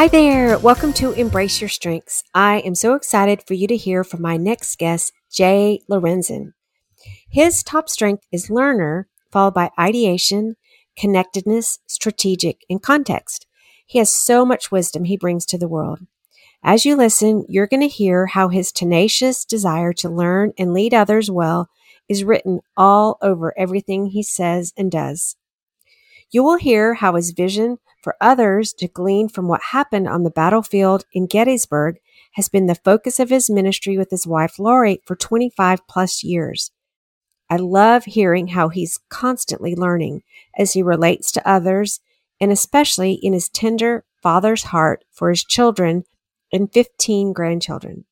Hi 0.00 0.08
there. 0.08 0.58
Welcome 0.58 0.94
to 0.94 1.12
Embrace 1.12 1.60
Your 1.60 1.68
Strengths. 1.68 2.24
I 2.34 2.60
am 2.60 2.74
so 2.74 2.94
excited 2.94 3.42
for 3.46 3.52
you 3.52 3.66
to 3.66 3.76
hear 3.76 4.02
from 4.02 4.22
my 4.22 4.38
next 4.38 4.78
guest, 4.78 5.12
Jay 5.30 5.82
Lorenzen. 5.90 6.54
His 7.28 7.62
top 7.62 7.90
strength 7.90 8.24
is 8.32 8.48
learner, 8.48 9.08
followed 9.30 9.52
by 9.52 9.68
ideation, 9.78 10.56
connectedness, 10.96 11.80
strategic, 11.86 12.62
and 12.70 12.82
context. 12.82 13.46
He 13.84 13.98
has 13.98 14.10
so 14.10 14.46
much 14.46 14.72
wisdom 14.72 15.04
he 15.04 15.18
brings 15.18 15.44
to 15.44 15.58
the 15.58 15.68
world. 15.68 15.98
As 16.64 16.86
you 16.86 16.96
listen, 16.96 17.44
you're 17.46 17.66
going 17.66 17.82
to 17.82 17.86
hear 17.86 18.24
how 18.24 18.48
his 18.48 18.72
tenacious 18.72 19.44
desire 19.44 19.92
to 19.92 20.08
learn 20.08 20.54
and 20.56 20.72
lead 20.72 20.94
others 20.94 21.30
well 21.30 21.68
is 22.08 22.24
written 22.24 22.60
all 22.74 23.18
over 23.20 23.52
everything 23.54 24.06
he 24.06 24.22
says 24.22 24.72
and 24.78 24.90
does. 24.90 25.36
You 26.30 26.42
will 26.42 26.56
hear 26.56 26.94
how 26.94 27.16
his 27.16 27.32
vision 27.32 27.76
for 28.02 28.16
others 28.20 28.72
to 28.74 28.88
glean 28.88 29.28
from 29.28 29.48
what 29.48 29.60
happened 29.72 30.08
on 30.08 30.22
the 30.22 30.30
battlefield 30.30 31.04
in 31.12 31.26
Gettysburg 31.26 31.96
has 32.32 32.48
been 32.48 32.66
the 32.66 32.74
focus 32.74 33.18
of 33.18 33.30
his 33.30 33.50
ministry 33.50 33.98
with 33.98 34.10
his 34.10 34.26
wife 34.26 34.58
Lori 34.58 35.00
for 35.04 35.16
25 35.16 35.86
plus 35.86 36.22
years. 36.22 36.70
I 37.48 37.56
love 37.56 38.04
hearing 38.04 38.48
how 38.48 38.68
he's 38.68 39.00
constantly 39.08 39.74
learning 39.74 40.22
as 40.56 40.72
he 40.72 40.82
relates 40.82 41.32
to 41.32 41.48
others 41.48 42.00
and 42.40 42.52
especially 42.52 43.12
in 43.12 43.32
his 43.32 43.48
tender 43.48 44.04
father's 44.22 44.64
heart 44.64 45.04
for 45.10 45.30
his 45.30 45.44
children 45.44 46.04
and 46.52 46.72
15 46.72 47.32
grandchildren. 47.32 48.04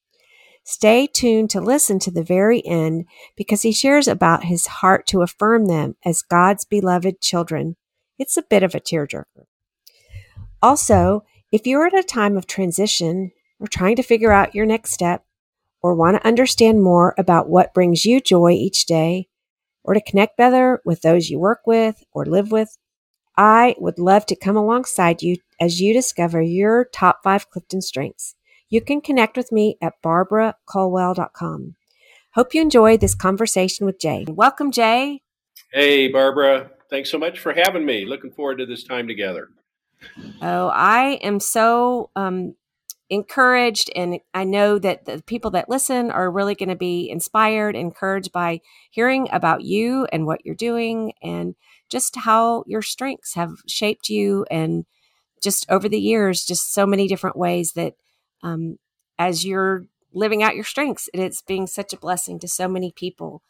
Stay 0.64 1.06
tuned 1.06 1.48
to 1.50 1.61
listen 1.61 1.98
to 1.98 2.11
the 2.11 2.23
very 2.23 2.64
end 2.67 3.06
because 3.36 3.62
he 3.62 3.73
shares 3.73 4.06
about 4.06 4.45
his 4.45 4.67
heart 4.67 5.06
to 5.06 5.23
affirm 5.23 5.67
them 5.67 5.97
as 6.05 6.20
God's 6.20 6.67
beloved 6.67 7.23
children. 7.23 7.77
It's 8.19 8.36
a 8.36 8.42
bit 8.42 8.62
of 8.62 8.75
a 8.75 8.80
tearjerker. 8.80 9.47
Also, 10.62 11.25
if 11.53 11.67
you're 11.67 11.87
at 11.87 11.98
a 11.98 12.03
time 12.03 12.37
of 12.37 12.47
transition 12.47 13.33
or 13.61 13.67
trying 13.67 13.97
to 13.97 14.03
figure 14.03 14.33
out 14.33 14.55
your 14.55 14.67
next 14.67 14.92
step, 14.92 15.25
or 15.81 15.95
want 15.95 16.17
to 16.17 16.27
understand 16.27 16.83
more 16.83 17.14
about 17.17 17.48
what 17.48 17.73
brings 17.75 18.05
you 18.05 18.20
joy 18.20 18.51
each 18.51 18.86
day, 18.86 19.29
or 19.84 19.95
to 19.95 20.01
connect 20.01 20.36
better 20.36 20.83
with 20.84 21.03
those 21.03 21.31
you 21.31 21.39
work 21.39 21.61
with 21.67 22.05
or 22.12 22.27
live 22.27 22.51
with, 22.51 22.77
I 23.36 23.77
would 23.79 23.98
love 23.98 24.27
to 24.27 24.36
come 24.36 24.56
alongside 24.56 25.23
you 25.23 25.36
as 25.61 25.81
you 25.81 25.95
discover 25.95 26.42
your 26.42 26.84
top 26.84 27.20
five 27.23 27.48
Clifton 27.51 27.81
strengths. 27.81 28.34
You 28.69 28.81
can 28.81 29.01
connect 29.01 29.36
with 29.36 29.53
me 29.53 29.79
at 29.81 29.95
barbaracolwell.com. 30.05 31.77
Hope 32.34 32.55
you 32.55 32.61
enjoyed 32.61 33.01
this 33.01 33.14
conversation 33.14 33.86
with 33.86 33.98
Jay. 33.98 34.27
Welcome, 34.29 34.70
Jay. 34.70 35.23
Hey, 35.73 36.09
Barbara. 36.09 36.70
Thanks 36.91 37.11
so 37.11 37.19
much 37.19 37.39
for 37.39 37.53
having 37.53 37.86
me. 37.86 38.05
Looking 38.05 38.31
forward 38.31 38.59
to 38.59 38.67
this 38.67 38.84
time 38.84 39.06
together. 39.06 39.48
Oh, 40.41 40.68
I 40.68 41.18
am 41.22 41.41
so 41.41 42.10
um, 42.16 42.54
encouraged, 43.10 43.91
and 43.96 44.20
I 44.34 44.44
know 44.44 44.78
that 44.78 45.05
the 45.05 45.23
people 45.23 45.50
that 45.52 45.68
listen 45.68 46.11
are 46.11 46.30
really 46.30 46.55
going 46.55 46.68
to 46.68 46.77
be 46.77 47.08
inspired, 47.11 47.74
encouraged 47.74 48.33
by 48.33 48.61
hearing 48.90 49.28
about 49.33 49.62
you 49.62 50.06
and 50.12 50.27
what 50.27 50.45
you're 50.45 50.55
doing, 50.55 51.12
and 51.23 51.55
just 51.89 52.17
how 52.17 52.64
your 52.67 52.83
strengths 52.83 53.34
have 53.34 53.52
shaped 53.67 54.08
you, 54.08 54.45
and 54.50 54.84
just 55.42 55.67
over 55.70 55.89
the 55.89 56.00
years, 56.00 56.44
just 56.44 56.73
so 56.73 56.86
many 56.86 57.08
different 57.08 57.36
ways 57.36 57.73
that 57.73 57.94
um, 58.42 58.78
as 59.18 59.44
you're 59.44 59.86
living 60.12 60.42
out 60.42 60.55
your 60.55 60.64
strengths, 60.64 61.08
it's 61.14 61.42
being 61.42 61.67
such 61.67 61.92
a 61.92 61.98
blessing 61.98 62.39
to 62.40 62.48
so 62.48 62.68
many 62.68 62.92
people. 62.92 63.42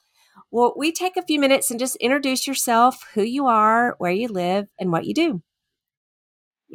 Well, 0.50 0.74
we 0.76 0.92
take 0.92 1.16
a 1.16 1.22
few 1.22 1.40
minutes 1.40 1.70
and 1.70 1.80
just 1.80 1.96
introduce 1.96 2.46
yourself, 2.46 3.04
who 3.14 3.22
you 3.22 3.46
are, 3.46 3.94
where 3.98 4.12
you 4.12 4.28
live, 4.28 4.68
and 4.78 4.92
what 4.92 5.04
you 5.04 5.14
do. 5.14 5.42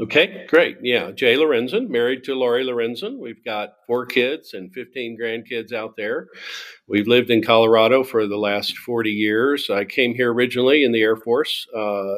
Okay, 0.02 0.48
great. 0.50 0.78
Yeah, 0.81 1.12
Jay 1.12 1.36
Lorenzen, 1.36 1.88
married 1.88 2.24
to 2.24 2.34
Lori 2.34 2.66
Lorenzen. 2.66 3.20
We've 3.20 3.44
got 3.46 3.74
four 3.86 4.08
kids 4.08 4.56
and 4.56 4.74
15 4.74 5.16
grandkids 5.22 5.72
out 5.72 5.96
there. 5.98 6.30
We've 6.88 7.08
lived 7.08 7.30
in 7.30 7.44
Colorado 7.44 8.04
for 8.04 8.26
the 8.26 8.38
last 8.38 8.76
40 8.76 9.12
years. 9.12 9.70
I 9.70 9.86
came 9.86 10.16
here 10.16 10.34
originally 10.34 10.84
in 10.84 10.94
the 10.94 11.04
Air 11.04 11.16
Force, 11.16 11.68
uh, 11.76 12.16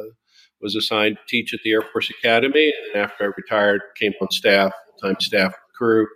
was 0.61 0.77
assigned 0.77 1.17
to 1.17 1.23
teach 1.27 1.53
at 1.53 1.59
the 1.65 1.73
Air 1.73 1.81
Force 1.81 2.09
Academy, 2.09 2.73
and 2.93 3.03
after 3.03 3.25
I 3.25 3.31
retired, 3.35 3.81
came 3.99 4.13
on 4.21 4.31
staff, 4.31 4.71
time 5.01 5.19
staff 5.19 5.53
Cru, 5.75 6.07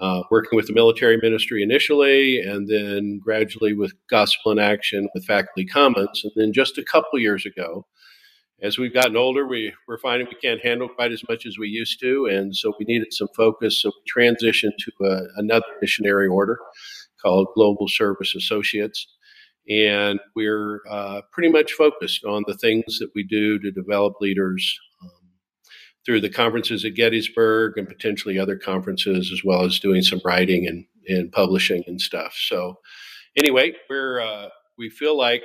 uh, 0.00 0.22
working 0.30 0.56
with 0.56 0.68
the 0.68 0.72
military 0.72 1.18
ministry 1.18 1.62
initially, 1.62 2.40
and 2.40 2.66
then 2.66 3.20
gradually 3.22 3.74
with 3.74 3.92
Gospel 4.08 4.52
in 4.52 4.58
Action 4.58 5.06
with 5.12 5.26
Faculty 5.26 5.66
Commons. 5.66 6.22
And 6.24 6.32
then 6.34 6.54
just 6.54 6.78
a 6.78 6.84
couple 6.84 7.18
years 7.18 7.44
ago, 7.44 7.84
as 8.60 8.76
we've 8.76 8.94
gotten 8.94 9.16
older, 9.16 9.46
we, 9.46 9.72
we're 9.86 9.98
finding 9.98 10.26
we 10.26 10.34
can't 10.34 10.64
handle 10.64 10.88
quite 10.88 11.12
as 11.12 11.22
much 11.28 11.46
as 11.46 11.58
we 11.58 11.68
used 11.68 12.00
to. 12.00 12.26
And 12.26 12.54
so 12.56 12.72
we 12.78 12.86
needed 12.86 13.12
some 13.12 13.28
focus. 13.36 13.80
So 13.80 13.90
we 13.90 14.22
transitioned 14.22 14.72
to 14.78 15.04
a, 15.04 15.20
another 15.36 15.66
missionary 15.80 16.26
order 16.26 16.58
called 17.22 17.48
Global 17.54 17.86
Service 17.88 18.34
Associates. 18.34 19.06
And 19.68 20.18
we're 20.34 20.80
uh, 20.90 21.20
pretty 21.30 21.50
much 21.50 21.72
focused 21.72 22.24
on 22.24 22.44
the 22.46 22.56
things 22.56 22.98
that 22.98 23.10
we 23.14 23.22
do 23.22 23.58
to 23.60 23.70
develop 23.70 24.14
leaders 24.20 24.78
um, 25.02 25.10
through 26.04 26.22
the 26.22 26.30
conferences 26.30 26.84
at 26.84 26.94
Gettysburg 26.94 27.76
and 27.76 27.86
potentially 27.86 28.38
other 28.38 28.56
conferences, 28.56 29.30
as 29.32 29.42
well 29.44 29.64
as 29.64 29.78
doing 29.78 30.02
some 30.02 30.20
writing 30.24 30.66
and, 30.66 30.84
and 31.06 31.30
publishing 31.30 31.84
and 31.86 32.00
stuff. 32.00 32.34
So, 32.34 32.78
anyway, 33.36 33.74
we're 33.90 34.20
uh, 34.20 34.48
we 34.78 34.88
feel 34.88 35.18
like 35.18 35.42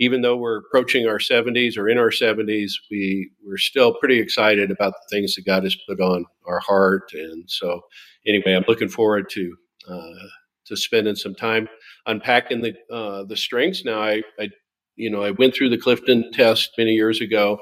even 0.00 0.22
though 0.22 0.36
we're 0.36 0.56
approaching 0.56 1.06
our 1.06 1.18
70s 1.18 1.76
or 1.76 1.88
in 1.88 1.98
our 1.98 2.08
70s, 2.08 2.72
we 2.90 3.30
we're 3.46 3.58
still 3.58 3.94
pretty 3.94 4.18
excited 4.18 4.70
about 4.70 4.94
the 4.94 5.16
things 5.16 5.34
that 5.34 5.44
God 5.44 5.62
has 5.62 5.76
put 5.86 6.00
on 6.00 6.24
our 6.46 6.58
heart. 6.58 7.12
And 7.12 7.44
so, 7.48 7.82
anyway, 8.26 8.54
I'm 8.54 8.64
looking 8.66 8.88
forward 8.88 9.28
to 9.30 9.54
uh, 9.88 10.26
to 10.64 10.76
spending 10.76 11.16
some 11.16 11.34
time 11.34 11.68
unpacking 12.06 12.62
the 12.62 12.74
uh, 12.90 13.24
the 13.24 13.36
strengths. 13.36 13.84
Now, 13.84 14.00
I, 14.00 14.22
I 14.40 14.48
you 14.96 15.10
know 15.10 15.22
I 15.22 15.32
went 15.32 15.54
through 15.54 15.68
the 15.68 15.78
Clifton 15.78 16.32
test 16.32 16.70
many 16.78 16.92
years 16.92 17.20
ago, 17.20 17.58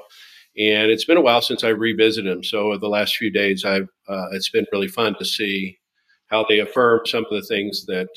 and 0.57 0.89
it's 0.89 1.05
been 1.05 1.17
a 1.17 1.21
while 1.21 1.41
since 1.41 1.65
I 1.65 1.69
revisited 1.69 2.31
them. 2.31 2.43
So, 2.45 2.77
the 2.77 2.87
last 2.87 3.17
few 3.17 3.31
days, 3.31 3.65
I've 3.65 3.89
uh, 4.07 4.27
it's 4.31 4.49
been 4.49 4.65
really 4.71 4.87
fun 4.87 5.15
to 5.19 5.25
see 5.25 5.77
how 6.27 6.45
they 6.47 6.59
affirm 6.59 7.01
some 7.05 7.25
of 7.25 7.31
the 7.31 7.45
things 7.45 7.85
that 7.87 8.07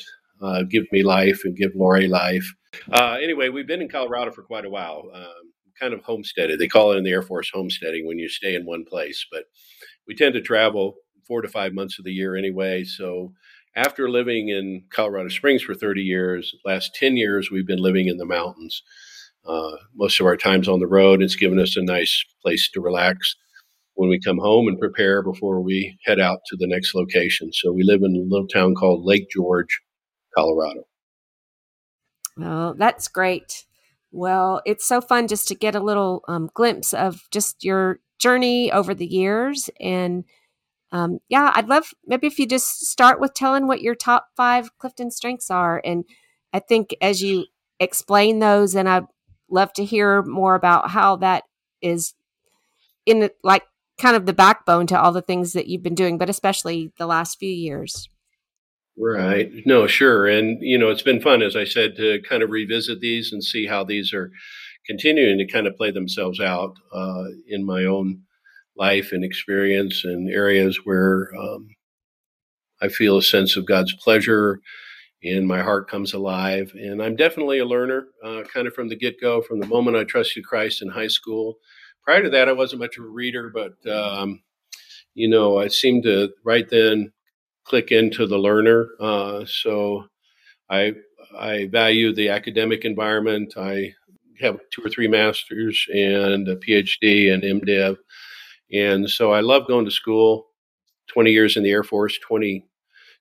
uh, 0.42 0.62
give 0.62 0.84
me 0.92 1.02
life 1.02 1.42
and 1.44 1.56
give 1.56 1.72
Lori 1.74 2.08
life. 2.08 2.46
Uh, 2.90 3.18
anyway, 3.22 3.48
we've 3.48 3.66
been 3.66 3.82
in 3.82 3.88
Colorado 3.88 4.30
for 4.32 4.42
quite 4.42 4.64
a 4.64 4.70
while. 4.70 5.10
Um, 5.14 5.52
kind 5.78 5.94
of 5.94 6.02
homesteaded. 6.04 6.58
They 6.58 6.68
call 6.68 6.92
it 6.92 6.98
in 6.98 7.04
the 7.04 7.10
Air 7.10 7.22
Force 7.22 7.50
homesteading 7.52 8.06
when 8.06 8.18
you 8.18 8.28
stay 8.28 8.54
in 8.54 8.66
one 8.66 8.84
place, 8.84 9.26
but 9.30 9.44
we 10.06 10.14
tend 10.14 10.34
to 10.34 10.40
travel 10.40 10.94
four 11.26 11.42
to 11.42 11.48
five 11.48 11.72
months 11.72 11.98
of 11.98 12.04
the 12.04 12.12
year 12.12 12.36
anyway. 12.36 12.84
So 12.84 13.32
after 13.74 14.10
living 14.10 14.48
in 14.48 14.84
Colorado 14.90 15.28
Springs 15.28 15.62
for 15.62 15.74
30 15.74 16.02
years, 16.02 16.54
last 16.64 16.94
10 16.94 17.16
years 17.16 17.50
we've 17.50 17.66
been 17.66 17.82
living 17.82 18.06
in 18.08 18.18
the 18.18 18.26
mountains. 18.26 18.82
Uh, 19.46 19.72
most 19.94 20.20
of 20.20 20.26
our 20.26 20.36
time's 20.36 20.68
on 20.68 20.78
the 20.78 20.86
road. 20.86 21.22
It's 21.22 21.36
given 21.36 21.58
us 21.58 21.76
a 21.76 21.82
nice 21.82 22.24
place 22.42 22.70
to 22.74 22.80
relax 22.80 23.34
when 23.94 24.08
we 24.08 24.20
come 24.20 24.38
home 24.38 24.68
and 24.68 24.78
prepare 24.78 25.22
before 25.22 25.60
we 25.60 25.98
head 26.04 26.20
out 26.20 26.40
to 26.46 26.56
the 26.56 26.66
next 26.66 26.94
location. 26.94 27.52
So 27.52 27.72
we 27.72 27.82
live 27.82 28.02
in 28.02 28.14
a 28.16 28.30
little 28.30 28.46
town 28.46 28.74
called 28.74 29.04
Lake 29.04 29.28
George, 29.30 29.80
Colorado. 30.36 30.84
Well, 32.36 32.74
that's 32.76 33.08
great. 33.08 33.66
Well, 34.10 34.62
it's 34.66 34.86
so 34.86 35.00
fun 35.00 35.28
just 35.28 35.48
to 35.48 35.54
get 35.54 35.74
a 35.74 35.80
little 35.80 36.22
um, 36.28 36.50
glimpse 36.54 36.92
of 36.92 37.22
just 37.30 37.64
your 37.64 38.00
journey 38.18 38.70
over 38.70 38.94
the 38.94 39.06
years. 39.06 39.70
And 39.80 40.24
um, 40.92 41.18
yeah, 41.28 41.50
I'd 41.54 41.68
love 41.68 41.92
maybe 42.06 42.26
if 42.26 42.38
you 42.38 42.46
just 42.46 42.86
start 42.86 43.20
with 43.20 43.34
telling 43.34 43.66
what 43.66 43.80
your 43.80 43.94
top 43.94 44.28
five 44.36 44.76
Clifton 44.78 45.10
strengths 45.10 45.50
are. 45.50 45.80
And 45.84 46.04
I 46.52 46.58
think 46.58 46.94
as 47.00 47.22
you 47.22 47.46
explain 47.80 48.38
those, 48.38 48.74
and 48.74 48.88
I'd 48.88 49.06
love 49.48 49.72
to 49.74 49.84
hear 49.84 50.22
more 50.22 50.54
about 50.54 50.90
how 50.90 51.16
that 51.16 51.44
is 51.80 52.14
in 53.06 53.30
like 53.42 53.64
kind 53.98 54.16
of 54.16 54.26
the 54.26 54.32
backbone 54.32 54.86
to 54.88 55.00
all 55.00 55.12
the 55.12 55.22
things 55.22 55.52
that 55.54 55.66
you've 55.66 55.82
been 55.82 55.94
doing, 55.94 56.18
but 56.18 56.30
especially 56.30 56.92
the 56.98 57.06
last 57.06 57.38
few 57.38 57.50
years. 57.50 58.08
Right. 58.98 59.50
No, 59.64 59.86
sure. 59.86 60.26
And, 60.26 60.58
you 60.60 60.76
know, 60.78 60.90
it's 60.90 61.02
been 61.02 61.20
fun, 61.20 61.40
as 61.42 61.56
I 61.56 61.64
said, 61.64 61.96
to 61.96 62.20
kind 62.28 62.42
of 62.42 62.50
revisit 62.50 63.00
these 63.00 63.32
and 63.32 63.42
see 63.42 63.66
how 63.66 63.84
these 63.84 64.12
are 64.12 64.30
continuing 64.86 65.38
to 65.38 65.46
kind 65.46 65.66
of 65.66 65.76
play 65.76 65.90
themselves 65.90 66.40
out 66.40 66.74
uh, 66.92 67.24
in 67.48 67.64
my 67.64 67.84
own 67.84 68.22
life 68.76 69.12
and 69.12 69.24
experience 69.24 70.04
and 70.04 70.28
areas 70.30 70.80
where 70.84 71.30
um, 71.38 71.68
I 72.80 72.88
feel 72.88 73.16
a 73.16 73.22
sense 73.22 73.56
of 73.56 73.66
God's 73.66 73.94
pleasure 73.94 74.60
and 75.24 75.46
my 75.48 75.62
heart 75.62 75.88
comes 75.90 76.12
alive. 76.14 76.72
And 76.74 77.02
I'm 77.02 77.16
definitely 77.16 77.58
a 77.58 77.66
learner, 77.66 78.08
uh, 78.24 78.42
kind 78.52 78.66
of 78.66 78.74
from 78.74 78.88
the 78.88 78.96
get 78.96 79.20
go, 79.20 79.42
from 79.42 79.60
the 79.60 79.66
moment 79.66 79.96
I 79.96 80.04
trusted 80.04 80.44
Christ 80.44 80.82
in 80.82 80.88
high 80.90 81.08
school. 81.08 81.56
Prior 82.04 82.22
to 82.22 82.30
that, 82.30 82.48
I 82.48 82.52
wasn't 82.52 82.82
much 82.82 82.98
of 82.98 83.04
a 83.04 83.08
reader, 83.08 83.52
but 83.54 83.74
um, 83.92 84.42
you 85.14 85.28
know, 85.28 85.58
I 85.58 85.68
seemed 85.68 86.04
to 86.04 86.30
right 86.44 86.68
then 86.68 87.12
click 87.64 87.92
into 87.92 88.26
the 88.26 88.38
learner. 88.38 88.88
Uh, 89.00 89.44
so 89.46 90.06
I 90.70 90.94
I 91.38 91.66
value 91.66 92.14
the 92.14 92.28
academic 92.30 92.84
environment. 92.84 93.54
I 93.56 93.94
have 94.40 94.58
two 94.72 94.82
or 94.84 94.90
three 94.90 95.08
masters 95.08 95.86
and 95.92 96.48
a 96.48 96.56
PhD 96.56 97.32
and 97.32 97.42
MDiv, 97.42 97.96
and 98.72 99.08
so 99.10 99.32
I 99.32 99.40
love 99.40 99.66
going 99.68 99.84
to 99.84 99.90
school. 99.90 100.46
Twenty 101.08 101.32
years 101.32 101.56
in 101.56 101.62
the 101.62 101.70
Air 101.70 101.84
Force, 101.84 102.18
20, 102.26 102.66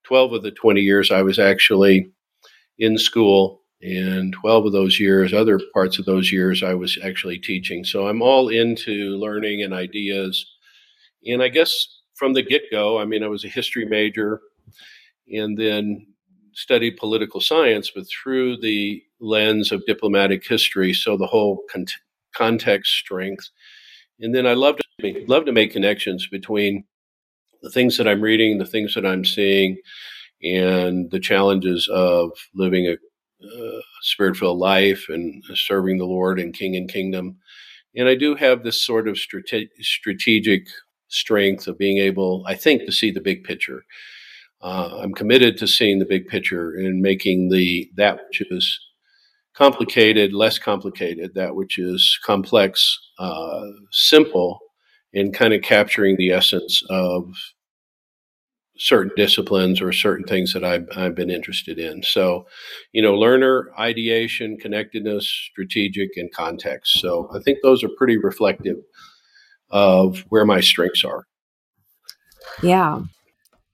12 0.03 0.33
of 0.33 0.43
the 0.43 0.51
twenty 0.51 0.81
years 0.81 1.11
I 1.11 1.21
was 1.23 1.39
actually 1.39 2.11
in 2.79 2.97
school, 2.97 3.61
and 3.81 4.33
twelve 4.33 4.65
of 4.65 4.73
those 4.73 4.99
years, 4.99 5.33
other 5.33 5.59
parts 5.73 5.99
of 5.99 6.05
those 6.05 6.31
years, 6.31 6.63
I 6.63 6.73
was 6.75 6.97
actually 7.03 7.39
teaching. 7.39 7.83
So 7.83 8.07
I'm 8.07 8.21
all 8.21 8.49
into 8.49 9.17
learning 9.17 9.63
and 9.63 9.73
ideas, 9.73 10.45
and 11.25 11.43
I 11.43 11.49
guess 11.49 12.00
from 12.21 12.33
the 12.33 12.43
get 12.43 12.69
go, 12.69 12.99
I 12.99 13.05
mean, 13.05 13.23
I 13.23 13.27
was 13.27 13.43
a 13.43 13.47
history 13.47 13.83
major, 13.83 14.41
and 15.27 15.57
then 15.57 16.05
studied 16.53 16.97
political 16.97 17.41
science, 17.41 17.91
but 17.95 18.05
through 18.07 18.57
the 18.57 19.01
lens 19.19 19.71
of 19.71 19.83
diplomatic 19.87 20.47
history. 20.47 20.93
So 20.93 21.17
the 21.17 21.25
whole 21.25 21.63
con- 21.71 21.87
context 22.35 22.93
strength. 22.93 23.49
And 24.19 24.35
then 24.35 24.45
I 24.45 24.53
love 24.53 24.75
to 24.75 24.83
make, 25.01 25.27
love 25.27 25.45
to 25.45 25.51
make 25.51 25.73
connections 25.73 26.27
between 26.27 26.83
the 27.63 27.71
things 27.71 27.97
that 27.97 28.07
I'm 28.07 28.21
reading, 28.21 28.59
the 28.59 28.67
things 28.67 28.93
that 28.93 29.05
I'm 29.05 29.25
seeing, 29.25 29.79
and 30.43 31.09
the 31.09 31.19
challenges 31.19 31.89
of 31.91 32.29
living 32.53 32.85
a 32.85 32.97
uh, 33.43 33.81
spirit-filled 34.03 34.59
life 34.59 35.07
and 35.09 35.43
serving 35.55 35.97
the 35.97 36.05
Lord 36.05 36.39
and 36.39 36.53
King 36.53 36.75
and 36.75 36.87
Kingdom. 36.87 37.37
And 37.95 38.07
I 38.07 38.13
do 38.13 38.35
have 38.35 38.61
this 38.61 38.85
sort 38.85 39.07
of 39.07 39.17
strate- 39.17 39.71
strategic 39.79 40.67
strength 41.11 41.67
of 41.67 41.77
being 41.77 41.99
able, 41.99 42.43
I 42.47 42.55
think, 42.55 42.85
to 42.85 42.91
see 42.91 43.11
the 43.11 43.21
big 43.21 43.43
picture 43.43 43.83
uh, 44.61 44.99
I'm 45.01 45.13
committed 45.13 45.57
to 45.57 45.67
seeing 45.67 45.99
the 45.99 46.05
big 46.05 46.27
picture 46.27 46.71
and 46.71 47.01
making 47.01 47.49
the 47.49 47.89
that 47.95 48.19
which 48.27 48.41
is 48.51 48.79
complicated 49.55 50.33
less 50.33 50.57
complicated, 50.57 51.33
that 51.35 51.55
which 51.55 51.77
is 51.77 52.17
complex 52.23 52.97
uh, 53.19 53.65
simple, 53.91 54.59
and 55.13 55.33
kind 55.33 55.53
of 55.53 55.61
capturing 55.61 56.15
the 56.15 56.31
essence 56.31 56.83
of 56.89 57.33
certain 58.77 59.11
disciplines 59.15 59.81
or 59.81 59.91
certain 59.91 60.25
things 60.25 60.53
that 60.53 60.63
I've, 60.63 60.87
I've 60.95 61.13
been 61.13 61.29
interested 61.29 61.77
in. 61.77 62.01
So, 62.01 62.47
you 62.93 63.01
know, 63.01 63.13
learner, 63.13 63.69
ideation, 63.77 64.57
connectedness, 64.57 65.27
strategic, 65.51 66.11
and 66.15 66.33
context. 66.33 66.99
So 66.99 67.29
I 67.35 67.39
think 67.43 67.59
those 67.61 67.83
are 67.83 67.89
pretty 67.97 68.17
reflective 68.17 68.77
of 69.71 70.19
where 70.29 70.45
my 70.45 70.59
strengths 70.59 71.03
are. 71.03 71.25
Yeah. 72.61 73.01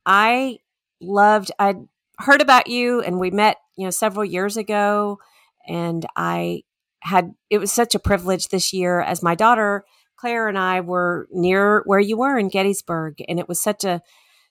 I 0.05 0.59
loved 1.01 1.51
i 1.59 1.75
heard 2.19 2.41
about 2.41 2.67
you 2.67 3.01
and 3.01 3.19
we 3.19 3.29
met 3.29 3.57
you 3.77 3.85
know 3.85 3.91
several 3.91 4.25
years 4.25 4.57
ago 4.57 5.19
and 5.67 6.05
i 6.15 6.61
had 7.01 7.33
it 7.49 7.59
was 7.59 7.71
such 7.71 7.93
a 7.93 7.99
privilege 7.99 8.47
this 8.47 8.73
year 8.73 9.01
as 9.01 9.21
my 9.21 9.35
daughter 9.35 9.85
claire 10.15 10.47
and 10.47 10.57
i 10.57 10.81
were 10.81 11.27
near 11.31 11.83
where 11.85 11.99
you 11.99 12.17
were 12.17 12.37
in 12.37 12.49
gettysburg 12.49 13.15
and 13.27 13.39
it 13.39 13.47
was 13.47 13.61
such 13.61 13.83
a 13.83 14.01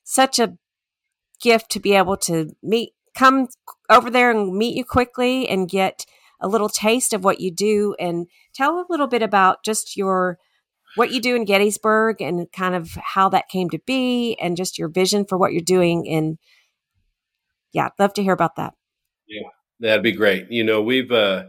such 0.05 0.39
a 0.39 0.57
gift 1.41 1.71
to 1.71 1.81
be 1.81 1.95
able 1.95 2.17
to 2.17 2.55
meet 2.63 2.93
come 3.17 3.49
over 3.91 4.11
there 4.11 4.31
and 4.31 4.57
meet 4.57 4.77
you 4.77 4.85
quickly 4.85 5.49
and 5.49 5.69
get 5.69 6.07
a 6.41 6.47
little 6.47 6.69
taste 6.69 7.13
of 7.13 7.25
what 7.25 7.41
you 7.41 7.51
do 7.51 7.97
and 7.99 8.27
tell 8.55 8.79
a 8.79 8.87
little 8.89 9.07
bit 9.07 9.23
about 9.23 9.65
just 9.65 9.97
your 9.97 10.39
what 10.97 11.13
you 11.13 11.21
do 11.21 11.37
in 11.37 11.45
Gettysburg 11.45 12.21
and 12.21 12.51
kind 12.53 12.75
of 12.75 12.91
how 12.95 13.29
that 13.29 13.49
came 13.49 13.71
to 13.71 13.79
be 13.87 14.35
and 14.41 14.57
just 14.57 14.79
your 14.79 14.89
vision 14.89 15.25
for 15.25 15.39
what 15.39 15.53
you're 15.53 15.61
doing. 15.61 16.09
And 16.09 16.39
yeah, 17.73 17.87
I'd 17.87 18.03
love 18.03 18.15
to 18.15 18.23
hear 18.23 18.33
about 18.33 18.57
that. 18.57 18.75
Yeah, 19.29 19.49
that'd 19.81 20.03
be 20.03 20.13
great. 20.13 20.51
You 20.51 20.65
know, 20.65 20.83
we've, 20.83 21.13
uh, 21.13 21.45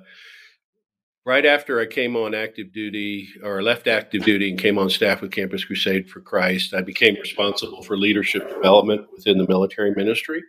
right 1.25 1.45
after 1.45 1.79
I 1.79 1.85
came 1.85 2.15
on 2.15 2.35
active 2.35 2.73
duty 2.73 3.27
or 3.43 3.61
left 3.61 3.87
active 3.87 4.23
duty 4.23 4.49
and 4.49 4.59
came 4.59 4.77
on 4.77 4.89
staff 4.89 5.21
with 5.21 5.31
Campus 5.31 5.63
Crusade 5.63 6.09
for 6.09 6.21
Christ, 6.21 6.73
I 6.73 6.81
became 6.81 7.15
responsible 7.15 7.83
for 7.83 7.97
leadership 7.97 8.49
development 8.49 9.07
within 9.13 9.37
the 9.37 9.47
military 9.47 9.91
ministry. 9.95 10.41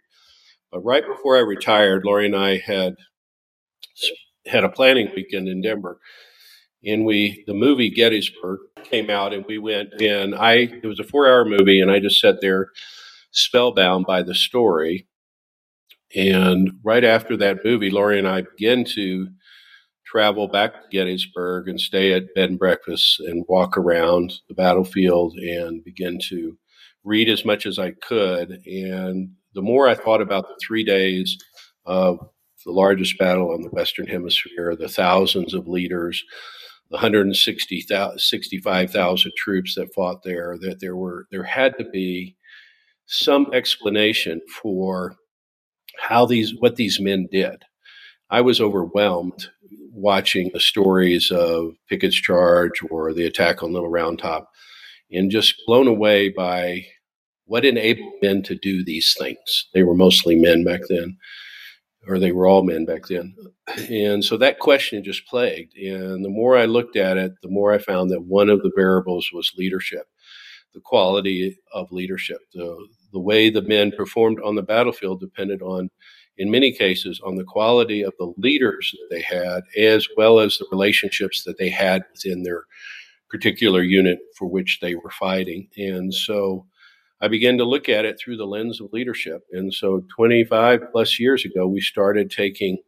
But 0.72 0.80
right 0.80 1.06
before 1.06 1.36
I 1.36 1.40
retired, 1.40 2.04
Lori 2.04 2.26
and 2.26 2.36
I 2.36 2.58
had 2.58 2.96
had 4.46 4.64
a 4.64 4.68
planning 4.68 5.10
weekend 5.14 5.48
in 5.48 5.62
Denver 5.62 5.98
and 6.84 7.04
we 7.04 7.44
the 7.46 7.54
movie 7.54 7.90
Gettysburg 7.90 8.60
came 8.84 9.10
out 9.10 9.32
and 9.32 9.44
we 9.46 9.58
went 9.58 10.00
and 10.00 10.34
I 10.34 10.52
it 10.82 10.86
was 10.86 11.00
a 11.00 11.04
4-hour 11.04 11.44
movie 11.44 11.80
and 11.80 11.90
I 11.90 11.98
just 11.98 12.20
sat 12.20 12.40
there 12.40 12.70
spellbound 13.32 14.06
by 14.06 14.22
the 14.22 14.34
story. 14.34 15.06
And 16.14 16.70
right 16.84 17.04
after 17.04 17.36
that 17.38 17.64
movie 17.64 17.90
Lori 17.90 18.18
and 18.18 18.28
I 18.28 18.42
began 18.42 18.84
to 18.94 19.28
travel 20.06 20.48
back 20.48 20.72
to 20.72 20.88
Gettysburg 20.90 21.68
and 21.68 21.80
stay 21.80 22.14
at 22.14 22.34
bed 22.34 22.50
and 22.50 22.58
breakfast 22.58 23.20
and 23.20 23.44
walk 23.48 23.76
around 23.76 24.32
the 24.48 24.54
battlefield 24.54 25.34
and 25.36 25.84
begin 25.84 26.18
to 26.28 26.56
read 27.04 27.28
as 27.28 27.44
much 27.44 27.66
as 27.66 27.78
I 27.78 27.90
could. 27.90 28.62
And 28.66 29.30
the 29.54 29.62
more 29.62 29.86
I 29.88 29.94
thought 29.94 30.22
about 30.22 30.48
the 30.48 30.56
3 30.66 30.84
days 30.84 31.36
of 31.84 32.18
the 32.64 32.72
largest 32.72 33.18
battle 33.18 33.52
on 33.52 33.62
the 33.62 33.68
western 33.68 34.06
hemisphere 34.06 34.74
the 34.76 34.88
thousands 34.88 35.54
of 35.54 35.68
leaders 35.68 36.24
the 36.90 36.96
165,000 36.96 39.32
troops 39.36 39.74
that 39.74 39.92
fought 39.94 40.22
there, 40.24 40.56
that 40.60 40.80
there 40.80 40.96
were 40.96 41.26
there 41.30 41.44
had 41.44 41.76
to 41.78 41.84
be 41.84 42.36
some 43.06 43.46
explanation 43.52 44.40
for 44.62 45.14
how 46.00 46.26
these 46.26 46.54
what 46.58 46.76
these 46.76 47.00
men 47.00 47.28
did. 47.30 47.62
I 48.30 48.40
was 48.40 48.60
overwhelmed 48.60 49.48
watching 49.92 50.50
the 50.52 50.60
stories 50.60 51.30
of 51.30 51.72
Pickett's 51.88 52.16
charge 52.16 52.82
or 52.90 53.12
the 53.12 53.26
attack 53.26 53.62
on 53.62 53.72
Little 53.72 53.90
Round 53.90 54.18
Top, 54.18 54.48
and 55.10 55.30
just 55.30 55.54
blown 55.66 55.88
away 55.88 56.28
by 56.28 56.86
what 57.46 57.64
enabled 57.64 58.12
men 58.22 58.42
to 58.42 58.54
do 58.54 58.84
these 58.84 59.14
things. 59.18 59.68
They 59.74 59.82
were 59.82 59.94
mostly 59.94 60.36
men 60.36 60.64
back 60.64 60.80
then 60.88 61.16
or 62.08 62.18
they 62.18 62.32
were 62.32 62.46
all 62.46 62.62
men 62.62 62.84
back 62.86 63.06
then. 63.06 63.36
And 63.90 64.24
so 64.24 64.36
that 64.38 64.58
question 64.58 65.04
just 65.04 65.26
plagued. 65.26 65.76
And 65.76 66.24
the 66.24 66.30
more 66.30 66.56
I 66.56 66.64
looked 66.64 66.96
at 66.96 67.18
it, 67.18 67.32
the 67.42 67.50
more 67.50 67.72
I 67.72 67.78
found 67.78 68.10
that 68.10 68.24
one 68.24 68.48
of 68.48 68.62
the 68.62 68.72
variables 68.74 69.28
was 69.32 69.52
leadership, 69.56 70.06
the 70.72 70.80
quality 70.80 71.58
of 71.72 71.92
leadership. 71.92 72.38
The, 72.54 72.88
the 73.12 73.20
way 73.20 73.50
the 73.50 73.62
men 73.62 73.92
performed 73.92 74.40
on 74.42 74.54
the 74.54 74.62
battlefield 74.62 75.20
depended 75.20 75.60
on, 75.60 75.90
in 76.38 76.50
many 76.50 76.72
cases, 76.72 77.20
on 77.24 77.36
the 77.36 77.44
quality 77.44 78.02
of 78.02 78.14
the 78.18 78.32
leaders 78.38 78.92
that 78.92 79.14
they 79.14 79.22
had, 79.22 79.62
as 79.78 80.08
well 80.16 80.40
as 80.40 80.56
the 80.56 80.66
relationships 80.70 81.44
that 81.44 81.58
they 81.58 81.68
had 81.68 82.04
within 82.12 82.42
their 82.42 82.64
particular 83.28 83.82
unit 83.82 84.18
for 84.36 84.48
which 84.48 84.78
they 84.80 84.94
were 84.94 85.10
fighting. 85.10 85.68
And 85.76 86.14
so 86.14 86.64
I 87.20 87.28
began 87.28 87.58
to 87.58 87.64
look 87.64 87.88
at 87.88 88.04
it 88.04 88.18
through 88.18 88.36
the 88.36 88.46
lens 88.46 88.80
of 88.80 88.92
leadership. 88.92 89.42
And 89.52 89.72
so 89.72 90.04
25 90.16 90.80
plus 90.92 91.18
years 91.18 91.44
ago, 91.44 91.66
we 91.66 91.80
started 91.80 92.30
taking 92.30 92.78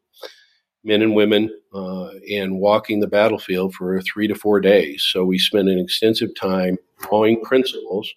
men 0.84 1.02
and 1.02 1.14
women 1.14 1.50
uh, 1.74 2.10
and 2.30 2.58
walking 2.58 3.00
the 3.00 3.06
battlefield 3.06 3.74
for 3.74 4.00
three 4.02 4.28
to 4.28 4.34
four 4.34 4.60
days. 4.60 5.04
So 5.10 5.24
we 5.24 5.38
spent 5.38 5.68
an 5.68 5.78
extensive 5.78 6.30
time 6.34 6.78
drawing 7.00 7.42
principles 7.42 8.10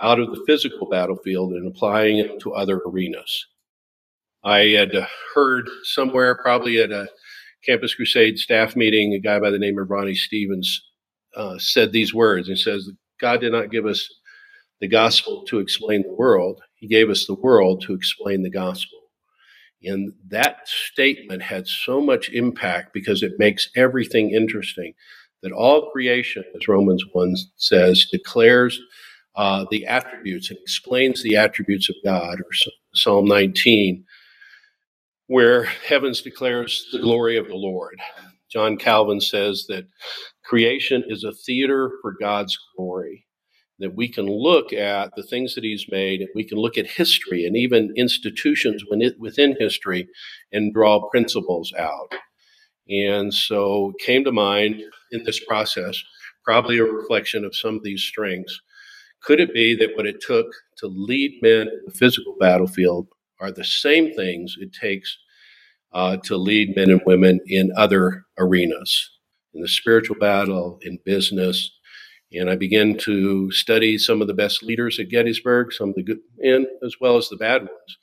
out 0.00 0.20
of 0.20 0.30
the 0.30 0.42
physical 0.46 0.88
battlefield 0.88 1.52
and 1.52 1.66
applying 1.66 2.18
it 2.18 2.38
to 2.40 2.54
other 2.54 2.80
arenas. 2.86 3.46
I 4.44 4.60
had 4.68 4.92
heard 5.34 5.68
somewhere, 5.82 6.36
probably 6.36 6.80
at 6.80 6.92
a 6.92 7.08
Campus 7.66 7.94
Crusade 7.94 8.38
staff 8.38 8.76
meeting, 8.76 9.12
a 9.12 9.18
guy 9.18 9.40
by 9.40 9.50
the 9.50 9.58
name 9.58 9.78
of 9.78 9.90
Ronnie 9.90 10.14
Stevens 10.14 10.80
uh, 11.34 11.56
said 11.58 11.92
these 11.92 12.14
words. 12.14 12.46
He 12.46 12.56
says, 12.56 12.90
God 13.20 13.40
did 13.40 13.52
not 13.52 13.70
give 13.70 13.84
us 13.84 14.08
the 14.80 14.88
gospel 14.88 15.44
to 15.48 15.58
explain 15.58 16.02
the 16.02 16.14
world. 16.14 16.60
He 16.76 16.86
gave 16.86 17.10
us 17.10 17.26
the 17.26 17.34
world 17.34 17.82
to 17.82 17.94
explain 17.94 18.42
the 18.42 18.50
gospel. 18.50 18.98
And 19.82 20.12
that 20.28 20.66
statement 20.66 21.42
had 21.42 21.66
so 21.68 22.00
much 22.00 22.30
impact 22.30 22.92
because 22.92 23.22
it 23.22 23.32
makes 23.38 23.68
everything 23.76 24.30
interesting 24.30 24.94
that 25.42 25.52
all 25.52 25.90
creation, 25.90 26.44
as 26.56 26.66
Romans 26.66 27.04
1 27.12 27.36
says, 27.56 28.06
declares 28.10 28.80
uh, 29.36 29.66
the 29.70 29.86
attributes 29.86 30.50
and 30.50 30.58
explains 30.60 31.22
the 31.22 31.36
attributes 31.36 31.88
of 31.88 31.94
God, 32.04 32.40
or 32.40 32.50
Psalm 32.92 33.26
19, 33.26 34.04
where 35.28 35.64
heavens 35.64 36.22
declares 36.22 36.88
the 36.92 36.98
glory 36.98 37.36
of 37.36 37.46
the 37.46 37.54
Lord. 37.54 38.00
John 38.50 38.76
Calvin 38.76 39.20
says 39.20 39.66
that 39.68 39.86
creation 40.44 41.04
is 41.06 41.22
a 41.22 41.32
theater 41.32 41.92
for 42.02 42.16
God's 42.20 42.58
glory. 42.76 43.26
That 43.78 43.94
we 43.94 44.08
can 44.08 44.26
look 44.26 44.72
at 44.72 45.14
the 45.16 45.22
things 45.22 45.54
that 45.54 45.64
he's 45.64 45.86
made, 45.90 46.26
we 46.34 46.44
can 46.44 46.58
look 46.58 46.76
at 46.76 46.86
history 46.86 47.46
and 47.46 47.56
even 47.56 47.92
institutions 47.96 48.84
within 49.18 49.56
history 49.58 50.08
and 50.52 50.74
draw 50.74 51.08
principles 51.10 51.72
out. 51.78 52.12
And 52.88 53.32
so 53.32 53.92
came 54.00 54.24
to 54.24 54.32
mind 54.32 54.82
in 55.12 55.22
this 55.24 55.44
process, 55.44 56.02
probably 56.44 56.78
a 56.78 56.84
reflection 56.84 57.44
of 57.44 57.54
some 57.54 57.76
of 57.76 57.82
these 57.82 58.02
strengths. 58.02 58.60
Could 59.22 59.40
it 59.40 59.52
be 59.52 59.76
that 59.76 59.96
what 59.96 60.06
it 60.06 60.20
took 60.20 60.46
to 60.78 60.86
lead 60.86 61.38
men 61.42 61.68
in 61.68 61.80
the 61.86 61.92
physical 61.92 62.36
battlefield 62.40 63.08
are 63.40 63.52
the 63.52 63.64
same 63.64 64.14
things 64.14 64.56
it 64.58 64.72
takes 64.72 65.16
uh, 65.92 66.16
to 66.24 66.36
lead 66.36 66.74
men 66.76 66.90
and 66.90 67.02
women 67.06 67.40
in 67.46 67.70
other 67.76 68.24
arenas, 68.38 69.10
in 69.54 69.60
the 69.60 69.68
spiritual 69.68 70.16
battle, 70.18 70.78
in 70.82 70.98
business? 71.04 71.70
And 72.32 72.50
I 72.50 72.56
began 72.56 72.98
to 72.98 73.50
study 73.52 73.96
some 73.96 74.20
of 74.20 74.28
the 74.28 74.34
best 74.34 74.62
leaders 74.62 74.98
at 74.98 75.08
Gettysburg, 75.08 75.72
some 75.72 75.90
of 75.90 75.94
the 75.94 76.02
good, 76.02 76.18
and 76.42 76.66
as 76.84 76.96
well 77.00 77.16
as 77.16 77.28
the 77.28 77.36
bad 77.36 77.62
ones 77.62 77.98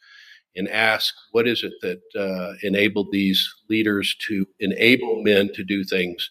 and 0.55 0.69
ask 0.69 1.13
what 1.31 1.47
is 1.47 1.63
it 1.63 1.73
that 1.81 2.01
uh, 2.19 2.53
enabled 2.63 3.11
these 3.11 3.47
leaders 3.69 4.15
to 4.27 4.47
enable 4.59 5.21
men 5.21 5.51
to 5.53 5.63
do 5.63 5.83
things 5.83 6.29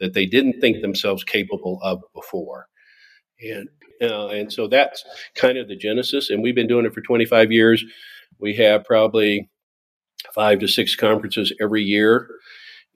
that 0.00 0.12
they 0.12 0.26
didn't 0.26 0.60
think 0.60 0.80
themselves 0.80 1.24
capable 1.24 1.80
of 1.82 2.00
before? 2.14 2.68
And 3.40 3.68
uh, 4.02 4.28
and 4.28 4.52
so 4.52 4.68
that's 4.68 5.04
kind 5.34 5.56
of 5.56 5.68
the 5.68 5.76
genesis 5.76 6.30
and 6.30 6.42
we've 6.42 6.54
been 6.54 6.66
doing 6.66 6.84
it 6.84 6.94
for 6.94 7.00
25 7.00 7.50
years. 7.50 7.84
We 8.38 8.54
have 8.56 8.84
probably 8.84 9.48
five 10.34 10.58
to 10.60 10.68
six 10.68 10.94
conferences 10.94 11.52
every 11.60 11.82
year 11.82 12.28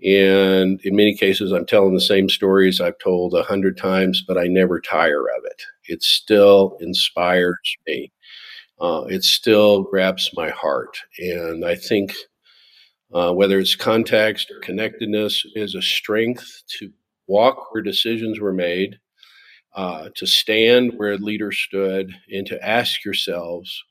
and 0.04 0.80
in 0.84 0.96
many 0.96 1.14
cases 1.16 1.52
i'm 1.52 1.66
telling 1.66 1.94
the 1.94 2.00
same 2.00 2.28
stories 2.28 2.80
i've 2.80 2.98
told 2.98 3.34
a 3.34 3.42
hundred 3.42 3.76
times 3.76 4.22
but 4.26 4.38
i 4.38 4.46
never 4.46 4.80
tire 4.80 5.22
of 5.22 5.44
it 5.44 5.62
it 5.86 6.02
still 6.02 6.76
inspires 6.80 7.76
me 7.86 8.12
uh, 8.80 9.04
it 9.08 9.24
still 9.24 9.82
grabs 9.82 10.30
my 10.34 10.50
heart. 10.50 10.98
And 11.18 11.64
I 11.64 11.74
think 11.74 12.14
uh, 13.12 13.32
whether 13.32 13.58
it's 13.58 13.74
context 13.74 14.50
or 14.50 14.60
connectedness 14.60 15.44
is 15.54 15.74
a 15.74 15.82
strength 15.82 16.62
to 16.78 16.90
walk 17.26 17.72
where 17.72 17.82
decisions 17.82 18.40
were 18.40 18.52
made, 18.52 18.98
uh, 19.74 20.10
to 20.16 20.26
stand 20.26 20.94
where 20.96 21.16
leaders 21.18 21.58
stood, 21.58 22.12
and 22.30 22.46
to 22.46 22.66
ask 22.66 23.04
yourselves, 23.04 23.84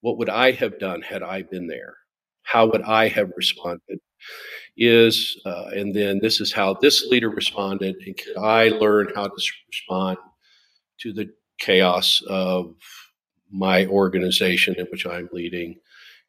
what 0.00 0.18
would 0.18 0.30
I 0.30 0.52
have 0.52 0.78
done 0.78 1.02
had 1.02 1.22
I 1.22 1.42
been 1.42 1.66
there? 1.66 1.96
How 2.42 2.66
would 2.66 2.82
I 2.82 3.08
have 3.08 3.30
responded? 3.36 4.00
Is 4.76 5.40
uh, 5.44 5.66
and 5.74 5.94
then 5.94 6.20
this 6.22 6.40
is 6.40 6.52
how 6.52 6.74
this 6.74 7.06
leader 7.06 7.28
responded, 7.28 7.96
and 8.06 8.16
could 8.16 8.38
I 8.38 8.68
learn 8.68 9.08
how 9.14 9.26
to 9.26 9.42
respond 9.68 10.16
to 11.00 11.12
the 11.12 11.28
chaos 11.58 12.22
of 12.26 12.74
my 13.50 13.86
organization 13.86 14.74
in 14.78 14.86
which 14.86 15.06
I'm 15.06 15.28
leading? 15.32 15.78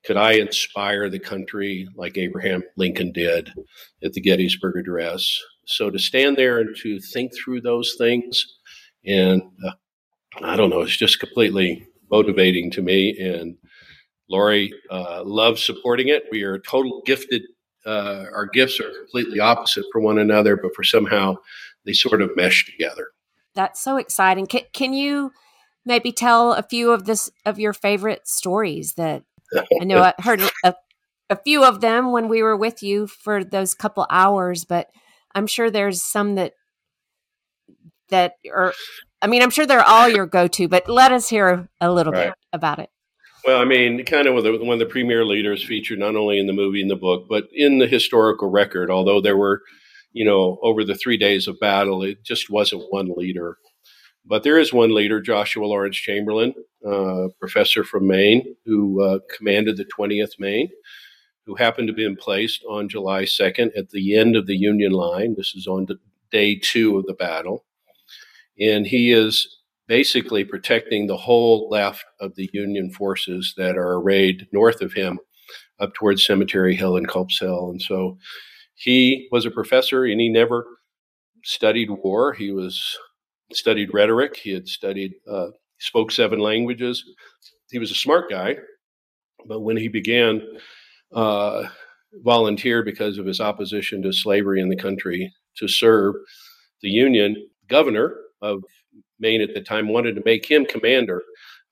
Could 0.05 0.17
I 0.17 0.33
inspire 0.33 1.09
the 1.09 1.19
country 1.19 1.87
like 1.95 2.17
Abraham 2.17 2.63
Lincoln 2.75 3.13
did 3.13 3.53
at 4.03 4.11
the 4.11 4.19
Gettysburg 4.19 4.75
Address? 4.75 5.39
So 5.65 5.89
to 5.89 5.97
stand 5.97 6.35
there 6.35 6.59
and 6.59 6.75
to 6.77 6.99
think 6.99 7.31
through 7.33 7.61
those 7.61 7.95
things, 7.97 8.45
and 9.05 9.41
uh, 9.65 9.71
I 10.41 10.57
don't 10.57 10.69
know, 10.69 10.81
it's 10.81 10.97
just 10.97 11.19
completely 11.19 11.87
motivating 12.11 12.71
to 12.71 12.81
me. 12.81 13.17
And 13.17 13.55
Lori 14.29 14.73
uh, 14.89 15.23
loves 15.25 15.63
supporting 15.63 16.09
it. 16.09 16.23
We 16.31 16.43
are 16.43 16.55
a 16.55 16.61
total 16.61 17.01
gifted. 17.05 17.43
Uh, 17.85 18.25
our 18.33 18.45
gifts 18.45 18.79
are 18.79 18.89
completely 18.89 19.39
opposite 19.39 19.85
for 19.91 20.01
one 20.01 20.17
another, 20.17 20.55
but 20.55 20.73
for 20.75 20.83
somehow 20.83 21.35
they 21.85 21.93
sort 21.93 22.21
of 22.21 22.35
mesh 22.35 22.65
together. 22.65 23.07
That's 23.55 23.81
so 23.81 23.97
exciting. 23.97 24.47
Can, 24.47 24.61
can 24.73 24.93
you 24.93 25.31
maybe 25.85 26.11
tell 26.11 26.53
a 26.53 26.63
few 26.63 26.91
of 26.91 27.05
this 27.05 27.29
of 27.45 27.59
your 27.59 27.73
favorite 27.73 28.27
stories 28.27 28.93
that 28.93 29.23
I 29.81 29.85
know 29.85 30.01
I 30.01 30.13
heard 30.19 30.41
a, 30.63 30.73
a 31.29 31.35
few 31.35 31.63
of 31.63 31.81
them 31.81 32.11
when 32.11 32.29
we 32.29 32.41
were 32.41 32.57
with 32.57 32.81
you 32.81 33.07
for 33.07 33.43
those 33.43 33.73
couple 33.73 34.07
hours, 34.09 34.65
but 34.65 34.89
I'm 35.35 35.47
sure 35.47 35.69
there's 35.69 36.01
some 36.01 36.35
that 36.35 36.53
that 38.09 38.35
are 38.53 38.73
I 39.21 39.27
mean, 39.27 39.41
I'm 39.41 39.49
sure 39.49 39.65
they're 39.65 39.81
all 39.81 40.09
your 40.09 40.25
go-to, 40.25 40.67
but 40.67 40.89
let 40.89 41.13
us 41.13 41.29
hear 41.29 41.69
a 41.79 41.91
little 41.91 42.11
right. 42.11 42.25
bit 42.25 42.33
about 42.51 42.79
it. 42.79 42.89
Well, 43.45 43.59
I 43.59 43.65
mean, 43.65 44.05
kind 44.05 44.27
of 44.27 44.35
one 44.35 44.73
of 44.73 44.79
the 44.79 44.85
premier 44.85 45.25
leaders 45.25 45.63
featured 45.63 45.99
not 45.99 46.15
only 46.15 46.39
in 46.39 46.47
the 46.47 46.53
movie 46.53 46.81
and 46.81 46.89
the 46.89 46.95
book, 46.95 47.25
but 47.27 47.45
in 47.51 47.77
the 47.77 47.87
historical 47.87 48.49
record. 48.49 48.89
Although 48.89 49.19
there 49.19 49.35
were, 49.35 49.61
you 50.13 50.23
know, 50.23 50.59
over 50.63 50.85
the 50.85 50.95
three 50.95 51.17
days 51.17 51.47
of 51.47 51.59
battle, 51.59 52.03
it 52.03 52.23
just 52.23 52.49
wasn't 52.49 52.85
one 52.89 53.09
leader. 53.17 53.57
But 54.25 54.43
there 54.43 54.57
is 54.57 54.71
one 54.71 54.95
leader, 54.95 55.19
Joshua 55.19 55.65
Lawrence 55.65 55.97
Chamberlain, 55.97 56.53
uh, 56.87 57.27
professor 57.37 57.83
from 57.83 58.07
Maine, 58.07 58.55
who 58.65 59.03
uh, 59.03 59.19
commanded 59.35 59.75
the 59.75 59.85
20th 59.85 60.39
Maine, 60.39 60.69
who 61.45 61.55
happened 61.55 61.89
to 61.89 61.93
be 61.93 62.15
placed 62.15 62.63
on 62.69 62.87
July 62.87 63.23
2nd 63.23 63.71
at 63.77 63.89
the 63.89 64.17
end 64.17 64.37
of 64.37 64.47
the 64.47 64.55
Union 64.55 64.93
line. 64.93 65.35
This 65.37 65.53
is 65.53 65.67
on 65.67 65.87
day 66.31 66.55
two 66.55 66.97
of 66.97 67.05
the 67.05 67.13
battle. 67.13 67.65
And 68.57 68.87
he 68.87 69.11
is 69.11 69.57
basically 69.87 70.43
protecting 70.43 71.07
the 71.07 71.17
whole 71.17 71.67
left 71.69 72.05
of 72.19 72.35
the 72.35 72.49
Union 72.53 72.89
forces 72.89 73.53
that 73.57 73.77
are 73.77 73.95
arrayed 73.95 74.47
north 74.51 74.81
of 74.81 74.93
him 74.93 75.19
up 75.79 75.93
towards 75.93 76.25
Cemetery 76.25 76.75
Hill 76.75 76.97
and 76.97 77.07
Culp's 77.07 77.39
Hill. 77.39 77.69
And 77.69 77.81
so 77.81 78.17
he 78.75 79.27
was 79.31 79.45
a 79.45 79.51
professor 79.51 80.05
and 80.05 80.19
he 80.21 80.29
never 80.29 80.65
studied 81.43 81.89
war. 81.89 82.33
He 82.33 82.51
was 82.51 82.97
studied 83.51 83.93
rhetoric. 83.93 84.37
He 84.37 84.51
had 84.51 84.67
studied, 84.67 85.13
uh, 85.29 85.47
spoke 85.79 86.11
seven 86.11 86.39
languages. 86.39 87.03
He 87.69 87.79
was 87.79 87.91
a 87.91 87.95
smart 87.95 88.29
guy, 88.29 88.57
but 89.45 89.61
when 89.61 89.77
he 89.77 89.87
began, 89.89 90.41
uh, 91.13 91.67
volunteer 92.23 92.83
because 92.83 93.17
of 93.17 93.25
his 93.25 93.39
opposition 93.39 94.01
to 94.03 94.13
slavery 94.13 94.61
in 94.61 94.69
the 94.69 94.75
country 94.75 95.33
to 95.57 95.67
serve 95.67 96.15
the 96.81 96.89
Union 96.89 97.35
governor 97.67 98.15
of 98.41 98.63
Maine 99.19 99.41
at 99.41 99.53
the 99.53 99.61
time 99.61 99.89
wanted 99.89 100.15
to 100.15 100.23
make 100.25 100.49
him 100.49 100.65
commander 100.65 101.21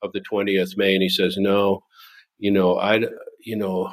of 0.02 0.12
the 0.12 0.20
20th 0.20 0.76
Maine. 0.76 1.00
He 1.00 1.08
says, 1.08 1.36
"No, 1.36 1.84
you 2.38 2.50
know, 2.50 2.78
I, 2.78 3.04
you 3.40 3.56
know." 3.56 3.92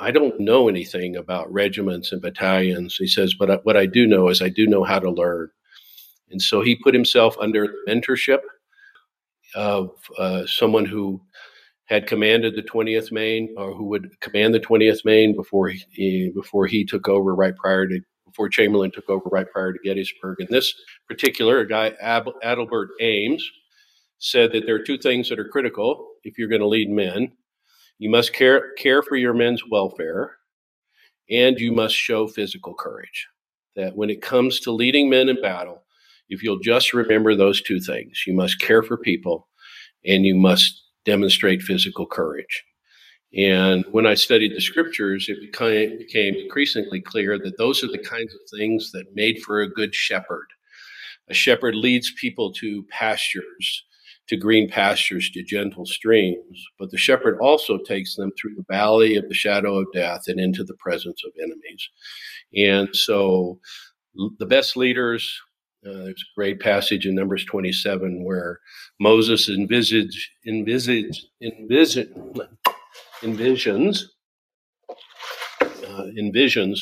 I 0.00 0.12
don't 0.12 0.38
know 0.38 0.68
anything 0.68 1.16
about 1.16 1.52
regiments 1.52 2.12
and 2.12 2.22
battalions. 2.22 2.94
He 2.94 3.08
says, 3.08 3.34
but 3.34 3.64
what 3.66 3.76
I 3.76 3.84
do 3.86 4.06
know 4.06 4.28
is 4.28 4.40
I 4.40 4.48
do 4.48 4.64
know 4.64 4.84
how 4.84 5.00
to 5.00 5.10
learn. 5.10 5.50
And 6.30 6.40
so 6.40 6.60
he 6.60 6.76
put 6.76 6.94
himself 6.94 7.36
under 7.40 7.66
the 7.66 7.92
mentorship 7.92 8.40
of 9.54 9.90
uh, 10.18 10.46
someone 10.46 10.84
who 10.84 11.20
had 11.86 12.06
commanded 12.06 12.54
the 12.54 12.62
20th 12.62 13.10
Maine 13.10 13.54
or 13.56 13.74
who 13.74 13.84
would 13.86 14.08
command 14.20 14.54
the 14.54 14.60
20th 14.60 15.04
Maine 15.04 15.34
before 15.34 15.68
he, 15.68 16.30
before 16.34 16.66
he 16.66 16.84
took 16.84 17.08
over 17.08 17.34
right 17.34 17.56
prior 17.56 17.86
to 17.88 18.00
before 18.38 18.48
Chamberlain 18.48 18.92
took 18.92 19.10
over 19.10 19.28
right 19.30 19.50
prior 19.50 19.72
to 19.72 19.78
Gettysburg. 19.84 20.36
And 20.38 20.48
this 20.48 20.72
particular 21.08 21.64
guy, 21.64 21.92
Ab- 22.00 22.40
Adelbert 22.44 22.90
Ames, 23.00 23.44
said 24.18 24.52
that 24.52 24.64
there 24.64 24.76
are 24.76 24.82
two 24.82 24.96
things 24.96 25.28
that 25.28 25.40
are 25.40 25.48
critical 25.48 26.06
if 26.22 26.38
you're 26.38 26.48
going 26.48 26.60
to 26.60 26.68
lead 26.68 26.88
men. 26.88 27.32
You 27.98 28.10
must 28.10 28.32
care 28.32 28.72
care 28.74 29.02
for 29.02 29.16
your 29.16 29.34
men's 29.34 29.62
welfare, 29.68 30.36
and 31.28 31.58
you 31.58 31.72
must 31.72 31.96
show 31.96 32.28
physical 32.28 32.74
courage. 32.74 33.26
That 33.74 33.96
when 33.96 34.08
it 34.08 34.22
comes 34.22 34.60
to 34.60 34.70
leading 34.70 35.10
men 35.10 35.28
in 35.28 35.42
battle, 35.42 35.82
if 36.28 36.44
you'll 36.44 36.60
just 36.60 36.94
remember 36.94 37.34
those 37.34 37.60
two 37.60 37.80
things, 37.80 38.22
you 38.24 38.34
must 38.34 38.60
care 38.60 38.84
for 38.84 38.96
people 38.96 39.48
and 40.06 40.24
you 40.24 40.36
must 40.36 40.80
demonstrate 41.04 41.62
physical 41.62 42.06
courage. 42.06 42.64
And 43.36 43.84
when 43.90 44.06
I 44.06 44.14
studied 44.14 44.54
the 44.54 44.60
scriptures, 44.60 45.28
it 45.28 45.40
became 45.40 46.34
increasingly 46.34 47.00
clear 47.00 47.38
that 47.38 47.58
those 47.58 47.84
are 47.84 47.88
the 47.88 47.98
kinds 47.98 48.34
of 48.34 48.40
things 48.58 48.90
that 48.92 49.14
made 49.14 49.40
for 49.42 49.60
a 49.60 49.68
good 49.70 49.94
shepherd. 49.94 50.46
A 51.28 51.34
shepherd 51.34 51.74
leads 51.74 52.10
people 52.18 52.52
to 52.54 52.84
pastures, 52.84 53.84
to 54.28 54.36
green 54.36 54.70
pastures, 54.70 55.30
to 55.30 55.42
gentle 55.42 55.84
streams, 55.84 56.64
but 56.78 56.90
the 56.90 56.96
shepherd 56.96 57.38
also 57.38 57.76
takes 57.76 58.16
them 58.16 58.30
through 58.38 58.54
the 58.54 58.64
valley 58.70 59.16
of 59.16 59.28
the 59.28 59.34
shadow 59.34 59.78
of 59.78 59.92
death 59.92 60.22
and 60.26 60.40
into 60.40 60.64
the 60.64 60.76
presence 60.78 61.22
of 61.24 61.32
enemies. 61.38 61.90
And 62.54 62.96
so 62.96 63.60
the 64.38 64.46
best 64.46 64.74
leaders 64.74 65.38
uh, 65.86 65.92
there's 65.92 66.22
a 66.22 66.34
great 66.34 66.60
passage 66.60 67.06
in 67.06 67.14
Numbers 67.14 67.44
27 67.44 68.24
where 68.24 68.58
Moses 68.98 69.48
envisage, 69.48 70.32
envisage, 70.46 71.24
envisage, 71.40 72.08
envisions, 73.22 74.04
uh, 75.60 76.04
envisions 76.18 76.80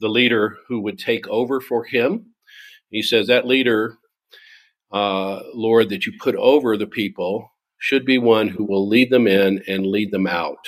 the 0.00 0.08
leader 0.08 0.56
who 0.68 0.80
would 0.80 0.98
take 0.98 1.26
over 1.28 1.60
for 1.60 1.84
him. 1.84 2.26
He 2.90 3.02
says 3.02 3.26
that 3.26 3.46
leader, 3.46 3.96
uh, 4.92 5.40
Lord, 5.54 5.88
that 5.90 6.06
you 6.06 6.12
put 6.20 6.36
over 6.36 6.76
the 6.76 6.86
people 6.86 7.50
should 7.78 8.04
be 8.04 8.18
one 8.18 8.48
who 8.48 8.64
will 8.64 8.88
lead 8.88 9.10
them 9.10 9.26
in 9.26 9.62
and 9.68 9.86
lead 9.86 10.10
them 10.10 10.26
out 10.26 10.58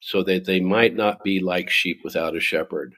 so 0.00 0.22
that 0.22 0.44
they 0.44 0.60
might 0.60 0.94
not 0.94 1.22
be 1.22 1.40
like 1.40 1.68
sheep 1.68 2.00
without 2.04 2.36
a 2.36 2.40
shepherd. 2.40 2.94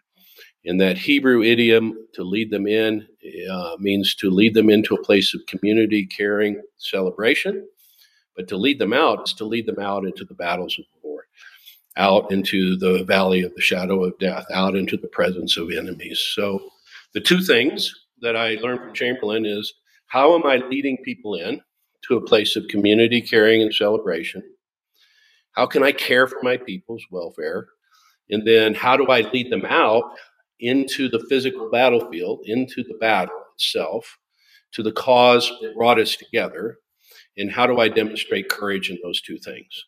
And 0.64 0.80
that 0.80 0.98
Hebrew 0.98 1.42
idiom, 1.42 1.94
to 2.14 2.22
lead 2.22 2.50
them 2.50 2.66
in, 2.66 3.06
uh, 3.50 3.76
means 3.78 4.14
to 4.16 4.30
lead 4.30 4.54
them 4.54 4.68
into 4.68 4.94
a 4.94 5.02
place 5.02 5.34
of 5.34 5.46
community, 5.46 6.06
caring, 6.06 6.60
celebration. 6.76 7.66
But 8.36 8.46
to 8.48 8.56
lead 8.56 8.78
them 8.78 8.92
out 8.92 9.28
is 9.28 9.34
to 9.34 9.44
lead 9.44 9.66
them 9.66 9.78
out 9.78 10.04
into 10.04 10.24
the 10.24 10.34
battles 10.34 10.78
of 10.78 10.84
the 10.92 11.08
Lord, 11.08 11.24
out 11.96 12.30
into 12.30 12.76
the 12.76 13.04
valley 13.04 13.42
of 13.42 13.54
the 13.54 13.60
shadow 13.60 14.04
of 14.04 14.18
death, 14.18 14.46
out 14.52 14.76
into 14.76 14.96
the 14.96 15.08
presence 15.08 15.56
of 15.56 15.70
enemies. 15.70 16.20
So 16.34 16.70
the 17.14 17.20
two 17.20 17.40
things 17.40 17.92
that 18.20 18.36
I 18.36 18.54
learned 18.56 18.80
from 18.80 18.94
Chamberlain 18.94 19.44
is 19.44 19.72
how 20.06 20.34
am 20.34 20.46
I 20.46 20.56
leading 20.56 20.98
people 21.04 21.34
in 21.34 21.60
to 22.08 22.16
a 22.16 22.24
place 22.24 22.56
of 22.56 22.68
community, 22.68 23.20
caring, 23.20 23.62
and 23.62 23.74
celebration? 23.74 24.42
How 25.52 25.66
can 25.66 25.82
I 25.82 25.92
care 25.92 26.26
for 26.26 26.38
my 26.42 26.56
people's 26.56 27.04
welfare? 27.10 27.68
And 28.30 28.46
then 28.46 28.74
how 28.74 28.96
do 28.96 29.06
I 29.06 29.22
lead 29.32 29.50
them 29.50 29.64
out 29.64 30.04
into 30.60 31.08
the 31.08 31.24
physical 31.28 31.70
battlefield, 31.70 32.40
into 32.44 32.84
the 32.84 32.96
battle 33.00 33.34
itself, 33.54 34.18
to 34.72 34.82
the 34.82 34.92
cause 34.92 35.50
that 35.60 35.74
brought 35.76 35.98
us 35.98 36.16
together? 36.16 36.78
And 37.36 37.50
how 37.50 37.66
do 37.66 37.78
I 37.78 37.88
demonstrate 37.88 38.48
courage 38.48 38.90
in 38.90 38.98
those 39.02 39.20
two 39.20 39.38
things? 39.38 39.86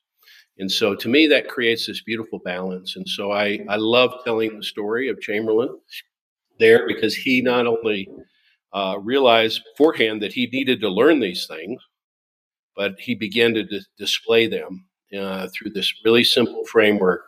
And 0.62 0.70
so 0.70 0.94
to 0.94 1.08
me, 1.08 1.26
that 1.26 1.48
creates 1.48 1.88
this 1.88 2.02
beautiful 2.02 2.38
balance. 2.38 2.94
And 2.94 3.08
so 3.08 3.32
I, 3.32 3.58
I 3.68 3.74
love 3.74 4.14
telling 4.24 4.56
the 4.56 4.62
story 4.62 5.08
of 5.08 5.20
Chamberlain 5.20 5.76
there 6.60 6.86
because 6.86 7.16
he 7.16 7.42
not 7.42 7.66
only 7.66 8.08
uh, 8.72 8.96
realized 9.02 9.60
beforehand 9.72 10.22
that 10.22 10.32
he 10.32 10.46
needed 10.46 10.80
to 10.80 10.88
learn 10.88 11.18
these 11.18 11.48
things, 11.48 11.82
but 12.76 12.94
he 13.00 13.16
began 13.16 13.52
to 13.54 13.64
d- 13.64 13.80
display 13.98 14.46
them 14.46 14.86
uh, 15.18 15.48
through 15.52 15.70
this 15.70 15.92
really 16.04 16.22
simple 16.22 16.64
framework 16.66 17.24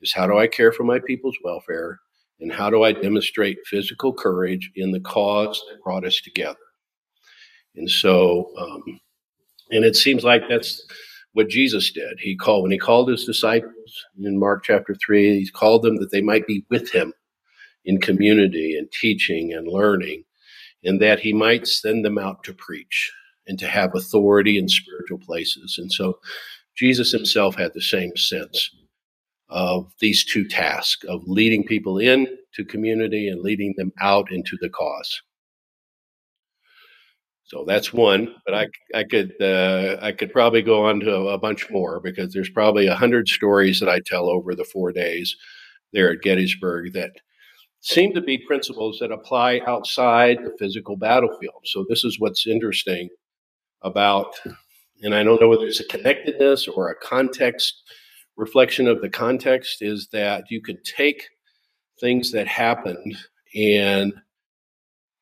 is 0.00 0.12
how 0.12 0.28
do 0.28 0.38
I 0.38 0.46
care 0.46 0.70
for 0.70 0.84
my 0.84 1.00
people's 1.00 1.36
welfare 1.42 1.98
and 2.38 2.52
how 2.52 2.70
do 2.70 2.84
I 2.84 2.92
demonstrate 2.92 3.66
physical 3.66 4.12
courage 4.12 4.70
in 4.76 4.92
the 4.92 5.00
cause 5.00 5.60
that 5.68 5.82
brought 5.82 6.06
us 6.06 6.20
together? 6.20 6.54
And 7.74 7.90
so, 7.90 8.52
um, 8.56 9.00
and 9.72 9.84
it 9.84 9.96
seems 9.96 10.22
like 10.22 10.48
that's 10.48 10.86
what 11.36 11.50
Jesus 11.50 11.92
did. 11.92 12.18
He 12.18 12.34
called, 12.34 12.62
when 12.62 12.72
he 12.72 12.78
called 12.78 13.10
his 13.10 13.26
disciples 13.26 14.06
in 14.18 14.38
Mark 14.38 14.64
chapter 14.64 14.96
3, 15.04 15.38
he 15.38 15.50
called 15.50 15.82
them 15.82 15.96
that 15.96 16.10
they 16.10 16.22
might 16.22 16.46
be 16.46 16.64
with 16.70 16.90
him 16.90 17.12
in 17.84 18.00
community 18.00 18.74
and 18.74 18.90
teaching 18.90 19.52
and 19.52 19.68
learning, 19.68 20.24
and 20.82 20.98
that 21.02 21.20
he 21.20 21.34
might 21.34 21.66
send 21.66 22.06
them 22.06 22.16
out 22.16 22.42
to 22.44 22.54
preach 22.54 23.12
and 23.46 23.58
to 23.58 23.66
have 23.66 23.94
authority 23.94 24.56
in 24.56 24.66
spiritual 24.66 25.18
places. 25.18 25.76
And 25.78 25.92
so 25.92 26.18
Jesus 26.74 27.12
himself 27.12 27.54
had 27.54 27.72
the 27.74 27.82
same 27.82 28.16
sense 28.16 28.70
of 29.50 29.92
these 30.00 30.24
two 30.24 30.48
tasks 30.48 31.04
of 31.04 31.20
leading 31.26 31.64
people 31.64 31.98
in 31.98 32.28
to 32.54 32.64
community 32.64 33.28
and 33.28 33.42
leading 33.42 33.74
them 33.76 33.92
out 34.00 34.32
into 34.32 34.56
the 34.62 34.70
cause. 34.70 35.20
So 37.46 37.64
that's 37.64 37.92
one, 37.92 38.34
but 38.44 38.54
I, 38.54 38.66
I 38.92 39.04
could 39.04 39.32
uh, 39.40 39.98
I 40.02 40.10
could 40.10 40.32
probably 40.32 40.62
go 40.62 40.84
on 40.84 40.98
to 41.00 41.14
a, 41.14 41.34
a 41.34 41.38
bunch 41.38 41.70
more 41.70 42.00
because 42.00 42.32
there's 42.32 42.50
probably 42.50 42.88
a 42.88 42.96
hundred 42.96 43.28
stories 43.28 43.78
that 43.78 43.88
I 43.88 44.00
tell 44.04 44.28
over 44.28 44.56
the 44.56 44.64
four 44.64 44.90
days 44.90 45.36
there 45.92 46.10
at 46.10 46.22
Gettysburg 46.22 46.92
that 46.94 47.12
seem 47.80 48.12
to 48.14 48.20
be 48.20 48.36
principles 48.36 48.98
that 48.98 49.12
apply 49.12 49.60
outside 49.64 50.38
the 50.38 50.56
physical 50.58 50.96
battlefield. 50.96 51.62
So 51.66 51.86
this 51.88 52.04
is 52.04 52.18
what's 52.18 52.48
interesting 52.48 53.10
about, 53.82 54.34
and 55.02 55.14
I 55.14 55.22
don't 55.22 55.40
know 55.40 55.48
whether 55.48 55.66
it's 55.66 55.78
a 55.78 55.86
connectedness 55.86 56.66
or 56.66 56.90
a 56.90 56.96
context 56.96 57.80
reflection 58.36 58.88
of 58.88 59.02
the 59.02 59.08
context, 59.08 59.82
is 59.82 60.08
that 60.12 60.50
you 60.50 60.60
could 60.60 60.84
take 60.84 61.28
things 62.00 62.32
that 62.32 62.48
happened 62.48 63.16
and 63.54 64.12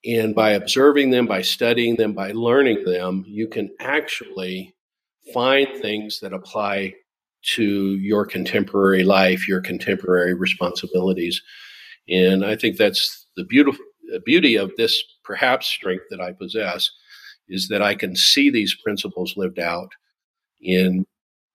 and 0.07 0.35
by 0.35 0.51
observing 0.51 1.11
them, 1.11 1.27
by 1.27 1.43
studying 1.43 1.97
them, 1.97 2.13
by 2.13 2.33
learning 2.33 2.85
them, 2.85 3.25
you 3.27 3.49
can 3.49 3.71
actually 3.81 4.75
find 5.33 5.69
things 5.81 6.21
that 6.21 6.33
apply 6.33 6.95
to 7.55 7.97
your 7.97 8.27
contemporary 8.27 9.05
life, 9.05 9.49
your 9.49 9.61
contemporary 9.61 10.35
responsibilities. 10.35 11.41
And 12.09 12.45
I 12.45 12.57
think 12.57 12.77
that's 12.77 13.27
the 13.37 13.45
beautiful 13.45 13.85
the 14.13 14.21
beauty 14.21 14.57
of 14.57 14.71
this 14.77 15.03
perhaps 15.25 15.67
strength 15.67 16.05
that 16.11 16.21
I 16.21 16.33
possess 16.33 16.91
is 17.49 17.69
that 17.69 17.81
I 17.81 17.95
can 17.95 18.15
see 18.15 18.51
these 18.51 18.77
principles 18.85 19.35
lived 19.37 19.59
out 19.59 19.89
in, 20.61 21.07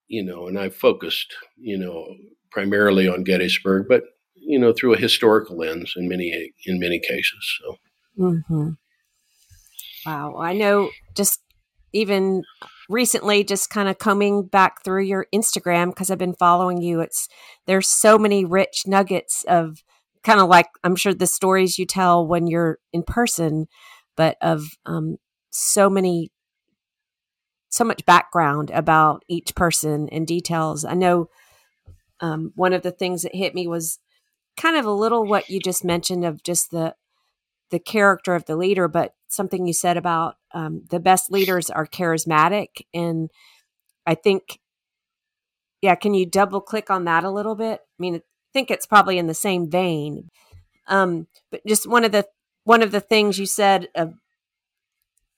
you 0.08 0.22
know, 0.22 0.48
and 0.48 0.58
I've 0.58 0.74
focused, 0.74 1.32
you 1.56 1.78
know, 1.78 2.06
primarily 2.50 3.08
on 3.08 3.22
Gettysburg, 3.22 3.86
but 3.88 4.02
you 4.34 4.58
know, 4.58 4.72
through 4.72 4.94
a 4.94 4.98
historical 4.98 5.58
lens 5.58 5.94
in 5.96 6.08
many 6.08 6.52
in 6.66 6.80
many 6.80 6.98
cases. 6.98 7.58
So. 7.62 7.76
Mm-hmm. 8.20 8.70
Wow, 10.06 10.36
I 10.38 10.52
know. 10.52 10.90
Just 11.16 11.40
even 11.92 12.42
recently, 12.88 13.44
just 13.44 13.70
kind 13.70 13.88
of 13.88 13.98
coming 13.98 14.44
back 14.46 14.84
through 14.84 15.04
your 15.04 15.26
Instagram 15.34 15.88
because 15.88 16.10
I've 16.10 16.18
been 16.18 16.34
following 16.34 16.82
you. 16.82 17.00
It's 17.00 17.28
there's 17.66 17.88
so 17.88 18.18
many 18.18 18.44
rich 18.44 18.84
nuggets 18.86 19.44
of 19.48 19.82
kind 20.22 20.40
of 20.40 20.48
like 20.48 20.66
I'm 20.84 20.96
sure 20.96 21.14
the 21.14 21.26
stories 21.26 21.78
you 21.78 21.86
tell 21.86 22.26
when 22.26 22.46
you're 22.46 22.78
in 22.92 23.02
person, 23.02 23.66
but 24.16 24.36
of 24.42 24.64
um, 24.86 25.16
so 25.50 25.88
many, 25.88 26.30
so 27.68 27.84
much 27.84 28.04
background 28.04 28.70
about 28.70 29.24
each 29.28 29.54
person 29.54 30.08
and 30.10 30.26
details. 30.26 30.84
I 30.84 30.94
know 30.94 31.28
um, 32.20 32.52
one 32.54 32.72
of 32.72 32.82
the 32.82 32.90
things 32.90 33.22
that 33.22 33.34
hit 33.34 33.54
me 33.54 33.66
was 33.66 33.98
kind 34.56 34.76
of 34.76 34.84
a 34.84 34.92
little 34.92 35.24
what 35.24 35.48
you 35.48 35.58
just 35.60 35.84
mentioned 35.84 36.24
of 36.24 36.42
just 36.42 36.70
the 36.70 36.94
the 37.70 37.78
character 37.78 38.34
of 38.34 38.44
the 38.46 38.56
leader, 38.56 38.88
but 38.88 39.14
something 39.28 39.66
you 39.66 39.72
said 39.72 39.96
about 39.96 40.36
um, 40.52 40.82
the 40.90 41.00
best 41.00 41.30
leaders 41.30 41.70
are 41.70 41.86
charismatic, 41.86 42.68
and 42.92 43.30
I 44.06 44.14
think, 44.14 44.58
yeah, 45.82 45.94
can 45.94 46.14
you 46.14 46.26
double 46.26 46.60
click 46.60 46.90
on 46.90 47.04
that 47.04 47.24
a 47.24 47.30
little 47.30 47.54
bit? 47.54 47.80
I 47.80 47.96
mean, 47.98 48.16
I 48.16 48.20
think 48.52 48.70
it's 48.70 48.86
probably 48.86 49.18
in 49.18 49.26
the 49.26 49.34
same 49.34 49.70
vein. 49.70 50.28
Um, 50.88 51.28
but 51.50 51.60
just 51.66 51.88
one 51.88 52.04
of 52.04 52.12
the 52.12 52.26
one 52.64 52.82
of 52.82 52.90
the 52.90 53.00
things 53.00 53.38
you 53.38 53.46
said 53.46 53.88
of 53.94 54.14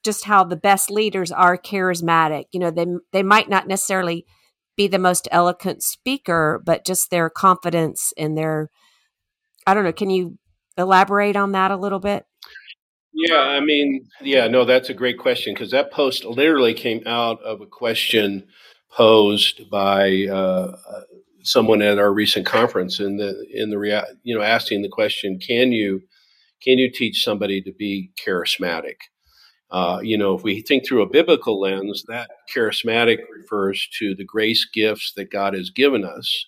just 0.02 0.24
how 0.24 0.44
the 0.44 0.56
best 0.56 0.90
leaders 0.90 1.30
are 1.30 1.56
charismatic. 1.56 2.44
You 2.52 2.60
know, 2.60 2.70
they 2.70 2.86
they 3.12 3.22
might 3.22 3.48
not 3.48 3.68
necessarily 3.68 4.24
be 4.76 4.88
the 4.88 4.98
most 4.98 5.28
eloquent 5.30 5.82
speaker, 5.82 6.60
but 6.64 6.84
just 6.84 7.10
their 7.10 7.28
confidence 7.28 8.12
and 8.16 8.36
their 8.36 8.70
I 9.66 9.74
don't 9.74 9.84
know, 9.84 9.92
can 9.92 10.10
you 10.10 10.38
elaborate 10.76 11.36
on 11.36 11.52
that 11.52 11.70
a 11.70 11.76
little 11.76 12.00
bit? 12.00 12.26
Yeah, 13.14 13.40
I 13.40 13.60
mean, 13.60 14.06
yeah, 14.22 14.48
no, 14.48 14.64
that's 14.64 14.88
a 14.88 14.94
great 14.94 15.18
question 15.18 15.52
because 15.52 15.70
that 15.72 15.92
post 15.92 16.24
literally 16.24 16.72
came 16.72 17.02
out 17.06 17.42
of 17.42 17.60
a 17.60 17.66
question 17.66 18.46
posed 18.90 19.68
by 19.70 20.26
uh, 20.26 20.76
someone 21.42 21.82
at 21.82 21.98
our 21.98 22.12
recent 22.12 22.46
conference 22.46 23.00
in 23.00 23.16
the 23.16 23.44
in 23.52 23.70
the 23.70 23.78
rea- 23.78 24.02
you 24.22 24.36
know 24.36 24.42
asking 24.42 24.82
the 24.82 24.88
question 24.88 25.38
can 25.38 25.72
you 25.72 26.00
can 26.62 26.78
you 26.78 26.90
teach 26.90 27.22
somebody 27.22 27.60
to 27.62 27.72
be 27.72 28.10
charismatic 28.24 28.96
uh, 29.70 30.00
you 30.02 30.16
know 30.16 30.34
if 30.34 30.42
we 30.42 30.62
think 30.62 30.86
through 30.86 31.02
a 31.02 31.08
biblical 31.08 31.60
lens 31.60 32.04
that 32.06 32.30
charismatic 32.54 33.18
refers 33.34 33.88
to 33.98 34.14
the 34.14 34.24
grace 34.24 34.66
gifts 34.72 35.12
that 35.16 35.30
god 35.30 35.54
has 35.54 35.70
given 35.70 36.04
us 36.04 36.46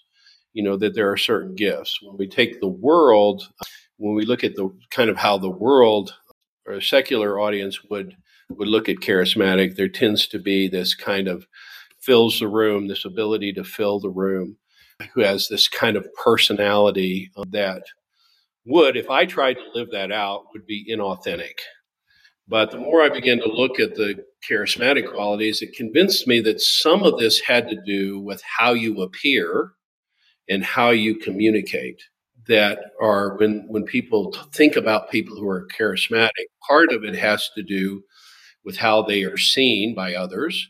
you 0.52 0.62
know 0.62 0.76
that 0.76 0.94
there 0.94 1.10
are 1.10 1.16
certain 1.16 1.54
gifts 1.54 1.98
when 2.02 2.16
we 2.16 2.28
take 2.28 2.60
the 2.60 2.68
world 2.68 3.48
when 3.98 4.14
we 4.14 4.24
look 4.24 4.44
at 4.44 4.54
the 4.56 4.68
kind 4.90 5.10
of 5.10 5.16
how 5.16 5.38
the 5.38 5.50
world 5.50 6.14
or 6.66 6.74
a 6.74 6.82
secular 6.82 7.40
audience 7.40 7.84
would 7.90 8.16
would 8.50 8.68
look 8.68 8.88
at 8.88 8.96
charismatic 8.96 9.76
there 9.76 9.88
tends 9.88 10.26
to 10.26 10.38
be 10.38 10.68
this 10.68 10.94
kind 10.94 11.28
of 11.28 11.46
fills 12.00 12.38
the 12.38 12.48
room 12.48 12.88
this 12.88 13.04
ability 13.04 13.52
to 13.52 13.64
fill 13.64 13.98
the 13.98 14.10
room 14.10 14.56
who 15.14 15.22
has 15.22 15.48
this 15.48 15.68
kind 15.68 15.96
of 15.96 16.06
personality 16.22 17.30
um, 17.36 17.44
that 17.50 17.82
would, 18.66 18.96
if 18.96 19.10
I 19.10 19.26
tried 19.26 19.54
to 19.54 19.70
live 19.74 19.90
that 19.92 20.10
out, 20.10 20.46
would 20.52 20.66
be 20.66 20.86
inauthentic. 20.90 21.58
But 22.46 22.70
the 22.70 22.78
more 22.78 23.02
I 23.02 23.08
began 23.08 23.38
to 23.38 23.52
look 23.52 23.80
at 23.80 23.94
the 23.94 24.24
charismatic 24.48 25.10
qualities, 25.12 25.62
it 25.62 25.74
convinced 25.74 26.26
me 26.26 26.40
that 26.42 26.60
some 26.60 27.02
of 27.02 27.18
this 27.18 27.40
had 27.40 27.68
to 27.68 27.76
do 27.86 28.20
with 28.20 28.42
how 28.42 28.72
you 28.72 29.02
appear 29.02 29.72
and 30.48 30.62
how 30.62 30.90
you 30.90 31.16
communicate. 31.16 32.02
That 32.48 32.78
are 33.00 33.36
when 33.38 33.64
when 33.68 33.84
people 33.84 34.34
think 34.52 34.76
about 34.76 35.10
people 35.10 35.36
who 35.36 35.48
are 35.48 35.68
charismatic, 35.78 36.46
part 36.68 36.92
of 36.92 37.04
it 37.04 37.16
has 37.16 37.50
to 37.56 37.62
do 37.62 38.02
with 38.64 38.78
how 38.78 39.02
they 39.02 39.24
are 39.24 39.38
seen 39.38 39.94
by 39.94 40.14
others 40.14 40.68